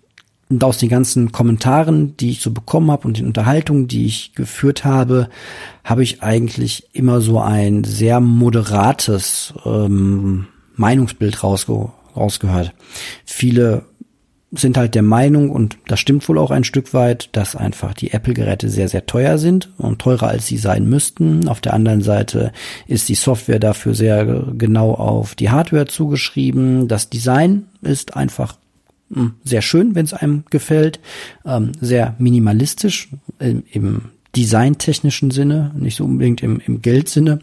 aus 0.61 0.79
den 0.79 0.89
ganzen 0.89 1.31
Kommentaren, 1.31 2.17
die 2.17 2.31
ich 2.31 2.41
so 2.41 2.51
bekommen 2.51 2.89
habe 2.89 3.07
und 3.07 3.17
den 3.17 3.27
Unterhaltungen, 3.27 3.87
die 3.87 4.05
ich 4.05 4.33
geführt 4.33 4.83
habe, 4.83 5.29
habe 5.83 6.01
ich 6.01 6.23
eigentlich 6.23 6.87
immer 6.91 7.21
so 7.21 7.39
ein 7.39 7.83
sehr 7.83 8.19
moderates 8.19 9.53
ähm, 9.65 10.47
Meinungsbild 10.75 11.43
rausge 11.43 11.89
rausgehört. 12.15 12.73
Viele 13.25 13.83
sind 14.51 14.77
halt 14.77 14.95
der 14.95 15.03
Meinung, 15.03 15.51
und 15.51 15.77
das 15.87 15.99
stimmt 15.99 16.27
wohl 16.27 16.39
auch 16.39 16.51
ein 16.51 16.63
Stück 16.63 16.93
weit, 16.93 17.29
dass 17.33 17.55
einfach 17.55 17.93
die 17.93 18.11
Apple-Geräte 18.11 18.69
sehr, 18.69 18.87
sehr 18.87 19.05
teuer 19.05 19.37
sind 19.37 19.71
und 19.77 19.99
teurer 19.99 20.27
als 20.27 20.47
sie 20.47 20.57
sein 20.57 20.89
müssten. 20.89 21.47
Auf 21.47 21.61
der 21.61 21.73
anderen 21.73 22.01
Seite 22.01 22.51
ist 22.87 23.09
die 23.09 23.15
Software 23.15 23.59
dafür 23.59 23.93
sehr 23.93 24.25
genau 24.57 24.93
auf 24.93 25.35
die 25.35 25.51
Hardware 25.51 25.85
zugeschrieben. 25.85 26.87
Das 26.87 27.09
Design 27.09 27.65
ist 27.81 28.15
einfach 28.15 28.57
hm, 29.13 29.35
sehr 29.43 29.61
schön, 29.61 29.93
wenn 29.93 30.05
es 30.05 30.13
einem 30.13 30.43
gefällt, 30.49 30.99
ähm, 31.45 31.73
sehr 31.79 32.15
minimalistisch 32.17 33.09
im, 33.39 33.63
im 33.71 34.01
designtechnischen 34.35 35.31
Sinne, 35.31 35.71
nicht 35.75 35.95
so 35.95 36.05
unbedingt 36.05 36.43
im, 36.43 36.59
im 36.59 36.81
Geldsinne. 36.81 37.39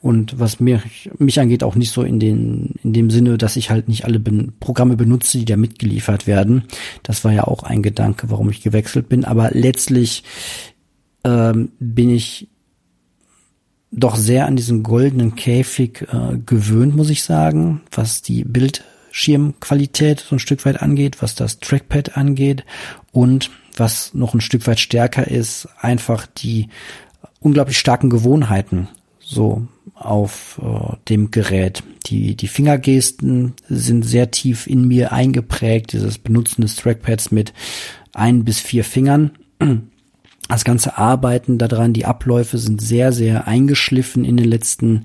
Und 0.00 0.38
was 0.38 0.60
mir, 0.60 0.80
mich 1.18 1.40
angeht, 1.40 1.64
auch 1.64 1.74
nicht 1.74 1.90
so 1.90 2.02
in, 2.02 2.20
den, 2.20 2.74
in 2.84 2.92
dem 2.92 3.10
Sinne, 3.10 3.36
dass 3.36 3.56
ich 3.56 3.70
halt 3.70 3.88
nicht 3.88 4.04
alle 4.04 4.20
ben 4.20 4.52
Programme 4.60 4.96
benutze, 4.96 5.38
die 5.38 5.44
da 5.44 5.56
mitgeliefert 5.56 6.26
werden. 6.26 6.64
Das 7.02 7.24
war 7.24 7.32
ja 7.32 7.44
auch 7.44 7.64
ein 7.64 7.82
Gedanke, 7.82 8.30
warum 8.30 8.48
ich 8.50 8.62
gewechselt 8.62 9.08
bin. 9.08 9.24
Aber 9.24 9.50
letztlich 9.52 10.22
ähm, 11.24 11.72
bin 11.80 12.10
ich 12.10 12.48
doch 13.90 14.16
sehr 14.16 14.46
an 14.46 14.54
diesen 14.54 14.84
goldenen 14.84 15.34
Käfig 15.34 16.06
äh, 16.12 16.38
gewöhnt, 16.44 16.94
muss 16.94 17.10
ich 17.10 17.24
sagen, 17.24 17.80
was 17.90 18.22
die 18.22 18.44
Bildschirmqualität 18.44 20.20
so 20.20 20.36
ein 20.36 20.40
Stück 20.40 20.64
weit 20.64 20.80
angeht, 20.80 21.22
was 21.22 21.34
das 21.34 21.58
Trackpad 21.58 22.16
angeht 22.16 22.64
und 23.10 23.50
was 23.76 24.14
noch 24.14 24.34
ein 24.34 24.40
Stück 24.40 24.66
weit 24.66 24.78
stärker 24.78 25.26
ist, 25.26 25.68
einfach 25.80 26.26
die 26.26 26.68
unglaublich 27.40 27.78
starken 27.78 28.10
Gewohnheiten 28.10 28.88
so 29.28 29.66
auf 29.94 30.60
äh, 30.62 30.96
dem 31.08 31.30
Gerät. 31.30 31.82
Die, 32.06 32.34
die 32.34 32.48
Fingergesten 32.48 33.54
sind 33.68 34.04
sehr 34.04 34.30
tief 34.30 34.66
in 34.66 34.88
mir 34.88 35.12
eingeprägt, 35.12 35.92
dieses 35.92 36.18
Benutzen 36.18 36.62
des 36.62 36.76
Trackpads 36.76 37.30
mit 37.30 37.52
ein 38.14 38.44
bis 38.44 38.60
vier 38.60 38.84
Fingern. 38.84 39.32
Das 40.48 40.64
ganze 40.64 40.96
Arbeiten 40.96 41.58
daran, 41.58 41.92
die 41.92 42.06
Abläufe 42.06 42.56
sind 42.56 42.80
sehr, 42.80 43.12
sehr 43.12 43.46
eingeschliffen 43.46 44.24
in 44.24 44.38
den 44.38 44.48
letzten, 44.48 45.04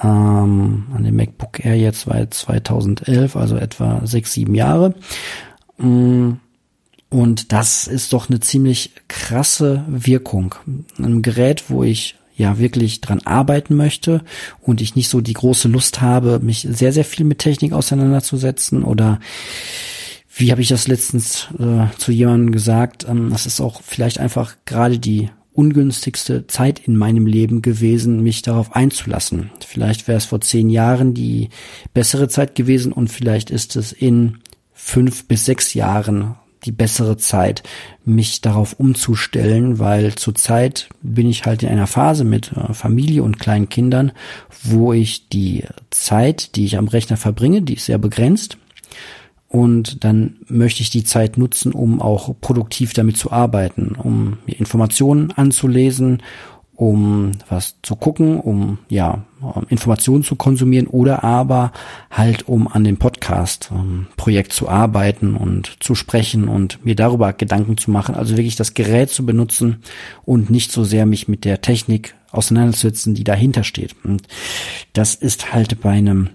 ähm, 0.00 0.86
an 0.94 1.02
dem 1.02 1.16
MacBook 1.16 1.64
Air 1.64 1.76
jetzt 1.76 2.06
war 2.06 2.30
2011, 2.30 3.34
also 3.34 3.56
etwa 3.56 4.06
sechs, 4.06 4.34
sieben 4.34 4.54
Jahre. 4.54 4.94
Mm 5.78 6.34
und 7.10 7.52
das 7.52 7.86
ist 7.86 8.12
doch 8.12 8.28
eine 8.28 8.40
ziemlich 8.40 8.92
krasse 9.08 9.84
Wirkung. 9.88 10.54
Ein 10.98 11.22
Gerät, 11.22 11.70
wo 11.70 11.82
ich 11.82 12.16
ja 12.38 12.58
wirklich 12.58 13.02
dran 13.02 13.20
arbeiten 13.24 13.76
möchte 13.76 14.22
und 14.60 14.80
ich 14.80 14.96
nicht 14.96 15.08
so 15.08 15.20
die 15.20 15.34
große 15.34 15.68
Lust 15.68 16.00
habe, 16.00 16.38
mich 16.40 16.66
sehr, 16.70 16.92
sehr 16.92 17.04
viel 17.04 17.26
mit 17.26 17.40
Technik 17.40 17.72
auseinanderzusetzen 17.72 18.84
oder 18.84 19.20
wie 20.34 20.52
habe 20.52 20.62
ich 20.62 20.68
das 20.68 20.86
letztens 20.86 21.48
äh, 21.58 21.86
zu 21.98 22.12
jemandem 22.12 22.52
gesagt, 22.52 23.06
ähm, 23.08 23.30
das 23.30 23.44
ist 23.44 23.60
auch 23.60 23.82
vielleicht 23.82 24.20
einfach 24.20 24.54
gerade 24.64 24.98
die 25.00 25.30
ungünstigste 25.52 26.46
Zeit 26.46 26.78
in 26.78 26.96
meinem 26.96 27.26
Leben 27.26 27.62
gewesen, 27.62 28.22
mich 28.22 28.42
darauf 28.42 28.76
einzulassen. 28.76 29.50
Vielleicht 29.66 30.06
wäre 30.06 30.18
es 30.18 30.26
vor 30.26 30.40
zehn 30.40 30.70
Jahren 30.70 31.14
die 31.14 31.48
bessere 31.92 32.28
Zeit 32.28 32.54
gewesen 32.54 32.92
und 32.92 33.08
vielleicht 33.08 33.50
ist 33.50 33.74
es 33.74 33.90
in 33.90 34.38
fünf 34.72 35.26
bis 35.26 35.44
sechs 35.44 35.74
Jahren 35.74 36.36
die 36.64 36.72
bessere 36.72 37.16
Zeit, 37.16 37.62
mich 38.04 38.40
darauf 38.40 38.74
umzustellen, 38.74 39.78
weil 39.78 40.14
zurzeit 40.14 40.88
bin 41.02 41.28
ich 41.28 41.46
halt 41.46 41.62
in 41.62 41.68
einer 41.68 41.86
Phase 41.86 42.24
mit 42.24 42.52
äh, 42.52 42.72
Familie 42.72 43.22
und 43.22 43.38
kleinen 43.38 43.68
Kindern, 43.68 44.12
wo 44.62 44.92
ich 44.92 45.28
die 45.28 45.64
Zeit, 45.90 46.56
die 46.56 46.64
ich 46.64 46.78
am 46.78 46.88
Rechner 46.88 47.16
verbringe, 47.16 47.62
die 47.62 47.74
ist 47.74 47.86
sehr 47.86 47.98
begrenzt. 47.98 48.58
Und 49.48 50.04
dann 50.04 50.36
möchte 50.46 50.82
ich 50.82 50.90
die 50.90 51.04
Zeit 51.04 51.38
nutzen, 51.38 51.72
um 51.72 52.02
auch 52.02 52.34
produktiv 52.38 52.92
damit 52.92 53.16
zu 53.16 53.32
arbeiten, 53.32 53.96
um 53.96 54.36
mir 54.46 54.58
Informationen 54.58 55.30
anzulesen, 55.32 56.22
um 56.78 57.32
was 57.48 57.74
zu 57.82 57.96
gucken, 57.96 58.38
um 58.38 58.78
ja 58.88 59.24
Informationen 59.68 60.22
zu 60.22 60.36
konsumieren 60.36 60.86
oder 60.86 61.24
aber 61.24 61.72
halt 62.08 62.46
um 62.46 62.68
an 62.68 62.84
dem 62.84 62.98
Podcast-Projekt 62.98 64.52
ähm, 64.52 64.54
zu 64.54 64.68
arbeiten 64.68 65.34
und 65.34 65.82
zu 65.82 65.96
sprechen 65.96 66.46
und 66.46 66.84
mir 66.84 66.94
darüber 66.94 67.32
Gedanken 67.32 67.78
zu 67.78 67.90
machen. 67.90 68.14
Also 68.14 68.36
wirklich 68.36 68.54
das 68.54 68.74
Gerät 68.74 69.10
zu 69.10 69.26
benutzen 69.26 69.82
und 70.24 70.50
nicht 70.50 70.70
so 70.70 70.84
sehr 70.84 71.04
mich 71.04 71.26
mit 71.26 71.44
der 71.44 71.62
Technik 71.62 72.14
auseinanderzusetzen, 72.30 73.12
die 73.12 73.24
dahinter 73.24 73.64
steht. 73.64 73.96
Und 74.04 74.28
das 74.92 75.16
ist 75.16 75.52
halt 75.52 75.80
bei 75.80 75.90
einem 75.90 76.30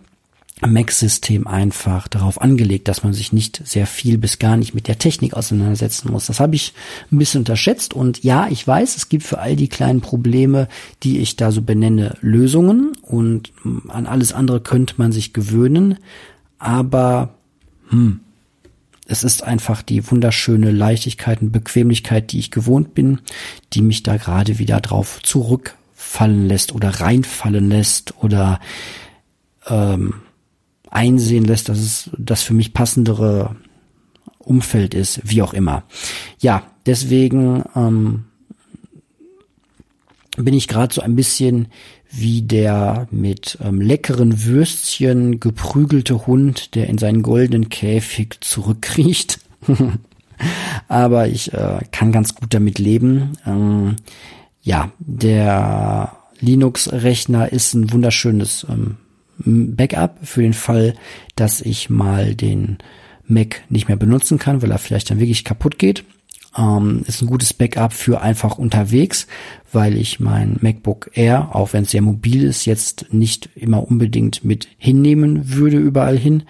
Mac-System 0.67 1.47
einfach 1.47 2.07
darauf 2.07 2.41
angelegt, 2.41 2.87
dass 2.87 3.03
man 3.03 3.13
sich 3.13 3.33
nicht 3.33 3.61
sehr 3.65 3.87
viel 3.87 4.17
bis 4.17 4.39
gar 4.39 4.57
nicht 4.57 4.73
mit 4.73 4.87
der 4.87 4.99
Technik 4.99 5.33
auseinandersetzen 5.33 6.11
muss. 6.11 6.27
Das 6.27 6.39
habe 6.39 6.55
ich 6.55 6.73
ein 7.11 7.17
bisschen 7.17 7.41
unterschätzt 7.41 7.93
und 7.93 8.23
ja, 8.23 8.47
ich 8.49 8.67
weiß, 8.67 8.95
es 8.95 9.09
gibt 9.09 9.23
für 9.23 9.39
all 9.39 9.55
die 9.55 9.69
kleinen 9.69 10.01
Probleme, 10.01 10.67
die 11.03 11.19
ich 11.19 11.35
da 11.35 11.51
so 11.51 11.61
benenne, 11.61 12.17
Lösungen 12.21 12.93
und 13.01 13.51
an 13.89 14.05
alles 14.05 14.33
andere 14.33 14.61
könnte 14.61 14.95
man 14.97 15.11
sich 15.11 15.33
gewöhnen, 15.33 15.97
aber 16.59 17.35
hm, 17.89 18.19
es 19.05 19.23
ist 19.23 19.43
einfach 19.43 19.81
die 19.81 20.09
wunderschöne 20.09 20.71
Leichtigkeit 20.71 21.41
und 21.41 21.51
Bequemlichkeit, 21.51 22.31
die 22.31 22.39
ich 22.39 22.51
gewohnt 22.51 22.93
bin, 22.93 23.19
die 23.73 23.81
mich 23.81 24.03
da 24.03 24.17
gerade 24.17 24.59
wieder 24.59 24.79
drauf 24.79 25.19
zurückfallen 25.23 26.47
lässt 26.47 26.73
oder 26.73 26.89
reinfallen 26.89 27.69
lässt 27.69 28.13
oder 28.23 28.59
ähm, 29.67 30.15
einsehen 30.93 31.45
lässt, 31.45 31.69
dass 31.69 31.79
es 31.79 32.09
das 32.17 32.43
für 32.43 32.53
mich 32.53 32.73
passendere 32.73 33.55
Umfeld 34.39 34.93
ist, 34.93 35.21
wie 35.23 35.41
auch 35.41 35.53
immer. 35.53 35.83
Ja, 36.39 36.63
deswegen 36.85 37.63
ähm, 37.75 38.25
bin 40.37 40.53
ich 40.53 40.67
gerade 40.67 40.93
so 40.93 41.01
ein 41.01 41.15
bisschen 41.15 41.67
wie 42.11 42.43
der 42.43 43.07
mit 43.09 43.57
ähm, 43.63 43.81
leckeren 43.81 44.45
Würstchen 44.45 45.39
geprügelte 45.39 46.27
Hund, 46.27 46.75
der 46.75 46.87
in 46.87 46.97
seinen 46.97 47.23
goldenen 47.23 47.69
Käfig 47.69 48.37
zurückkriecht. 48.41 49.39
Aber 50.87 51.27
ich 51.27 51.53
äh, 51.53 51.79
kann 51.91 52.11
ganz 52.11 52.35
gut 52.35 52.53
damit 52.53 52.77
leben. 52.77 53.37
Ähm, 53.45 53.95
ja, 54.61 54.91
der 54.99 56.17
Linux-Rechner 56.39 57.51
ist 57.51 57.73
ein 57.73 57.91
wunderschönes 57.91 58.65
ähm, 58.69 58.97
Backup 59.37 60.17
für 60.23 60.41
den 60.41 60.53
Fall, 60.53 60.93
dass 61.35 61.61
ich 61.61 61.89
mal 61.89 62.35
den 62.35 62.77
Mac 63.27 63.61
nicht 63.69 63.87
mehr 63.87 63.97
benutzen 63.97 64.39
kann, 64.39 64.61
weil 64.61 64.71
er 64.71 64.77
vielleicht 64.77 65.09
dann 65.09 65.19
wirklich 65.19 65.43
kaputt 65.43 65.79
geht. 65.79 66.03
Ähm, 66.55 67.03
ist 67.07 67.21
ein 67.21 67.27
gutes 67.27 67.53
Backup 67.53 67.93
für 67.93 68.21
einfach 68.21 68.59
unterwegs, 68.59 69.27
weil 69.71 69.97
ich 69.97 70.19
mein 70.19 70.57
MacBook 70.61 71.09
Air, 71.13 71.55
auch 71.55 71.73
wenn 71.73 71.83
es 71.83 71.91
sehr 71.91 72.03
mobil 72.03 72.43
ist, 72.43 72.65
jetzt 72.65 73.07
nicht 73.11 73.49
immer 73.55 73.87
unbedingt 73.89 74.43
mit 74.43 74.67
hinnehmen 74.77 75.55
würde 75.55 75.77
überall 75.77 76.17
hin. 76.17 76.43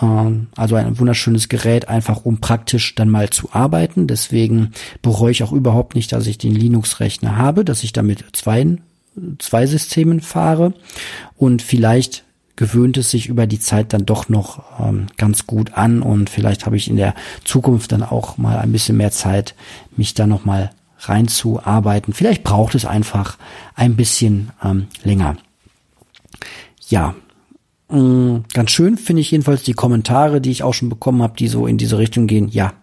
Ähm, 0.00 0.48
also 0.56 0.76
ein 0.76 0.98
wunderschönes 1.00 1.48
Gerät, 1.48 1.88
einfach 1.88 2.24
um 2.24 2.38
praktisch 2.38 2.94
dann 2.94 3.10
mal 3.10 3.30
zu 3.30 3.52
arbeiten. 3.52 4.06
Deswegen 4.06 4.70
bereue 5.02 5.32
ich 5.32 5.42
auch 5.42 5.52
überhaupt 5.52 5.96
nicht, 5.96 6.12
dass 6.12 6.28
ich 6.28 6.38
den 6.38 6.54
Linux-Rechner 6.54 7.36
habe, 7.36 7.64
dass 7.64 7.82
ich 7.82 7.92
damit 7.92 8.24
zwei, 8.32 8.78
zwei 9.38 9.66
Systemen 9.66 10.20
fahre 10.20 10.74
und 11.36 11.62
vielleicht 11.62 12.24
gewöhnt 12.56 12.98
es 12.98 13.10
sich 13.10 13.26
über 13.28 13.46
die 13.46 13.58
Zeit 13.58 13.92
dann 13.94 14.04
doch 14.04 14.28
noch 14.28 14.62
ähm, 14.80 15.06
ganz 15.16 15.46
gut 15.46 15.72
an 15.74 16.02
und 16.02 16.28
vielleicht 16.28 16.66
habe 16.66 16.76
ich 16.76 16.88
in 16.88 16.96
der 16.96 17.14
Zukunft 17.44 17.90
dann 17.92 18.02
auch 18.02 18.36
mal 18.36 18.58
ein 18.58 18.70
bisschen 18.70 18.98
mehr 18.98 19.10
Zeit, 19.10 19.54
mich 19.96 20.12
da 20.12 20.26
noch 20.26 20.44
mal 20.44 20.70
reinzuarbeiten. 20.98 22.12
Vielleicht 22.12 22.44
braucht 22.44 22.74
es 22.74 22.84
einfach 22.84 23.38
ein 23.74 23.96
bisschen 23.96 24.50
ähm, 24.62 24.88
länger. 25.04 25.38
Ja, 26.88 27.14
mh, 27.88 28.42
ganz 28.52 28.70
schön 28.72 28.98
finde 28.98 29.22
ich 29.22 29.30
jedenfalls 29.30 29.62
die 29.62 29.72
Kommentare, 29.72 30.42
die 30.42 30.50
ich 30.50 30.62
auch 30.62 30.74
schon 30.74 30.90
bekommen 30.90 31.22
habe, 31.22 31.36
die 31.38 31.48
so 31.48 31.66
in 31.66 31.78
diese 31.78 31.96
Richtung 31.96 32.26
gehen. 32.26 32.48
Ja, 32.48 32.74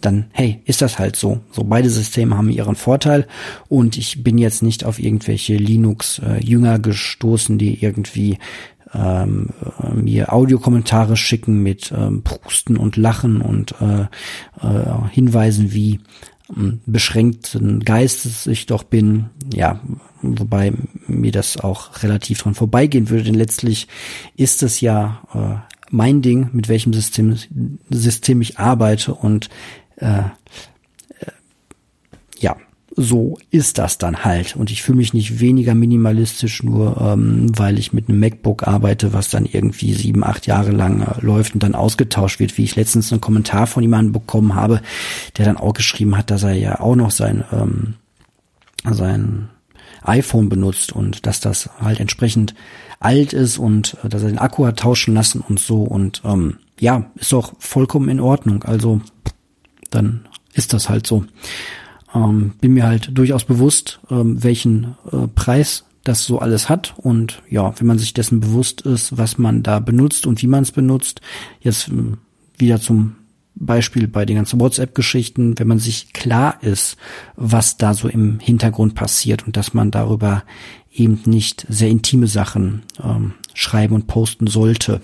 dann 0.00 0.26
hey, 0.32 0.60
ist 0.64 0.82
das 0.82 0.98
halt 0.98 1.16
so. 1.16 1.40
So 1.52 1.64
beide 1.64 1.90
Systeme 1.90 2.36
haben 2.36 2.50
ihren 2.50 2.76
Vorteil 2.76 3.26
und 3.68 3.96
ich 3.96 4.22
bin 4.22 4.38
jetzt 4.38 4.62
nicht 4.62 4.84
auf 4.84 4.98
irgendwelche 4.98 5.56
Linux 5.56 6.20
äh, 6.20 6.78
gestoßen, 6.78 7.58
die 7.58 7.82
irgendwie 7.82 8.38
ähm, 8.94 9.50
äh, 9.82 9.94
mir 9.94 10.32
Audiokommentare 10.32 11.16
schicken 11.16 11.62
mit 11.62 11.92
ähm, 11.96 12.22
Prusten 12.22 12.76
und 12.76 12.96
Lachen 12.96 13.40
und 13.40 13.74
äh, 13.80 14.02
äh, 14.66 15.08
Hinweisen, 15.10 15.72
wie 15.72 16.00
ähm, 16.56 16.80
beschränkten 16.86 17.80
Geistes 17.80 18.46
ich 18.46 18.66
doch 18.66 18.82
bin. 18.82 19.26
Ja, 19.52 19.80
wobei 20.22 20.72
mir 21.06 21.32
das 21.32 21.58
auch 21.58 22.02
relativ 22.02 22.42
dran 22.42 22.54
vorbeigehen 22.54 23.10
würde, 23.10 23.24
denn 23.24 23.34
letztlich 23.34 23.88
ist 24.36 24.62
es 24.62 24.80
ja 24.80 25.22
äh, 25.34 25.74
mein 25.90 26.22
Ding, 26.22 26.50
mit 26.52 26.68
welchem 26.68 26.92
System, 26.92 27.36
System 27.90 28.40
ich 28.40 28.58
arbeite 28.58 29.14
und 29.14 29.48
äh, 30.00 30.20
äh, 30.20 31.32
ja, 32.38 32.56
so 32.96 33.38
ist 33.50 33.78
das 33.78 33.98
dann 33.98 34.24
halt. 34.24 34.56
Und 34.56 34.72
ich 34.72 34.82
fühle 34.82 34.98
mich 34.98 35.14
nicht 35.14 35.38
weniger 35.38 35.74
minimalistisch, 35.74 36.62
nur 36.64 37.00
ähm, 37.00 37.56
weil 37.56 37.78
ich 37.78 37.92
mit 37.92 38.08
einem 38.08 38.18
MacBook 38.18 38.66
arbeite, 38.66 39.12
was 39.12 39.30
dann 39.30 39.46
irgendwie 39.46 39.94
sieben, 39.94 40.24
acht 40.24 40.46
Jahre 40.46 40.72
lang 40.72 41.02
äh, 41.02 41.24
läuft 41.24 41.54
und 41.54 41.62
dann 41.62 41.76
ausgetauscht 41.76 42.40
wird, 42.40 42.58
wie 42.58 42.64
ich 42.64 42.74
letztens 42.74 43.12
einen 43.12 43.20
Kommentar 43.20 43.68
von 43.68 43.82
jemandem 43.82 44.12
bekommen 44.12 44.54
habe, 44.54 44.80
der 45.36 45.44
dann 45.44 45.56
auch 45.56 45.74
geschrieben 45.74 46.16
hat, 46.16 46.30
dass 46.30 46.42
er 46.42 46.54
ja 46.54 46.80
auch 46.80 46.96
noch 46.96 47.12
sein, 47.12 47.44
ähm, 47.52 47.94
sein 48.84 49.48
iPhone 50.02 50.48
benutzt 50.48 50.92
und 50.92 51.26
dass 51.26 51.40
das 51.40 51.70
halt 51.80 52.00
entsprechend 52.00 52.54
alt 53.00 53.32
ist 53.32 53.58
und 53.58 53.96
äh, 54.02 54.08
dass 54.08 54.22
er 54.22 54.28
den 54.28 54.38
Akku 54.38 54.66
hat 54.66 54.80
tauschen 54.80 55.14
lassen 55.14 55.40
und 55.40 55.60
so. 55.60 55.82
Und 55.82 56.22
ähm, 56.24 56.58
ja, 56.80 57.10
ist 57.14 57.32
doch 57.32 57.52
vollkommen 57.58 58.08
in 58.08 58.20
Ordnung. 58.20 58.64
Also 58.64 59.00
dann 59.90 60.26
ist 60.54 60.72
das 60.72 60.88
halt 60.88 61.06
so. 61.06 61.24
Ähm, 62.14 62.54
bin 62.60 62.74
mir 62.74 62.86
halt 62.86 63.10
durchaus 63.16 63.44
bewusst, 63.44 64.00
ähm, 64.10 64.42
welchen 64.42 64.96
äh, 65.12 65.28
Preis 65.34 65.84
das 66.04 66.24
so 66.24 66.38
alles 66.38 66.68
hat. 66.68 66.94
Und 66.96 67.42
ja, 67.50 67.78
wenn 67.78 67.86
man 67.86 67.98
sich 67.98 68.14
dessen 68.14 68.40
bewusst 68.40 68.80
ist, 68.82 69.16
was 69.16 69.38
man 69.38 69.62
da 69.62 69.78
benutzt 69.78 70.26
und 70.26 70.42
wie 70.42 70.46
man 70.46 70.62
es 70.62 70.72
benutzt, 70.72 71.20
jetzt 71.60 71.88
äh, 71.88 71.92
wieder 72.56 72.80
zum 72.80 73.16
Beispiel 73.54 74.06
bei 74.08 74.24
den 74.24 74.36
ganzen 74.36 74.60
WhatsApp-Geschichten, 74.60 75.58
wenn 75.58 75.68
man 75.68 75.78
sich 75.78 76.12
klar 76.12 76.62
ist, 76.62 76.96
was 77.36 77.76
da 77.76 77.92
so 77.92 78.08
im 78.08 78.38
Hintergrund 78.38 78.94
passiert 78.94 79.46
und 79.46 79.56
dass 79.56 79.74
man 79.74 79.90
darüber 79.90 80.44
eben 80.92 81.20
nicht 81.26 81.66
sehr 81.68 81.88
intime 81.88 82.26
Sachen 82.26 82.82
ähm, 83.02 83.34
schreiben 83.54 83.94
und 83.94 84.06
posten 84.06 84.46
sollte, 84.46 85.00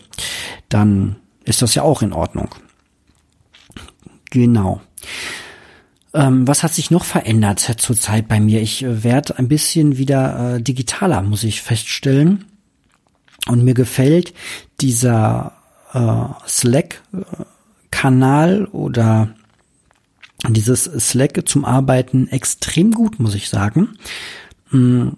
dann 0.69 1.17
ist 1.45 1.63
das 1.63 1.75
ja 1.75 1.83
auch 1.83 2.03
in 2.03 2.13
Ordnung. 2.13 2.55
Genau. 4.35 4.83
Ähm, 6.13 6.47
was 6.49 6.63
hat 6.65 6.75
sich 6.75 6.91
noch 6.91 7.05
verändert 7.05 7.61
zurzeit 7.61 8.27
bei 8.27 8.41
mir? 8.41 8.61
Ich 8.61 8.83
äh, 8.83 9.05
werde 9.05 9.39
ein 9.39 9.47
bisschen 9.47 9.97
wieder 9.97 10.57
äh, 10.57 10.63
digitaler, 10.63 11.23
muss 11.23 11.45
ich 11.45 11.63
feststellen. 11.63 12.47
Und 13.47 13.63
mir 13.63 13.75
gefällt 13.75 14.35
dieser 14.81 15.53
äh, 15.93 16.25
Slack-Kanal 16.49 17.05
oder 18.67 19.37
dieses 20.49 20.83
Slack 20.85 21.47
zum 21.47 21.65
Arbeiten 21.65 22.27
extrem 22.27 22.91
gut, 22.91 23.21
muss 23.21 23.37
ich 23.37 23.49
sagen. 23.49 23.97
Mm, 24.71 25.11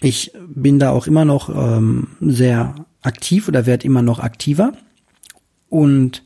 ich 0.00 0.32
bin 0.46 0.78
da 0.78 0.92
auch 0.92 1.06
immer 1.06 1.26
noch 1.26 1.50
ähm, 1.50 2.16
sehr 2.20 2.74
aktiv 3.02 3.48
oder 3.48 3.66
werde 3.66 3.84
immer 3.84 4.00
noch 4.00 4.18
aktiver 4.18 4.72
und 5.68 6.22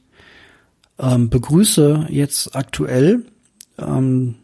ähm, 0.98 1.28
begrüße 1.28 2.06
jetzt 2.10 2.56
aktuell 2.56 3.26
ähm, 3.78 4.36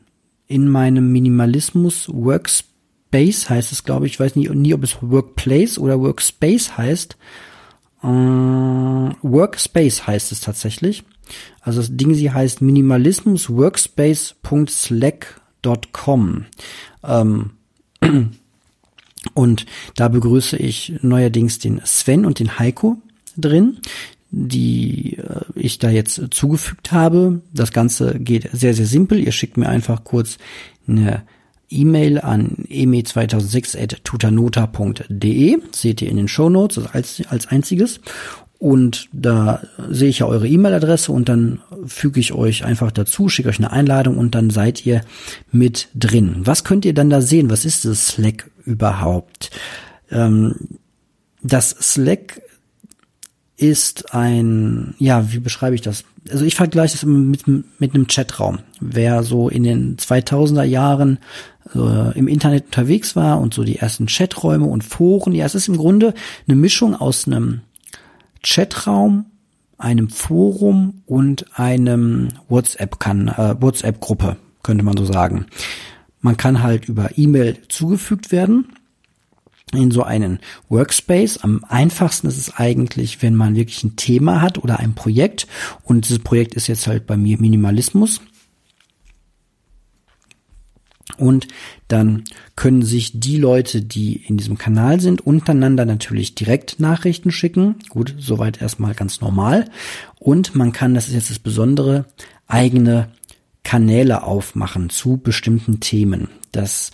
in 0.46 0.68
meinem 0.68 1.10
Minimalismus 1.12 2.08
Workspace 2.12 3.48
heißt 3.48 3.72
es, 3.72 3.84
glaube 3.84 4.04
ich. 4.06 4.12
Ich 4.12 4.20
weiß 4.20 4.36
nie, 4.36 4.50
nie, 4.50 4.74
ob 4.74 4.84
es 4.84 4.98
Workplace 5.00 5.78
oder 5.78 5.98
Workspace 6.00 6.76
heißt. 6.76 7.16
Äh, 8.02 8.06
Workspace 8.06 10.06
heißt 10.06 10.30
es 10.32 10.40
tatsächlich. 10.40 11.04
Also 11.60 11.80
das 11.80 11.96
Ding 11.96 12.12
sie 12.14 12.30
heißt 12.30 12.60
Minimalismus 12.60 13.48
Workspace.slack.com. 13.48 16.44
Ähm, 17.04 17.50
und 19.34 19.66
da 19.94 20.08
begrüße 20.08 20.56
ich 20.56 20.94
neuerdings 21.00 21.60
den 21.60 21.80
Sven 21.84 22.26
und 22.26 22.40
den 22.40 22.58
Heiko 22.58 22.96
drin 23.36 23.78
die 24.32 25.18
äh, 25.18 25.42
ich 25.54 25.78
da 25.78 25.90
jetzt 25.90 26.20
zugefügt 26.30 26.90
habe. 26.90 27.42
Das 27.52 27.70
Ganze 27.70 28.18
geht 28.18 28.48
sehr, 28.52 28.74
sehr 28.74 28.86
simpel. 28.86 29.20
Ihr 29.20 29.32
schickt 29.32 29.56
mir 29.56 29.68
einfach 29.68 30.02
kurz 30.02 30.38
eine 30.88 31.22
E-Mail 31.68 32.18
an 32.18 32.64
eme2006.tutanota.de. 32.68 35.58
Seht 35.72 36.02
ihr 36.02 36.08
in 36.08 36.16
den 36.16 36.28
Show 36.28 36.48
Notes 36.48 36.80
als, 36.92 37.22
als 37.28 37.48
einziges. 37.48 38.00
Und 38.58 39.08
da 39.12 39.62
sehe 39.90 40.08
ich 40.08 40.20
ja 40.20 40.26
eure 40.26 40.46
E-Mail-Adresse 40.46 41.10
und 41.10 41.28
dann 41.28 41.58
füge 41.84 42.20
ich 42.20 42.32
euch 42.32 42.64
einfach 42.64 42.92
dazu, 42.92 43.28
schicke 43.28 43.48
euch 43.48 43.58
eine 43.58 43.72
Einladung 43.72 44.18
und 44.18 44.36
dann 44.36 44.50
seid 44.50 44.86
ihr 44.86 45.00
mit 45.50 45.88
drin. 45.96 46.42
Was 46.44 46.62
könnt 46.62 46.84
ihr 46.84 46.94
dann 46.94 47.10
da 47.10 47.20
sehen? 47.20 47.50
Was 47.50 47.64
ist 47.64 47.84
das 47.84 48.06
Slack 48.06 48.48
überhaupt? 48.64 49.50
Ähm, 50.12 50.54
das 51.42 51.70
Slack 51.70 52.41
ist 53.62 54.12
ein, 54.12 54.94
ja, 54.98 55.32
wie 55.32 55.38
beschreibe 55.38 55.76
ich 55.76 55.82
das? 55.82 56.04
Also 56.30 56.44
ich 56.44 56.56
vergleiche 56.56 56.94
das 56.94 57.04
mit, 57.04 57.46
mit 57.46 57.94
einem 57.94 58.08
Chatraum. 58.08 58.58
Wer 58.80 59.22
so 59.22 59.48
in 59.48 59.62
den 59.62 59.96
2000er 59.96 60.64
Jahren 60.64 61.18
äh, 61.74 62.18
im 62.18 62.26
Internet 62.26 62.66
unterwegs 62.66 63.14
war 63.14 63.40
und 63.40 63.54
so 63.54 63.62
die 63.62 63.76
ersten 63.76 64.06
Chaträume 64.06 64.66
und 64.66 64.82
Foren, 64.82 65.32
ja, 65.32 65.46
es 65.46 65.54
ist 65.54 65.68
im 65.68 65.76
Grunde 65.76 66.12
eine 66.48 66.56
Mischung 66.56 66.96
aus 66.96 67.26
einem 67.26 67.60
Chatraum, 68.44 69.26
einem 69.78 70.08
Forum 70.08 71.02
und 71.06 71.46
einem 71.58 72.30
WhatsApp 72.48 72.98
kann 72.98 73.28
äh, 73.28 73.54
WhatsApp 73.60 74.04
könnte 74.62 74.84
man 74.84 74.96
so 74.96 75.04
sagen. 75.04 75.46
Man 76.20 76.36
kann 76.36 76.62
halt 76.62 76.88
über 76.88 77.16
E-Mail 77.16 77.58
zugefügt 77.68 78.32
werden 78.32 78.66
in 79.74 79.90
so 79.90 80.02
einen 80.02 80.38
Workspace. 80.68 81.38
Am 81.38 81.64
einfachsten 81.68 82.26
ist 82.26 82.38
es 82.38 82.54
eigentlich, 82.56 83.22
wenn 83.22 83.34
man 83.34 83.56
wirklich 83.56 83.82
ein 83.84 83.96
Thema 83.96 84.40
hat 84.40 84.58
oder 84.58 84.78
ein 84.78 84.94
Projekt. 84.94 85.46
Und 85.82 86.06
dieses 86.06 86.20
Projekt 86.20 86.54
ist 86.54 86.66
jetzt 86.66 86.86
halt 86.86 87.06
bei 87.06 87.16
mir 87.16 87.38
Minimalismus. 87.38 88.20
Und 91.18 91.48
dann 91.88 92.24
können 92.56 92.82
sich 92.82 93.20
die 93.20 93.36
Leute, 93.36 93.82
die 93.82 94.16
in 94.16 94.36
diesem 94.36 94.56
Kanal 94.56 95.00
sind, 95.00 95.20
untereinander 95.20 95.84
natürlich 95.84 96.34
direkt 96.34 96.80
Nachrichten 96.80 97.30
schicken. 97.30 97.76
Gut, 97.88 98.14
soweit 98.18 98.62
erstmal 98.62 98.94
ganz 98.94 99.20
normal. 99.20 99.70
Und 100.18 100.54
man 100.54 100.72
kann, 100.72 100.94
das 100.94 101.08
ist 101.08 101.14
jetzt 101.14 101.30
das 101.30 101.38
Besondere, 101.38 102.06
eigene 102.46 103.08
Kanäle 103.62 104.24
aufmachen 104.24 104.90
zu 104.90 105.18
bestimmten 105.18 105.80
Themen. 105.80 106.28
Das 106.50 106.92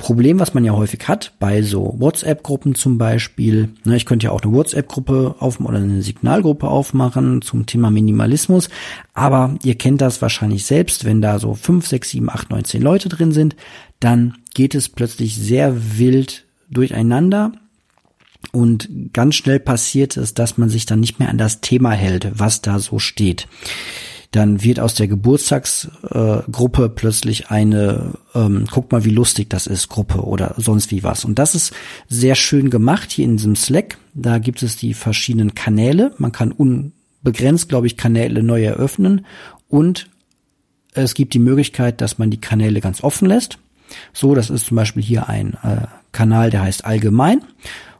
Problem, 0.00 0.40
was 0.40 0.54
man 0.54 0.64
ja 0.64 0.72
häufig 0.72 1.06
hat, 1.08 1.34
bei 1.38 1.62
so 1.62 1.94
WhatsApp-Gruppen 1.98 2.74
zum 2.74 2.98
Beispiel, 2.98 3.68
ne, 3.84 3.96
ich 3.96 4.06
könnte 4.06 4.24
ja 4.24 4.32
auch 4.32 4.40
eine 4.40 4.52
WhatsApp-Gruppe 4.52 5.36
aufmachen 5.38 5.74
oder 5.74 5.84
eine 5.84 6.02
Signalgruppe 6.02 6.66
aufmachen 6.66 7.42
zum 7.42 7.66
Thema 7.66 7.90
Minimalismus, 7.90 8.70
aber 9.14 9.54
ihr 9.62 9.76
kennt 9.76 10.00
das 10.00 10.22
wahrscheinlich 10.22 10.64
selbst, 10.64 11.04
wenn 11.04 11.20
da 11.20 11.38
so 11.38 11.54
fünf, 11.54 11.86
sechs, 11.86 12.10
sieben, 12.10 12.30
acht, 12.30 12.50
neun, 12.50 12.64
zehn 12.64 12.82
Leute 12.82 13.10
drin 13.10 13.30
sind, 13.30 13.56
dann 14.00 14.38
geht 14.54 14.74
es 14.74 14.88
plötzlich 14.88 15.36
sehr 15.36 15.98
wild 15.98 16.46
durcheinander 16.70 17.52
und 18.52 18.88
ganz 19.12 19.34
schnell 19.34 19.60
passiert 19.60 20.16
es, 20.16 20.32
dass 20.32 20.56
man 20.56 20.70
sich 20.70 20.86
dann 20.86 21.00
nicht 21.00 21.18
mehr 21.18 21.28
an 21.28 21.38
das 21.38 21.60
Thema 21.60 21.90
hält, 21.90 22.32
was 22.34 22.62
da 22.62 22.78
so 22.78 22.98
steht 22.98 23.46
dann 24.30 24.62
wird 24.62 24.78
aus 24.78 24.94
der 24.94 25.08
Geburtstagsgruppe 25.08 26.84
äh, 26.84 26.88
plötzlich 26.88 27.50
eine, 27.50 28.12
ähm, 28.34 28.66
guck 28.70 28.92
mal, 28.92 29.04
wie 29.04 29.10
lustig 29.10 29.50
das 29.50 29.66
ist, 29.66 29.88
Gruppe 29.88 30.22
oder 30.22 30.54
sonst 30.56 30.92
wie 30.92 31.02
was. 31.02 31.24
Und 31.24 31.38
das 31.38 31.56
ist 31.56 31.72
sehr 32.08 32.36
schön 32.36 32.70
gemacht 32.70 33.10
hier 33.10 33.24
in 33.24 33.38
diesem 33.38 33.56
Slack. 33.56 33.98
Da 34.14 34.38
gibt 34.38 34.62
es 34.62 34.76
die 34.76 34.94
verschiedenen 34.94 35.54
Kanäle. 35.54 36.14
Man 36.18 36.30
kann 36.30 36.52
unbegrenzt, 36.52 37.68
glaube 37.68 37.88
ich, 37.88 37.96
Kanäle 37.96 38.44
neu 38.44 38.62
eröffnen 38.62 39.26
und 39.68 40.08
es 40.92 41.14
gibt 41.14 41.34
die 41.34 41.40
Möglichkeit, 41.40 42.00
dass 42.00 42.18
man 42.18 42.30
die 42.30 42.40
Kanäle 42.40 42.80
ganz 42.80 43.02
offen 43.02 43.26
lässt. 43.26 43.58
So, 44.12 44.36
das 44.36 44.50
ist 44.50 44.66
zum 44.66 44.76
Beispiel 44.76 45.02
hier 45.02 45.28
ein 45.28 45.54
äh, 45.64 45.86
Kanal, 46.12 46.50
der 46.50 46.62
heißt 46.62 46.84
allgemein 46.84 47.42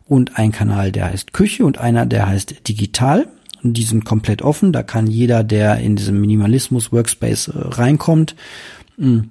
und 0.07 0.39
ein 0.39 0.53
Kanal, 0.53 0.93
der 0.93 1.07
heißt 1.07 1.33
Küche 1.33 1.65
und 1.65 1.79
einer, 1.79 2.07
der 2.07 2.29
heißt 2.29 2.69
digital 2.69 3.27
die 3.63 3.85
sind 3.85 4.05
komplett 4.05 4.43
offen. 4.43 4.73
Da 4.73 4.83
kann 4.83 5.07
jeder, 5.07 5.45
der 5.45 5.79
in 5.79 5.97
diesem 5.97 6.21
Minimalismus 6.21 6.93
Workspace 6.93 7.49
äh, 7.49 7.53
reinkommt, 7.55 8.35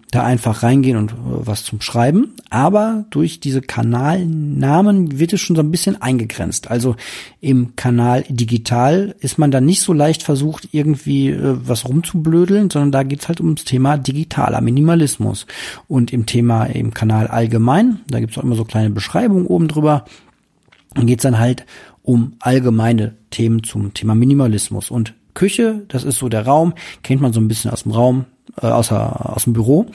da 0.09 0.23
einfach 0.23 0.63
reingehen 0.63 0.97
und 0.97 1.11
äh, 1.11 1.15
was 1.17 1.63
zum 1.63 1.79
Schreiben. 1.79 2.33
Aber 2.49 3.05
durch 3.11 3.39
diese 3.39 3.61
Kanalnamen 3.61 5.19
wird 5.19 5.33
es 5.33 5.41
schon 5.41 5.55
so 5.55 5.61
ein 5.61 5.69
bisschen 5.69 6.01
eingegrenzt. 6.01 6.71
Also 6.71 6.95
im 7.39 7.75
Kanal 7.75 8.25
digital 8.29 9.13
ist 9.19 9.37
man 9.37 9.51
dann 9.51 9.65
nicht 9.65 9.81
so 9.81 9.93
leicht 9.93 10.23
versucht, 10.23 10.69
irgendwie 10.71 11.29
äh, 11.29 11.55
was 11.63 11.87
rumzublödeln, 11.87 12.71
sondern 12.71 12.91
da 12.91 13.03
geht's 13.03 13.27
halt 13.27 13.41
ums 13.41 13.63
Thema 13.63 13.97
digitaler 13.97 14.61
Minimalismus. 14.61 15.45
Und 15.87 16.11
im 16.11 16.25
Thema 16.25 16.65
im 16.65 16.91
Kanal 16.91 17.27
allgemein, 17.27 17.99
da 18.07 18.19
gibt's 18.19 18.39
auch 18.39 18.43
immer 18.43 18.55
so 18.55 18.65
kleine 18.65 18.89
Beschreibungen 18.89 19.45
oben 19.45 19.67
drüber, 19.67 20.05
dann 20.95 21.05
geht's 21.05 21.23
dann 21.23 21.37
halt 21.37 21.67
um 22.03 22.33
allgemeine 22.39 23.15
Themen 23.29 23.63
zum 23.63 23.93
Thema 23.93 24.15
Minimalismus. 24.15 24.91
Und 24.91 25.13
Küche, 25.33 25.83
das 25.87 26.03
ist 26.03 26.17
so 26.17 26.29
der 26.29 26.45
Raum, 26.45 26.73
kennt 27.03 27.21
man 27.21 27.33
so 27.33 27.39
ein 27.39 27.47
bisschen 27.47 27.71
aus 27.71 27.83
dem 27.83 27.91
Raum, 27.91 28.25
äh, 28.61 28.67
außer, 28.67 29.35
aus 29.35 29.43
dem 29.45 29.53
Büro 29.53 29.87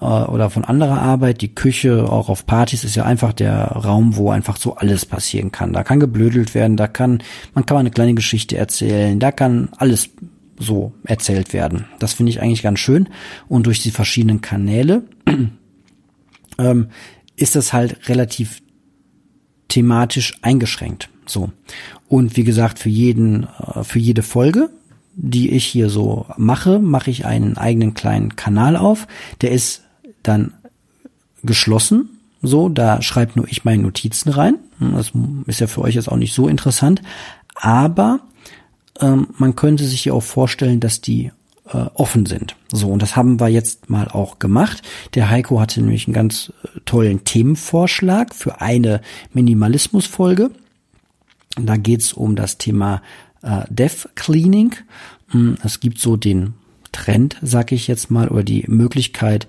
äh, 0.00 0.04
oder 0.04 0.50
von 0.50 0.64
anderer 0.64 1.00
Arbeit. 1.00 1.40
Die 1.40 1.54
Küche, 1.54 2.10
auch 2.10 2.28
auf 2.28 2.46
Partys, 2.46 2.84
ist 2.84 2.96
ja 2.96 3.04
einfach 3.04 3.32
der 3.32 3.64
Raum, 3.64 4.16
wo 4.16 4.30
einfach 4.30 4.56
so 4.56 4.76
alles 4.76 5.06
passieren 5.06 5.52
kann. 5.52 5.72
Da 5.72 5.84
kann 5.84 6.00
geblödelt 6.00 6.54
werden, 6.54 6.76
da 6.76 6.88
kann, 6.88 7.22
man 7.54 7.66
kann 7.66 7.74
mal 7.74 7.80
eine 7.80 7.90
kleine 7.90 8.14
Geschichte 8.14 8.56
erzählen, 8.56 9.18
da 9.18 9.32
kann 9.32 9.68
alles 9.76 10.10
so 10.58 10.92
erzählt 11.04 11.52
werden. 11.52 11.86
Das 11.98 12.14
finde 12.14 12.30
ich 12.30 12.40
eigentlich 12.40 12.62
ganz 12.62 12.80
schön. 12.80 13.08
Und 13.48 13.66
durch 13.66 13.82
die 13.82 13.90
verschiedenen 13.90 14.40
Kanäle 14.40 15.02
ähm, 16.58 16.88
ist 17.36 17.56
das 17.56 17.72
halt 17.72 18.08
relativ 18.08 18.60
thematisch 19.68 20.34
eingeschränkt. 20.42 21.10
So. 21.28 21.50
Und 22.08 22.36
wie 22.36 22.44
gesagt, 22.44 22.78
für 22.78 22.88
jeden, 22.88 23.44
äh, 23.44 23.84
für 23.84 23.98
jede 23.98 24.22
Folge, 24.22 24.70
die 25.14 25.50
ich 25.50 25.66
hier 25.66 25.90
so 25.90 26.26
mache, 26.36 26.78
mache 26.78 27.10
ich 27.10 27.26
einen 27.26 27.56
eigenen 27.56 27.94
kleinen 27.94 28.36
Kanal 28.36 28.76
auf. 28.76 29.06
Der 29.40 29.50
ist 29.50 29.82
dann 30.22 30.54
geschlossen. 31.42 32.10
So, 32.40 32.68
da 32.68 33.02
schreibt 33.02 33.36
nur 33.36 33.48
ich 33.48 33.64
meine 33.64 33.82
Notizen 33.82 34.30
rein. 34.30 34.58
Das 34.78 35.12
ist 35.46 35.60
ja 35.60 35.66
für 35.66 35.80
euch 35.80 35.96
jetzt 35.96 36.08
auch 36.08 36.16
nicht 36.16 36.34
so 36.34 36.46
interessant. 36.46 37.02
Aber 37.56 38.20
ähm, 39.00 39.28
man 39.38 39.56
könnte 39.56 39.84
sich 39.84 40.04
ja 40.04 40.12
auch 40.12 40.22
vorstellen, 40.22 40.78
dass 40.78 41.00
die 41.00 41.32
äh, 41.72 41.86
offen 41.94 42.26
sind. 42.26 42.56
So, 42.72 42.88
und 42.88 43.02
das 43.02 43.16
haben 43.16 43.40
wir 43.40 43.48
jetzt 43.48 43.90
mal 43.90 44.08
auch 44.08 44.38
gemacht. 44.38 44.82
Der 45.14 45.30
Heiko 45.30 45.60
hatte 45.60 45.80
nämlich 45.80 46.06
einen 46.06 46.14
ganz 46.14 46.52
äh, 46.62 46.80
tollen 46.84 47.24
Themenvorschlag 47.24 48.34
für 48.34 48.60
eine 48.60 49.00
Minimalismus-Folge. 49.32 50.50
Da 51.56 51.76
geht's 51.76 52.12
um 52.12 52.36
das 52.36 52.58
Thema 52.58 53.02
äh, 53.42 53.62
Death 53.70 54.08
Cleaning. 54.14 54.74
Hm, 55.28 55.56
es 55.62 55.80
gibt 55.80 55.98
so 55.98 56.16
den 56.16 56.54
Trend, 56.92 57.36
sag 57.42 57.72
ich 57.72 57.86
jetzt 57.88 58.10
mal, 58.10 58.28
oder 58.28 58.42
die 58.42 58.64
Möglichkeit, 58.66 59.46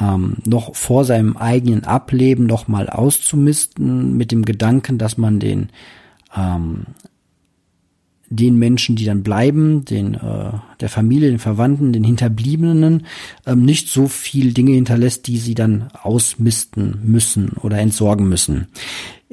ähm, 0.00 0.36
noch 0.44 0.74
vor 0.74 1.04
seinem 1.04 1.36
eigenen 1.36 1.84
Ableben 1.84 2.46
noch 2.46 2.68
mal 2.68 2.88
auszumisten 2.88 4.16
mit 4.16 4.32
dem 4.32 4.44
Gedanken, 4.44 4.98
dass 4.98 5.16
man 5.16 5.38
den 5.38 5.70
ähm, 6.36 6.86
den 8.30 8.58
Menschen, 8.58 8.96
die 8.96 9.04
dann 9.04 9.22
bleiben, 9.22 9.84
den 9.84 10.14
äh, 10.14 10.52
der 10.80 10.88
Familie, 10.88 11.30
den 11.30 11.38
Verwandten, 11.38 11.92
den 11.92 12.04
Hinterbliebenen 12.04 13.06
ähm, 13.46 13.64
nicht 13.64 13.88
so 13.88 14.08
viel 14.08 14.52
Dinge 14.52 14.72
hinterlässt, 14.72 15.26
die 15.26 15.36
sie 15.38 15.54
dann 15.54 15.88
ausmisten 16.02 16.98
müssen 17.04 17.50
oder 17.60 17.78
entsorgen 17.78 18.28
müssen. 18.28 18.68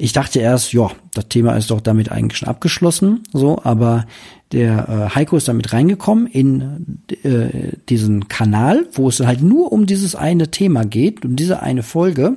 Ich 0.02 0.12
dachte 0.12 0.40
erst, 0.40 0.72
ja, 0.72 0.90
das 1.14 1.28
Thema 1.28 1.56
ist 1.56 1.70
doch 1.70 1.80
damit 1.80 2.10
eigentlich 2.10 2.38
schon 2.38 2.48
abgeschlossen, 2.48 3.22
so, 3.32 3.60
aber 3.62 4.04
der 4.50 4.88
äh, 4.88 5.14
Heiko 5.14 5.36
ist 5.36 5.46
damit 5.46 5.72
reingekommen 5.72 6.26
in 6.26 6.98
äh, 7.22 7.76
diesen 7.88 8.26
Kanal, 8.26 8.88
wo 8.94 9.08
es 9.08 9.20
halt 9.20 9.42
nur 9.42 9.70
um 9.70 9.86
dieses 9.86 10.16
eine 10.16 10.50
Thema 10.50 10.84
geht, 10.84 11.24
um 11.24 11.36
diese 11.36 11.62
eine 11.62 11.84
Folge. 11.84 12.36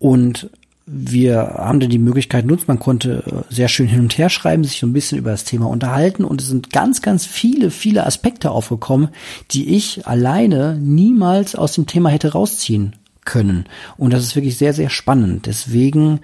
Und 0.00 0.50
wir 0.84 1.36
haben 1.36 1.78
dann 1.78 1.90
die 1.90 1.98
Möglichkeit 2.00 2.44
nutzt, 2.44 2.66
man 2.66 2.80
konnte 2.80 3.44
äh, 3.48 3.54
sehr 3.54 3.68
schön 3.68 3.86
hin 3.86 4.00
und 4.00 4.18
her 4.18 4.30
schreiben, 4.30 4.64
sich 4.64 4.80
so 4.80 4.88
ein 4.88 4.92
bisschen 4.92 5.18
über 5.18 5.30
das 5.30 5.44
Thema 5.44 5.68
unterhalten 5.68 6.24
und 6.24 6.40
es 6.40 6.48
sind 6.48 6.72
ganz, 6.72 7.02
ganz 7.02 7.24
viele, 7.24 7.70
viele 7.70 8.04
Aspekte 8.04 8.50
aufgekommen, 8.50 9.10
die 9.52 9.76
ich 9.76 10.08
alleine 10.08 10.76
niemals 10.76 11.54
aus 11.54 11.74
dem 11.74 11.86
Thema 11.86 12.10
hätte 12.10 12.32
rausziehen 12.32 12.96
können. 13.24 13.66
Und 13.96 14.12
das 14.12 14.22
ist 14.22 14.36
wirklich 14.36 14.58
sehr, 14.58 14.72
sehr 14.72 14.90
spannend. 14.90 15.46
Deswegen, 15.46 16.20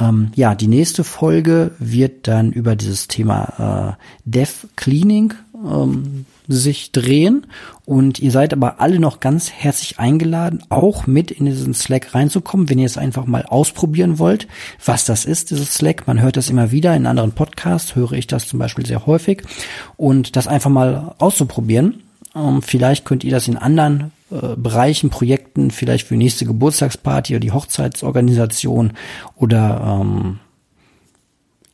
ähm, 0.00 0.30
ja, 0.34 0.54
die 0.54 0.68
nächste 0.68 1.04
Folge 1.04 1.72
wird 1.78 2.26
dann 2.28 2.52
über 2.52 2.76
dieses 2.76 3.08
Thema 3.08 3.96
äh, 3.98 4.02
Dev 4.24 4.66
Cleaning 4.76 5.34
ähm, 5.54 6.26
sich 6.48 6.92
drehen. 6.92 7.46
Und 7.86 8.18
ihr 8.18 8.30
seid 8.30 8.52
aber 8.52 8.80
alle 8.80 8.98
noch 8.98 9.20
ganz 9.20 9.50
herzlich 9.50 9.98
eingeladen, 9.98 10.62
auch 10.68 11.06
mit 11.06 11.30
in 11.30 11.46
diesen 11.46 11.74
Slack 11.74 12.14
reinzukommen, 12.14 12.68
wenn 12.68 12.78
ihr 12.78 12.86
es 12.86 12.98
einfach 12.98 13.26
mal 13.26 13.44
ausprobieren 13.44 14.18
wollt, 14.18 14.48
was 14.84 15.04
das 15.04 15.24
ist, 15.24 15.50
dieses 15.50 15.74
Slack. 15.74 16.06
Man 16.06 16.20
hört 16.20 16.36
das 16.36 16.50
immer 16.50 16.70
wieder 16.70 16.94
in 16.96 17.06
anderen 17.06 17.32
Podcasts, 17.32 17.94
höre 17.94 18.12
ich 18.12 18.26
das 18.26 18.48
zum 18.48 18.58
Beispiel 18.58 18.86
sehr 18.86 19.06
häufig. 19.06 19.42
Und 19.96 20.36
das 20.36 20.48
einfach 20.48 20.70
mal 20.70 21.14
auszuprobieren. 21.18 22.02
Ähm, 22.34 22.62
vielleicht 22.62 23.04
könnt 23.04 23.24
ihr 23.24 23.30
das 23.30 23.48
in 23.48 23.56
anderen 23.56 24.12
äh, 24.34 24.56
Bereichen, 24.56 25.10
Projekten, 25.10 25.70
vielleicht 25.70 26.08
für 26.08 26.14
die 26.14 26.24
nächste 26.24 26.44
Geburtstagsparty 26.44 27.34
oder 27.34 27.40
die 27.40 27.52
Hochzeitsorganisation 27.52 28.92
oder 29.36 30.00
ähm, 30.02 30.40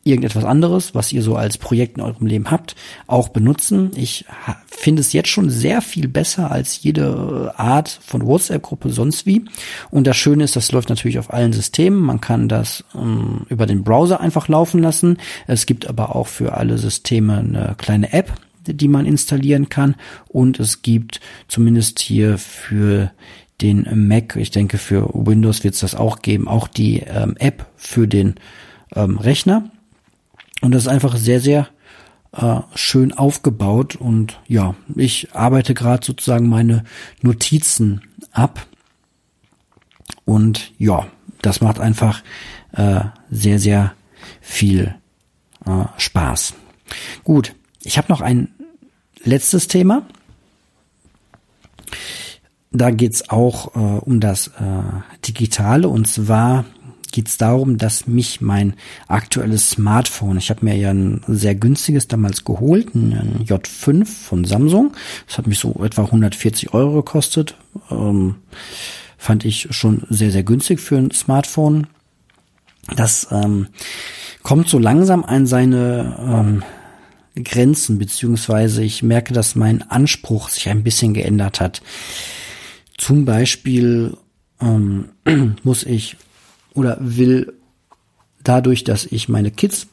irgendetwas 0.05 0.45
anderes, 0.45 0.95
was 0.95 1.13
ihr 1.13 1.23
so 1.23 1.37
als 1.37 1.59
Projekt 1.59 1.99
in 1.99 2.03
eurem 2.03 2.27
Leben 2.27 2.51
habt, 2.51 2.75
auch 3.07 3.29
benutzen. 3.29 3.91
Ich 3.97 4.25
finde 4.67 5.01
es 5.01 5.13
jetzt 5.13 5.29
schon 5.29 5.51
sehr 5.51 5.83
viel 5.83 6.09
besser 6.09 6.51
als 6.51 6.83
jede 6.83 7.55
Art 7.57 8.01
von 8.03 8.27
WhatsApp-Gruppe 8.27 8.91
sonst 8.91 9.27
wie. 9.27 9.45
Und 9.91 10.07
das 10.07 10.17
Schöne 10.17 10.45
ist, 10.45 10.57
das 10.57 10.73
läuft 10.73 10.89
natürlich 10.89 11.19
auf 11.19 11.33
allen 11.33 11.53
Systemen. 11.53 12.01
Man 12.01 12.21
kann 12.21 12.49
das 12.49 12.85
ähm, 12.95 13.47
über 13.49 13.67
den 13.67 13.85
Browser 13.85 14.21
einfach 14.21 14.49
laufen 14.49 14.81
lassen. 14.81 15.19
Es 15.47 15.67
gibt 15.67 15.87
aber 15.87 16.17
auch 16.17 16.29
für 16.29 16.55
alle 16.55 16.79
Systeme 16.79 17.39
eine 17.39 17.75
kleine 17.77 18.13
App, 18.13 18.33
die 18.67 18.89
man 18.89 19.07
installieren 19.07 19.69
kann. 19.69 19.97
Und 20.29 20.61
es 20.61 20.83
gibt 20.83 21.21
zumindest 21.49 22.01
hier 22.01 22.39
für 22.39 23.13
den 23.61 23.87
Mac, 24.09 24.37
ich 24.37 24.51
denke 24.51 24.79
für 24.79 25.11
Windows 25.13 25.65
wird 25.65 25.75
es 25.75 25.81
das 25.81 25.95
auch 25.95 26.23
geben, 26.23 26.49
auch 26.49 26.67
die 26.67 27.01
ähm, 27.01 27.37
App 27.39 27.67
für 27.77 28.09
den 28.09 28.37
ähm, 28.95 29.19
Rechner 29.19 29.71
und 30.61 30.73
das 30.73 30.83
ist 30.83 30.89
einfach 30.89 31.17
sehr, 31.17 31.41
sehr 31.41 31.69
äh, 32.33 32.61
schön 32.75 33.13
aufgebaut. 33.13 33.97
Und 33.97 34.39
ja, 34.47 34.75
ich 34.95 35.35
arbeite 35.35 35.75
gerade 35.75 36.05
sozusagen 36.05 36.49
meine 36.49 36.85
Notizen 37.23 38.03
ab. 38.33 38.67
Und 40.25 40.73
ja, 40.79 41.07
das 41.43 41.61
macht 41.61 41.81
einfach 41.81 42.23
äh, 42.73 43.01
sehr, 43.31 43.59
sehr 43.59 43.95
viel 44.41 44.95
äh, 45.67 45.85
Spaß. 45.97 46.55
Gut, 47.25 47.55
ich 47.83 47.97
habe 47.97 48.13
noch 48.13 48.21
ein 48.21 48.53
letztes 49.25 49.69
Thema. 49.69 50.07
Da 52.73 52.91
geht's 52.91 53.31
auch 53.31 53.75
äh, 53.75 53.79
um 53.79 54.21
das 54.21 54.49
äh, 54.49 54.53
Digitale 55.27 55.89
und 55.89 56.07
zwar 56.07 56.65
geht 57.13 57.29
es 57.29 57.39
darum, 57.39 57.77
dass 57.77 58.07
mich 58.07 58.41
mein 58.41 58.75
aktuelles 59.09 59.71
Smartphone, 59.71 60.39
ich 60.39 60.51
habe 60.51 60.65
mir 60.65 60.77
ja 60.77 60.91
ein 60.91 61.23
sehr 61.27 61.55
günstiges 61.55 62.09
damals 62.09 62.45
geholt, 62.45 62.95
ein 62.95 63.45
J5 63.47 64.05
von 64.07 64.45
Samsung. 64.45 64.93
Das 65.27 65.39
hat 65.39 65.47
mich 65.47 65.59
so 65.59 65.75
etwa 65.85 66.05
140 66.05 66.73
Euro 66.73 67.03
gekostet. 67.03 67.57
Ähm, 67.91 68.37
fand 69.19 69.45
ich 69.45 69.69
schon 69.71 70.05
sehr, 70.09 70.31
sehr 70.31 70.45
günstig 70.45 70.81
für 70.81 70.97
ein 70.97 71.11
Smartphone. 71.11 71.89
Das 72.97 73.29
ähm, 73.31 73.69
kommt 74.43 74.69
so 74.69 74.79
langsam 74.79 75.25
an 75.25 75.47
seine 75.47 76.17
ähm, 76.21 76.63
Grenzen, 77.43 77.99
beziehungsweise 77.99 78.83
ich 78.83 79.03
merke, 79.03 79.33
dass 79.33 79.55
mein 79.55 79.83
Anspruch 79.91 80.49
sich 80.49 80.69
ein 80.69 80.83
bisschen 80.83 81.15
geändert 81.15 81.61
hat. 81.61 81.83
Zum 82.99 83.25
Beispiel 83.25 84.17
ähm, 84.61 85.11
muss 85.63 85.85
ich 85.85 86.17
oder 86.75 86.99
will 87.01 87.53
dadurch, 88.43 88.85
dass 88.85 89.05
ich 89.05 89.29
meine 89.29 89.51
Kids 89.51 89.89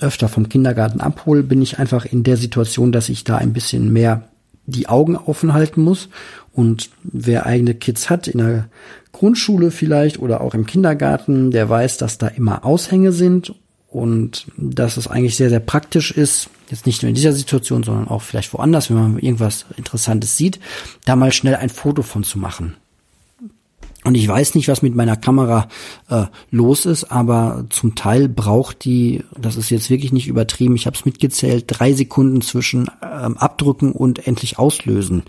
öfter 0.00 0.28
vom 0.28 0.48
Kindergarten 0.48 1.00
abhole, 1.00 1.42
bin 1.42 1.62
ich 1.62 1.78
einfach 1.78 2.04
in 2.04 2.22
der 2.22 2.36
Situation, 2.36 2.92
dass 2.92 3.08
ich 3.08 3.24
da 3.24 3.38
ein 3.38 3.52
bisschen 3.52 3.92
mehr 3.92 4.28
die 4.66 4.88
Augen 4.88 5.16
offen 5.16 5.54
halten 5.54 5.82
muss. 5.82 6.08
Und 6.52 6.90
wer 7.02 7.46
eigene 7.46 7.74
Kids 7.74 8.10
hat, 8.10 8.28
in 8.28 8.38
der 8.38 8.68
Grundschule 9.12 9.70
vielleicht 9.70 10.18
oder 10.18 10.40
auch 10.40 10.54
im 10.54 10.66
Kindergarten, 10.66 11.50
der 11.50 11.68
weiß, 11.68 11.98
dass 11.98 12.18
da 12.18 12.28
immer 12.28 12.64
Aushänge 12.64 13.12
sind 13.12 13.54
und 13.88 14.46
dass 14.56 14.96
es 14.96 15.06
eigentlich 15.06 15.36
sehr, 15.36 15.48
sehr 15.48 15.60
praktisch 15.60 16.10
ist, 16.10 16.50
jetzt 16.70 16.86
nicht 16.86 17.02
nur 17.02 17.08
in 17.08 17.14
dieser 17.14 17.32
Situation, 17.32 17.82
sondern 17.82 18.08
auch 18.08 18.22
vielleicht 18.22 18.52
woanders, 18.52 18.90
wenn 18.90 18.96
man 18.96 19.18
irgendwas 19.18 19.66
Interessantes 19.76 20.36
sieht, 20.36 20.60
da 21.04 21.16
mal 21.16 21.32
schnell 21.32 21.56
ein 21.56 21.70
Foto 21.70 22.02
von 22.02 22.24
zu 22.24 22.38
machen. 22.38 22.76
Und 24.06 24.14
ich 24.14 24.28
weiß 24.28 24.54
nicht, 24.54 24.68
was 24.68 24.82
mit 24.82 24.94
meiner 24.94 25.16
Kamera 25.16 25.66
äh, 26.08 26.26
los 26.52 26.86
ist, 26.86 27.10
aber 27.10 27.64
zum 27.70 27.96
Teil 27.96 28.28
braucht 28.28 28.84
die, 28.84 29.24
das 29.36 29.56
ist 29.56 29.68
jetzt 29.68 29.90
wirklich 29.90 30.12
nicht 30.12 30.28
übertrieben, 30.28 30.76
ich 30.76 30.86
habe 30.86 30.96
es 30.96 31.04
mitgezählt, 31.04 31.64
drei 31.66 31.92
Sekunden 31.92 32.40
zwischen 32.40 32.88
ähm, 33.02 33.36
Abdrücken 33.36 33.90
und 33.90 34.28
endlich 34.28 34.60
auslösen. 34.60 35.24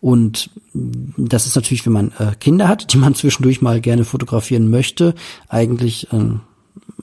Und 0.00 0.50
das 0.74 1.46
ist 1.46 1.56
natürlich, 1.56 1.86
wenn 1.86 1.94
man 1.94 2.12
äh, 2.18 2.32
Kinder 2.38 2.68
hat, 2.68 2.92
die 2.92 2.98
man 2.98 3.14
zwischendurch 3.14 3.62
mal 3.62 3.80
gerne 3.80 4.04
fotografieren 4.04 4.68
möchte, 4.68 5.14
eigentlich 5.48 6.12
äh, 6.12 6.34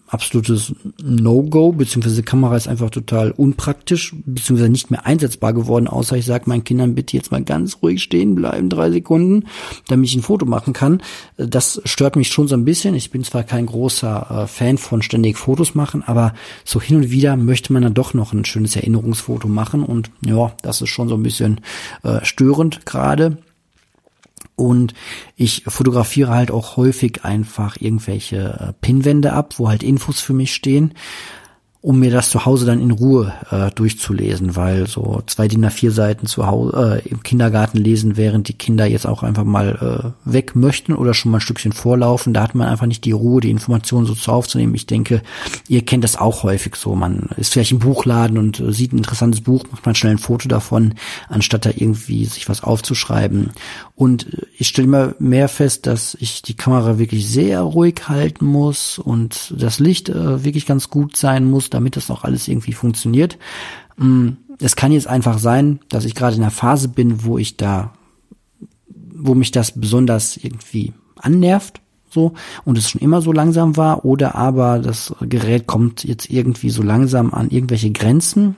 absolutes 0.08 0.74
No-Go, 1.04 1.74
beziehungsweise 1.74 2.24
Kamera 2.24 2.56
ist 2.56 2.68
einfach 2.68 2.90
total 2.90 3.32
unpraktisch, 3.32 4.16
beziehungsweise 4.26 4.70
nicht 4.70 4.90
mehr 4.90 5.06
einsetzbar 5.06 5.54
geworden, 5.54 5.88
außer 5.88 6.16
ich 6.18 6.26
sage 6.26 6.46
meinen 6.48 6.64
Kindern 6.64 6.96
bitte 6.96 7.18
jetzt 7.18 7.32
mal 7.32 7.44
ganz 7.44 7.78
ruhig 7.82 8.02
stehen 8.02 8.36
bleiben, 8.36 8.70
drei 8.70 8.90
Sekunden, 8.90 9.46
damit 9.88 10.10
ich 10.10 10.16
ein 10.16 10.22
Foto 10.22 10.46
machen 10.46 10.74
kann. 10.74 11.02
Das 11.36 11.82
stört 11.86 12.16
mich 12.16 12.30
schon 12.30 12.48
so 12.48 12.56
ein 12.56 12.66
bisschen. 12.66 12.96
Ich 12.96 13.12
bin 13.12 13.24
zwar 13.24 13.44
kein 13.44 13.66
großer 13.66 14.44
äh, 14.44 14.48
Fan 14.48 14.78
von 14.78 15.02
ständig 15.02 15.38
Fotos 15.38 15.76
machen, 15.76 16.04
aber 16.06 16.34
so 16.64 16.82
hin 16.82 16.98
und 16.98 17.12
wieder 17.12 17.36
möchte 17.36 17.74
man 17.74 17.84
dann 17.84 17.94
doch 17.94 18.14
noch 18.14 18.34
ein 18.34 18.46
schönes 18.46 18.76
Erinnerungsfoto 18.76 19.48
machen 19.48 19.84
und 19.84 20.10
ja, 20.26 20.54
das 20.62 20.82
ist 20.82 20.90
schon 20.90 21.10
so 21.10 21.16
ein 21.16 21.24
bisschen 21.24 21.62
äh, 22.04 22.24
störend 22.24 22.86
gerade. 22.86 23.38
Und 24.58 24.96
ich 25.36 25.64
fotografiere 25.68 26.32
halt 26.32 26.50
auch 26.50 26.78
häufig 26.78 27.24
einfach 27.24 27.78
irgendwelche 27.80 28.60
äh, 28.60 28.74
Pinwände 28.82 29.34
ab, 29.34 29.54
wo 29.58 29.70
halt 29.70 29.84
Infos 29.84 30.20
für 30.20 30.34
mich 30.34 30.54
stehen 30.54 30.96
um 31.82 32.00
mir 32.00 32.12
das 32.12 32.30
zu 32.30 32.46
Hause 32.46 32.66
dann 32.66 32.82
in 32.82 32.92
Ruhe 32.92 33.34
äh, 33.52 33.70
durchzulesen, 33.72 34.56
weil 34.56 34.88
so 34.88 35.22
zwei 35.28 35.48
DIN 35.48 35.66
A4 35.66 35.92
Seiten 35.92 36.26
zu 36.26 36.48
Hause 36.48 37.02
äh, 37.06 37.08
im 37.08 37.22
Kindergarten 37.22 37.78
lesen, 37.78 38.18
während 38.18 38.48
die 38.48 38.54
Kinder 38.54 38.86
jetzt 38.86 39.06
auch 39.06 39.22
einfach 39.22 39.44
mal 39.44 40.14
äh, 40.26 40.32
weg 40.32 40.56
möchten 40.56 40.94
oder 40.94 41.14
schon 41.14 41.32
mal 41.32 41.38
ein 41.38 41.42
Stückchen 41.42 41.74
vorlaufen, 41.74 42.34
da 42.34 42.42
hat 42.42 42.56
man 42.56 42.68
einfach 42.68 42.88
nicht 42.88 43.06
die 43.06 43.12
Ruhe, 43.12 43.42
die 43.42 43.52
Informationen 43.52 44.08
so 44.08 44.16
zu 44.16 44.32
aufzunehmen. 44.32 44.74
Ich 44.74 44.88
denke, 44.88 45.22
ihr 45.68 45.86
kennt 45.86 46.04
das 46.04 46.18
auch 46.18 46.44
häufig 46.44 46.76
so. 46.76 46.96
Man 46.96 47.30
ist 47.38 47.54
vielleicht 47.54 47.72
im 47.72 47.80
Buchladen 47.80 48.40
und 48.40 48.60
äh, 48.60 48.74
sieht 48.74 48.94
ein 48.94 48.98
interessantes 48.98 49.42
Buch, 49.42 49.64
macht 49.72 49.86
man 49.86 49.96
schnell 49.96 50.14
ein 50.14 50.18
Foto 50.18 50.50
davon, 50.50 50.96
anstatt 51.30 51.66
da 51.66 51.70
irgendwie 51.76 52.26
sich 52.26 52.50
was 52.50 52.64
aufzuschreiben. 52.64 53.52
Und 53.96 54.34
äh, 54.34 54.48
ich 54.58 54.68
stelle 54.68 54.88
immer 54.88 55.16
mehr 55.20 55.48
fest, 55.48 55.86
dass 55.86 56.18
ich 56.20 56.42
die 56.42 56.56
Kamera 56.56 56.98
wirklich 56.98 57.30
sehr 57.30 57.62
ruhig 57.62 58.08
halten 58.08 58.46
muss 58.46 58.98
und 58.98 59.54
das 59.56 59.80
Licht 59.80 60.10
äh, 60.10 60.44
wirklich 60.44 60.66
ganz 60.66 60.90
gut 60.90 61.16
sein 61.16 61.46
muss 61.46 61.67
damit 61.70 61.96
das 61.96 62.10
noch 62.10 62.24
alles 62.24 62.48
irgendwie 62.48 62.74
funktioniert. 62.74 63.38
Mm, 63.98 64.30
es 64.60 64.76
kann 64.76 64.92
jetzt 64.92 65.08
einfach 65.08 65.40
sein, 65.40 65.80
dass 65.90 66.06
ich 66.06 66.16
gerade 66.16 66.36
in 66.36 66.42
einer 66.42 66.52
Phase 66.52 66.88
bin, 66.88 67.24
wo 67.24 67.38
ich 67.38 67.58
da, 67.58 67.94
wo 68.90 69.36
mich 69.36 69.52
das 69.52 69.80
besonders 69.80 70.38
irgendwie 70.38 70.94
annervt, 71.16 71.82
so, 72.10 72.34
und 72.64 72.78
es 72.78 72.90
schon 72.90 73.02
immer 73.02 73.22
so 73.22 73.32
langsam 73.32 73.78
war, 73.78 74.06
oder 74.06 74.36
aber 74.36 74.80
das 74.80 75.14
Gerät 75.22 75.68
kommt 75.68 76.04
jetzt 76.04 76.30
irgendwie 76.30 76.70
so 76.70 76.82
langsam 76.82 77.34
an 77.34 77.50
irgendwelche 77.50 77.92
Grenzen, 77.92 78.56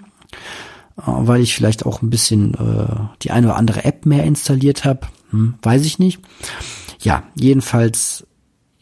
äh, 0.98 1.02
weil 1.06 1.42
ich 1.42 1.56
vielleicht 1.56 1.86
auch 1.86 2.02
ein 2.02 2.10
bisschen 2.10 2.54
äh, 2.54 2.96
die 3.22 3.32
eine 3.32 3.48
oder 3.48 3.56
andere 3.58 3.86
App 3.86 4.06
mehr 4.06 4.24
installiert 4.24 4.86
habe, 4.86 5.08
hm, 5.32 5.56
weiß 5.62 5.86
ich 5.86 6.00
nicht. 6.00 6.22
Ja, 7.02 7.24
jedenfalls 7.36 8.28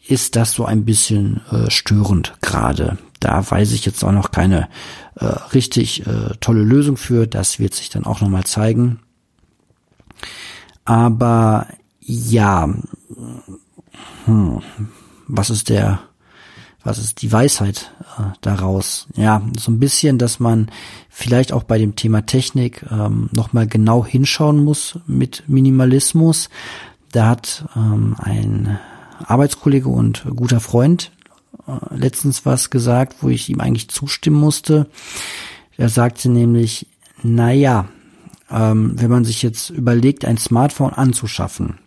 ist 0.06 0.36
das 0.36 0.52
so 0.52 0.64
ein 0.64 0.84
bisschen 0.84 1.40
äh, 1.50 1.70
störend 1.70 2.34
gerade 2.40 2.98
da 3.20 3.48
weiß 3.48 3.72
ich 3.72 3.84
jetzt 3.84 4.04
auch 4.04 4.12
noch 4.12 4.30
keine 4.30 4.68
äh, 5.16 5.26
richtig 5.26 6.06
äh, 6.06 6.34
tolle 6.40 6.62
Lösung 6.62 6.96
für. 6.96 7.26
Das 7.26 7.58
wird 7.58 7.74
sich 7.74 7.90
dann 7.90 8.04
auch 8.04 8.20
nochmal 8.20 8.44
zeigen. 8.44 9.00
Aber 10.84 11.66
ja, 12.00 12.68
hm, 14.24 14.62
was 15.26 15.50
ist 15.50 15.68
der, 15.68 16.00
was 16.82 16.98
ist 16.98 17.22
die 17.22 17.32
Weisheit 17.32 17.92
äh, 18.18 18.22
daraus? 18.40 19.08
Ja, 19.14 19.42
so 19.58 19.70
ein 19.70 19.80
bisschen, 19.80 20.18
dass 20.18 20.40
man 20.40 20.70
vielleicht 21.10 21.52
auch 21.52 21.64
bei 21.64 21.78
dem 21.78 21.96
Thema 21.96 22.24
Technik 22.24 22.86
ähm, 22.90 23.28
nochmal 23.32 23.66
genau 23.66 24.04
hinschauen 24.04 24.64
muss 24.64 24.98
mit 25.06 25.44
Minimalismus. 25.46 26.48
Da 27.12 27.26
hat 27.26 27.64
ähm, 27.76 28.16
ein 28.18 28.78
Arbeitskollege 29.26 29.88
und 29.88 30.24
guter 30.36 30.60
Freund 30.60 31.10
letztens 31.90 32.46
was 32.46 32.70
gesagt, 32.70 33.16
wo 33.20 33.28
ich 33.28 33.48
ihm 33.48 33.60
eigentlich 33.60 33.88
zustimmen 33.88 34.40
musste. 34.40 34.86
Er 35.76 35.88
sagte 35.88 36.28
nämlich, 36.28 36.86
na 37.22 37.52
ja, 37.52 37.88
ähm, 38.50 38.92
wenn 38.96 39.10
man 39.10 39.24
sich 39.24 39.42
jetzt 39.42 39.70
überlegt, 39.70 40.24
ein 40.24 40.38
Smartphone 40.38 40.92
anzuschaffen 40.92 41.78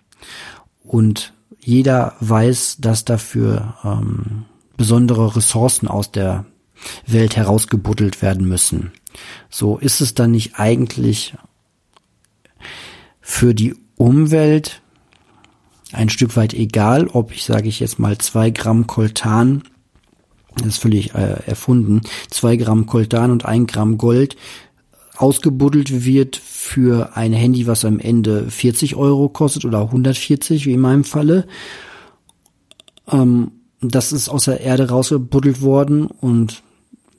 und 0.83 1.33
jeder 1.59 2.15
weiß, 2.19 2.77
dass 2.79 3.05
dafür 3.05 3.75
ähm, 3.83 4.45
besondere 4.77 5.35
Ressourcen 5.35 5.87
aus 5.87 6.11
der 6.11 6.45
Welt 7.05 7.35
herausgebuddelt 7.35 8.21
werden 8.21 8.47
müssen. 8.47 8.91
So 9.49 9.77
ist 9.77 10.01
es 10.01 10.13
dann 10.13 10.31
nicht 10.31 10.59
eigentlich 10.59 11.35
für 13.19 13.53
die 13.53 13.75
Umwelt 13.95 14.81
ein 15.93 16.09
Stück 16.09 16.35
weit 16.35 16.53
egal, 16.53 17.07
ob 17.07 17.31
ich, 17.31 17.43
sage 17.43 17.67
ich 17.67 17.79
jetzt 17.79 17.99
mal, 17.99 18.17
zwei 18.17 18.49
Gramm 18.49 18.87
Koltan, 18.87 19.63
das 20.57 20.67
ist 20.67 20.77
völlig 20.77 21.13
äh, 21.15 21.41
erfunden, 21.45 22.01
zwei 22.29 22.55
Gramm 22.57 22.85
Koltan 22.85 23.31
und 23.31 23.45
ein 23.45 23.67
Gramm 23.67 23.97
Gold 23.97 24.35
ausgebuddelt 25.17 26.03
wird 26.05 26.35
für 26.35 27.15
ein 27.15 27.31
Handy, 27.31 27.67
was 27.67 27.85
am 27.85 27.99
Ende 27.99 28.49
40 28.49 28.95
Euro 28.95 29.29
kostet 29.29 29.65
oder 29.65 29.81
140, 29.81 30.65
wie 30.65 30.73
in 30.73 30.79
meinem 30.79 31.03
Falle. 31.03 31.45
Ähm, 33.07 33.51
das 33.81 34.11
ist 34.11 34.29
aus 34.29 34.45
der 34.45 34.61
Erde 34.61 34.89
rausgebuddelt 34.89 35.61
worden 35.61 36.07
und 36.07 36.63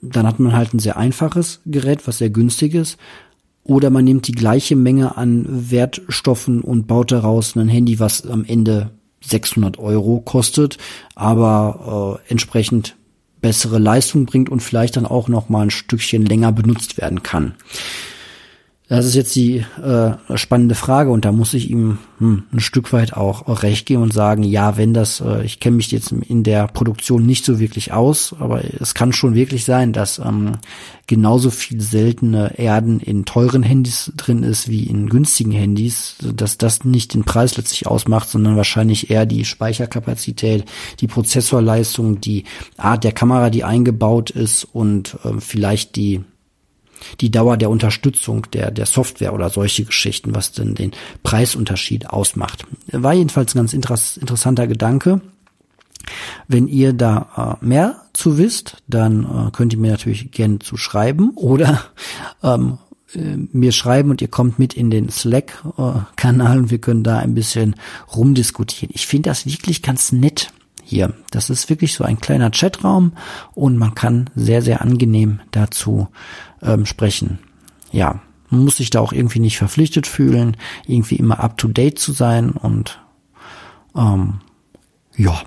dann 0.01 0.27
hat 0.27 0.39
man 0.39 0.53
halt 0.53 0.73
ein 0.73 0.79
sehr 0.79 0.97
einfaches 0.97 1.61
Gerät, 1.65 2.07
was 2.07 2.17
sehr 2.17 2.29
günstig 2.29 2.73
ist. 2.73 2.97
Oder 3.63 3.89
man 3.89 4.03
nimmt 4.03 4.27
die 4.27 4.33
gleiche 4.33 4.75
Menge 4.75 5.17
an 5.17 5.45
Wertstoffen 5.47 6.61
und 6.61 6.87
baut 6.87 7.11
daraus 7.11 7.55
ein 7.55 7.69
Handy, 7.69 7.99
was 7.99 8.25
am 8.27 8.43
Ende 8.43 8.91
600 9.21 9.79
Euro 9.79 10.19
kostet, 10.19 10.77
aber 11.15 12.19
äh, 12.27 12.31
entsprechend 12.31 12.95
bessere 13.41 13.79
Leistung 13.79 14.25
bringt 14.25 14.49
und 14.49 14.61
vielleicht 14.61 14.97
dann 14.97 15.05
auch 15.05 15.27
noch 15.27 15.49
mal 15.49 15.63
ein 15.63 15.71
Stückchen 15.71 16.25
länger 16.25 16.51
benutzt 16.51 16.97
werden 16.97 17.23
kann. 17.23 17.55
Das 18.89 19.05
ist 19.05 19.15
jetzt 19.15 19.33
die 19.35 19.65
äh, 19.81 20.37
spannende 20.37 20.75
Frage 20.75 21.09
und 21.09 21.23
da 21.23 21.31
muss 21.31 21.53
ich 21.53 21.69
ihm 21.69 21.99
hm, 22.17 22.43
ein 22.51 22.59
Stück 22.59 22.91
weit 22.91 23.13
auch, 23.13 23.63
recht 23.63 23.85
geben 23.85 24.03
und 24.03 24.11
sagen, 24.13 24.43
ja, 24.43 24.75
wenn 24.75 24.93
das, 24.93 25.21
äh, 25.21 25.43
ich 25.45 25.61
kenne 25.61 25.77
mich 25.77 25.89
jetzt 25.91 26.11
in 26.11 26.43
der 26.43 26.67
Produktion 26.67 27.25
nicht 27.25 27.45
so 27.45 27.59
wirklich 27.61 27.93
aus, 27.93 28.35
aber 28.39 28.61
es 28.81 28.93
kann 28.93 29.13
schon 29.13 29.35
wirklich 29.35 29.63
sein, 29.63 29.93
dass 29.93 30.19
ähm, 30.19 30.57
genauso 31.07 31.49
viel 31.49 31.79
seltene 31.79 32.59
Erden 32.59 32.99
in 32.99 33.23
teuren 33.23 33.63
Handys 33.63 34.11
drin 34.17 34.43
ist 34.43 34.67
wie 34.67 34.83
in 34.83 35.07
günstigen 35.07 35.51
Handys, 35.51 36.17
dass 36.35 36.57
das 36.57 36.83
nicht 36.83 37.13
den 37.13 37.23
Preis 37.23 37.55
letztlich 37.55 37.87
ausmacht, 37.87 38.27
sondern 38.27 38.57
wahrscheinlich 38.57 39.09
eher 39.09 39.25
die 39.25 39.45
Speicherkapazität, 39.45 40.65
die 40.99 41.07
Prozessorleistung, 41.07 42.19
die 42.19 42.43
Art 42.75 43.05
der 43.05 43.13
Kamera, 43.13 43.49
die 43.49 43.63
eingebaut 43.63 44.29
ist 44.29 44.65
und 44.65 45.17
äh, 45.23 45.39
vielleicht 45.39 45.95
die 45.95 46.25
die 47.21 47.31
Dauer 47.31 47.57
der 47.57 47.69
Unterstützung 47.69 48.47
der, 48.51 48.71
der 48.71 48.85
Software 48.85 49.33
oder 49.33 49.49
solche 49.49 49.85
Geschichten, 49.85 50.35
was 50.35 50.51
denn 50.51 50.75
den 50.75 50.91
Preisunterschied 51.23 52.09
ausmacht. 52.09 52.65
War 52.91 53.13
jedenfalls 53.13 53.55
ein 53.55 53.59
ganz 53.59 53.73
interessanter 53.73 54.67
Gedanke. 54.67 55.21
Wenn 56.47 56.67
ihr 56.67 56.93
da 56.93 57.57
äh, 57.61 57.65
mehr 57.65 58.01
zu 58.13 58.37
wisst, 58.37 58.77
dann 58.87 59.23
äh, 59.23 59.51
könnt 59.51 59.73
ihr 59.73 59.79
mir 59.79 59.91
natürlich 59.91 60.31
gerne 60.31 60.59
zu 60.59 60.75
schreiben 60.77 61.31
oder 61.35 61.81
ähm, 62.43 62.77
äh, 63.15 63.37
mir 63.51 63.71
schreiben 63.71 64.09
und 64.09 64.21
ihr 64.21 64.27
kommt 64.27 64.59
mit 64.59 64.73
in 64.73 64.89
den 64.89 65.09
Slack-Kanal 65.09 66.57
und 66.57 66.71
wir 66.71 66.79
können 66.79 67.03
da 67.03 67.19
ein 67.19 67.33
bisschen 67.33 67.75
rumdiskutieren. 68.15 68.93
Ich 68.93 69.07
finde 69.07 69.29
das 69.29 69.45
wirklich 69.45 69.81
ganz 69.81 70.11
nett 70.11 70.51
hier. 70.83 71.13
Das 71.31 71.49
ist 71.49 71.69
wirklich 71.69 71.93
so 71.93 72.03
ein 72.03 72.19
kleiner 72.19 72.51
Chatraum 72.51 73.13
und 73.53 73.77
man 73.77 73.95
kann 73.95 74.29
sehr, 74.35 74.61
sehr 74.61 74.81
angenehm 74.81 75.39
dazu 75.51 76.09
ähm, 76.63 76.85
sprechen. 76.85 77.39
Ja, 77.91 78.21
man 78.49 78.63
muss 78.63 78.77
sich 78.77 78.89
da 78.89 78.99
auch 78.99 79.13
irgendwie 79.13 79.39
nicht 79.39 79.57
verpflichtet 79.57 80.07
fühlen, 80.07 80.57
irgendwie 80.87 81.15
immer 81.15 81.39
up 81.39 81.57
to 81.57 81.67
date 81.67 81.99
zu 81.99 82.11
sein 82.11 82.51
und 82.51 82.99
ähm, 83.95 84.41
ja. 85.15 85.41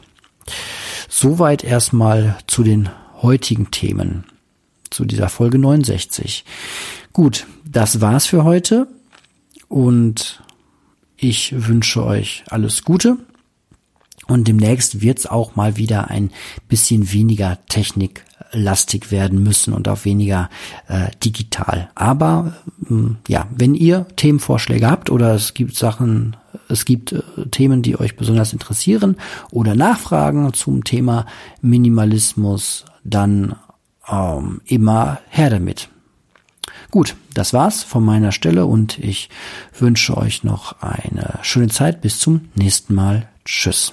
Soweit 1.09 1.64
erstmal 1.64 2.37
zu 2.47 2.62
den 2.62 2.91
heutigen 3.23 3.71
Themen, 3.71 4.25
zu 4.91 5.05
dieser 5.05 5.29
Folge 5.29 5.59
69. 5.59 6.45
Gut, 7.12 7.47
das 7.64 8.01
war's 8.01 8.27
für 8.27 8.45
heute 8.45 8.89
und 9.69 10.43
ich 11.17 11.55
wünsche 11.69 12.05
euch 12.05 12.45
alles 12.49 12.85
Gute 12.85 13.17
und 14.29 14.49
demnächst 14.49 15.01
wird's 15.03 15.27
auch 15.27 15.57
mal 15.57 15.77
wieder 15.77 16.11
ein 16.11 16.31
bisschen 16.68 17.12
weniger 17.12 17.59
techniklastig 17.68 19.11
werden 19.11 19.43
müssen 19.43 19.72
und 19.72 19.89
auch 19.89 20.05
weniger 20.05 20.51
äh, 20.89 21.11
digital. 21.24 21.91
Aber 21.95 22.55
ähm, 22.91 23.16
ja, 23.29 23.47
wenn 23.55 23.74
ihr 23.74 24.07
Themenvorschläge 24.16 24.91
habt 24.91 25.11
oder 25.11 25.35
es 25.35 25.55
gibt 25.55 25.77
Sachen, 25.77 26.37
es 26.68 26.85
gibt 26.85 27.12
äh, 27.12 27.22
Themen, 27.51 27.83
die 27.83 27.99
euch 27.99 28.16
besonders 28.16 28.53
interessieren 28.53 29.16
oder 29.51 29.74
Nachfragen 29.74 30.53
zum 30.55 30.85
Thema 30.85 31.27
Minimalismus, 31.61 32.85
dann 33.05 33.55
ähm, 34.09 34.61
immer 34.66 35.20
her 35.29 35.51
damit. 35.51 35.89
Gut, 36.91 37.16
das 37.35 37.53
war's 37.53 37.83
von 37.83 38.05
meiner 38.05 38.33
Stelle 38.33 38.66
und 38.66 38.99
ich 38.99 39.29
wünsche 39.79 40.16
euch 40.16 40.45
noch 40.45 40.81
eine 40.81 41.39
schöne 41.43 41.68
Zeit. 41.68 42.01
Bis 42.01 42.18
zum 42.18 42.49
nächsten 42.55 42.95
Mal. 42.95 43.29
Tschüss. 43.45 43.93